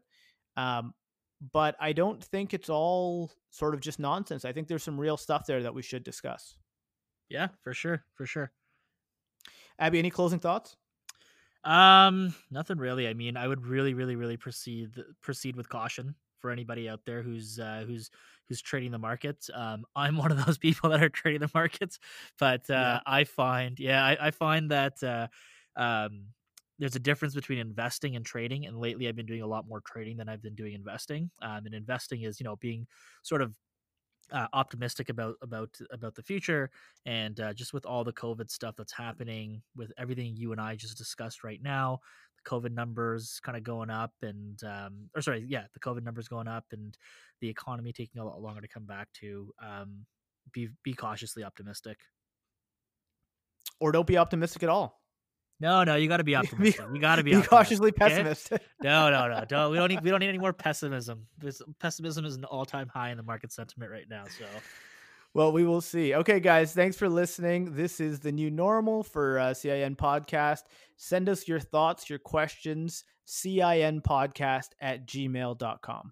Um, 0.57 0.93
but 1.51 1.75
I 1.79 1.91
don't 1.91 2.23
think 2.23 2.53
it's 2.53 2.69
all 2.69 3.31
sort 3.49 3.73
of 3.73 3.81
just 3.81 3.99
nonsense. 3.99 4.45
I 4.45 4.53
think 4.53 4.67
there's 4.67 4.83
some 4.83 4.99
real 4.99 5.17
stuff 5.17 5.45
there 5.45 5.61
that 5.63 5.73
we 5.73 5.81
should 5.81 6.03
discuss. 6.03 6.55
Yeah, 7.29 7.49
for 7.61 7.73
sure, 7.73 8.05
for 8.13 8.25
sure. 8.25 8.51
Abby, 9.77 9.99
any 9.99 10.09
closing 10.09 10.39
thoughts? 10.39 10.77
Um, 11.65 12.33
nothing 12.51 12.77
really. 12.77 13.07
I 13.07 13.13
mean, 13.13 13.35
I 13.35 13.47
would 13.47 13.65
really, 13.65 13.93
really, 13.93 14.15
really 14.15 14.37
proceed 14.37 14.91
proceed 15.21 15.55
with 15.55 15.67
caution 15.67 16.15
for 16.39 16.51
anybody 16.51 16.89
out 16.89 17.01
there 17.05 17.21
who's 17.21 17.59
uh, 17.59 17.83
who's 17.87 18.09
who's 18.47 18.61
trading 18.61 18.91
the 18.91 18.99
markets. 18.99 19.49
Um, 19.53 19.85
I'm 19.95 20.17
one 20.17 20.31
of 20.31 20.45
those 20.45 20.57
people 20.57 20.89
that 20.91 21.03
are 21.03 21.09
trading 21.09 21.41
the 21.41 21.51
markets, 21.53 21.99
but 22.39 22.69
uh, 22.69 22.73
yeah. 22.73 22.99
I 23.05 23.23
find, 23.23 23.79
yeah, 23.79 24.03
I, 24.05 24.27
I 24.27 24.31
find 24.31 24.71
that 24.71 25.01
uh, 25.03 25.27
um, 25.75 26.27
there's 26.79 26.95
a 26.95 26.99
difference 26.99 27.33
between 27.33 27.59
investing 27.59 28.15
and 28.15 28.25
trading 28.25 28.65
and 28.65 28.77
lately 28.77 29.07
i've 29.07 29.15
been 29.15 29.25
doing 29.25 29.41
a 29.41 29.47
lot 29.47 29.67
more 29.67 29.81
trading 29.81 30.17
than 30.17 30.27
i've 30.27 30.41
been 30.41 30.55
doing 30.55 30.73
investing 30.73 31.29
um, 31.41 31.65
and 31.65 31.73
investing 31.73 32.23
is 32.23 32.39
you 32.39 32.43
know 32.43 32.57
being 32.57 32.85
sort 33.23 33.41
of 33.41 33.55
uh, 34.31 34.47
optimistic 34.53 35.09
about 35.09 35.35
about 35.41 35.69
about 35.91 36.15
the 36.15 36.23
future 36.23 36.71
and 37.05 37.39
uh, 37.39 37.53
just 37.53 37.73
with 37.73 37.85
all 37.85 38.03
the 38.03 38.13
covid 38.13 38.49
stuff 38.49 38.75
that's 38.75 38.93
happening 38.93 39.61
with 39.75 39.91
everything 39.97 40.35
you 40.35 40.51
and 40.51 40.59
i 40.59 40.75
just 40.75 40.97
discussed 40.97 41.43
right 41.43 41.61
now 41.61 41.99
the 42.43 42.49
covid 42.49 42.71
numbers 42.71 43.39
kind 43.43 43.57
of 43.57 43.63
going 43.63 43.89
up 43.89 44.13
and 44.23 44.63
um, 44.63 45.09
or 45.15 45.21
sorry 45.21 45.45
yeah 45.47 45.63
the 45.73 45.79
covid 45.79 46.03
numbers 46.03 46.27
going 46.27 46.47
up 46.47 46.65
and 46.71 46.97
the 47.41 47.49
economy 47.49 47.93
taking 47.93 48.19
a 48.19 48.25
lot 48.25 48.41
longer 48.41 48.61
to 48.61 48.67
come 48.67 48.85
back 48.85 49.07
to 49.13 49.53
um, 49.63 50.05
be 50.51 50.69
be 50.83 50.93
cautiously 50.93 51.43
optimistic. 51.43 51.97
Or 53.79 53.91
don't 53.91 54.07
be 54.07 54.17
optimistic 54.17 54.63
at 54.63 54.69
all 54.69 55.01
no, 55.59 55.83
no, 55.83 55.95
you 55.95 56.07
got 56.07 56.17
to 56.17 56.23
be 56.23 56.35
optimistic. 56.35 56.85
You 56.93 56.99
got 56.99 57.15
to 57.17 57.23
be, 57.23 57.35
be 57.35 57.41
cautiously 57.41 57.91
pessimistic. 57.91 58.61
Okay? 58.61 58.65
No, 58.83 59.09
no, 59.09 59.27
no, 59.27 59.43
don't. 59.45 59.71
We 59.71 59.77
don't 59.77 59.89
need. 59.89 60.03
We 60.03 60.11
don't 60.11 60.19
need 60.19 60.29
any 60.29 60.37
more 60.37 60.53
pessimism. 60.53 61.25
This, 61.37 61.61
pessimism 61.79 62.25
is 62.25 62.35
an 62.35 62.43
all-time 62.45 62.87
high 62.87 63.09
in 63.09 63.17
the 63.17 63.23
market 63.23 63.51
sentiment 63.51 63.91
right 63.91 64.05
now. 64.09 64.25
So, 64.25 64.45
well, 65.33 65.51
we 65.51 65.65
will 65.65 65.81
see. 65.81 66.13
Okay, 66.13 66.39
guys, 66.39 66.73
thanks 66.73 66.97
for 66.97 67.09
listening. 67.09 67.75
This 67.75 67.99
is 67.99 68.19
the 68.19 68.31
new 68.31 68.51
normal 68.51 69.01
for 69.03 69.39
uh, 69.39 69.53
CIN 69.53 69.95
podcast. 69.95 70.61
Send 70.97 71.29
us 71.29 71.47
your 71.47 71.59
thoughts, 71.59 72.09
your 72.09 72.19
questions. 72.19 73.03
CIN 73.25 74.01
podcast 74.01 74.69
at 74.79 75.07
gmail.com. 75.07 76.11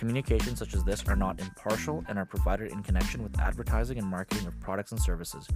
Communications 0.00 0.58
such 0.58 0.72
as 0.72 0.82
this 0.82 1.04
are 1.08 1.14
not 1.14 1.38
impartial 1.40 2.02
and 2.08 2.18
are 2.18 2.24
provided 2.24 2.72
in 2.72 2.82
connection 2.82 3.22
with 3.22 3.38
advertising 3.38 3.98
and 3.98 4.06
marketing 4.06 4.46
of 4.46 4.58
products 4.58 4.92
and 4.92 5.00
services. 5.02 5.46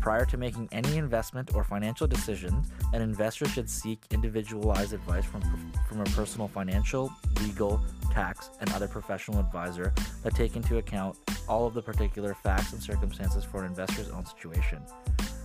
Prior 0.00 0.24
to 0.24 0.38
making 0.38 0.66
any 0.72 0.96
investment 0.96 1.54
or 1.54 1.62
financial 1.62 2.06
decision, 2.06 2.64
an 2.94 3.02
investor 3.02 3.46
should 3.46 3.68
seek 3.68 4.00
individualized 4.10 4.94
advice 4.94 5.26
from, 5.26 5.42
from 5.86 6.00
a 6.00 6.04
personal 6.04 6.48
financial, 6.48 7.12
legal, 7.42 7.84
tax, 8.10 8.48
and 8.60 8.72
other 8.72 8.88
professional 8.88 9.38
advisor 9.38 9.92
that 10.22 10.34
take 10.34 10.56
into 10.56 10.78
account 10.78 11.18
all 11.46 11.66
of 11.66 11.74
the 11.74 11.82
particular 11.82 12.32
facts 12.32 12.72
and 12.72 12.82
circumstances 12.82 13.44
for 13.44 13.62
an 13.62 13.66
investor's 13.66 14.08
own 14.08 14.24
situation. 14.24 14.82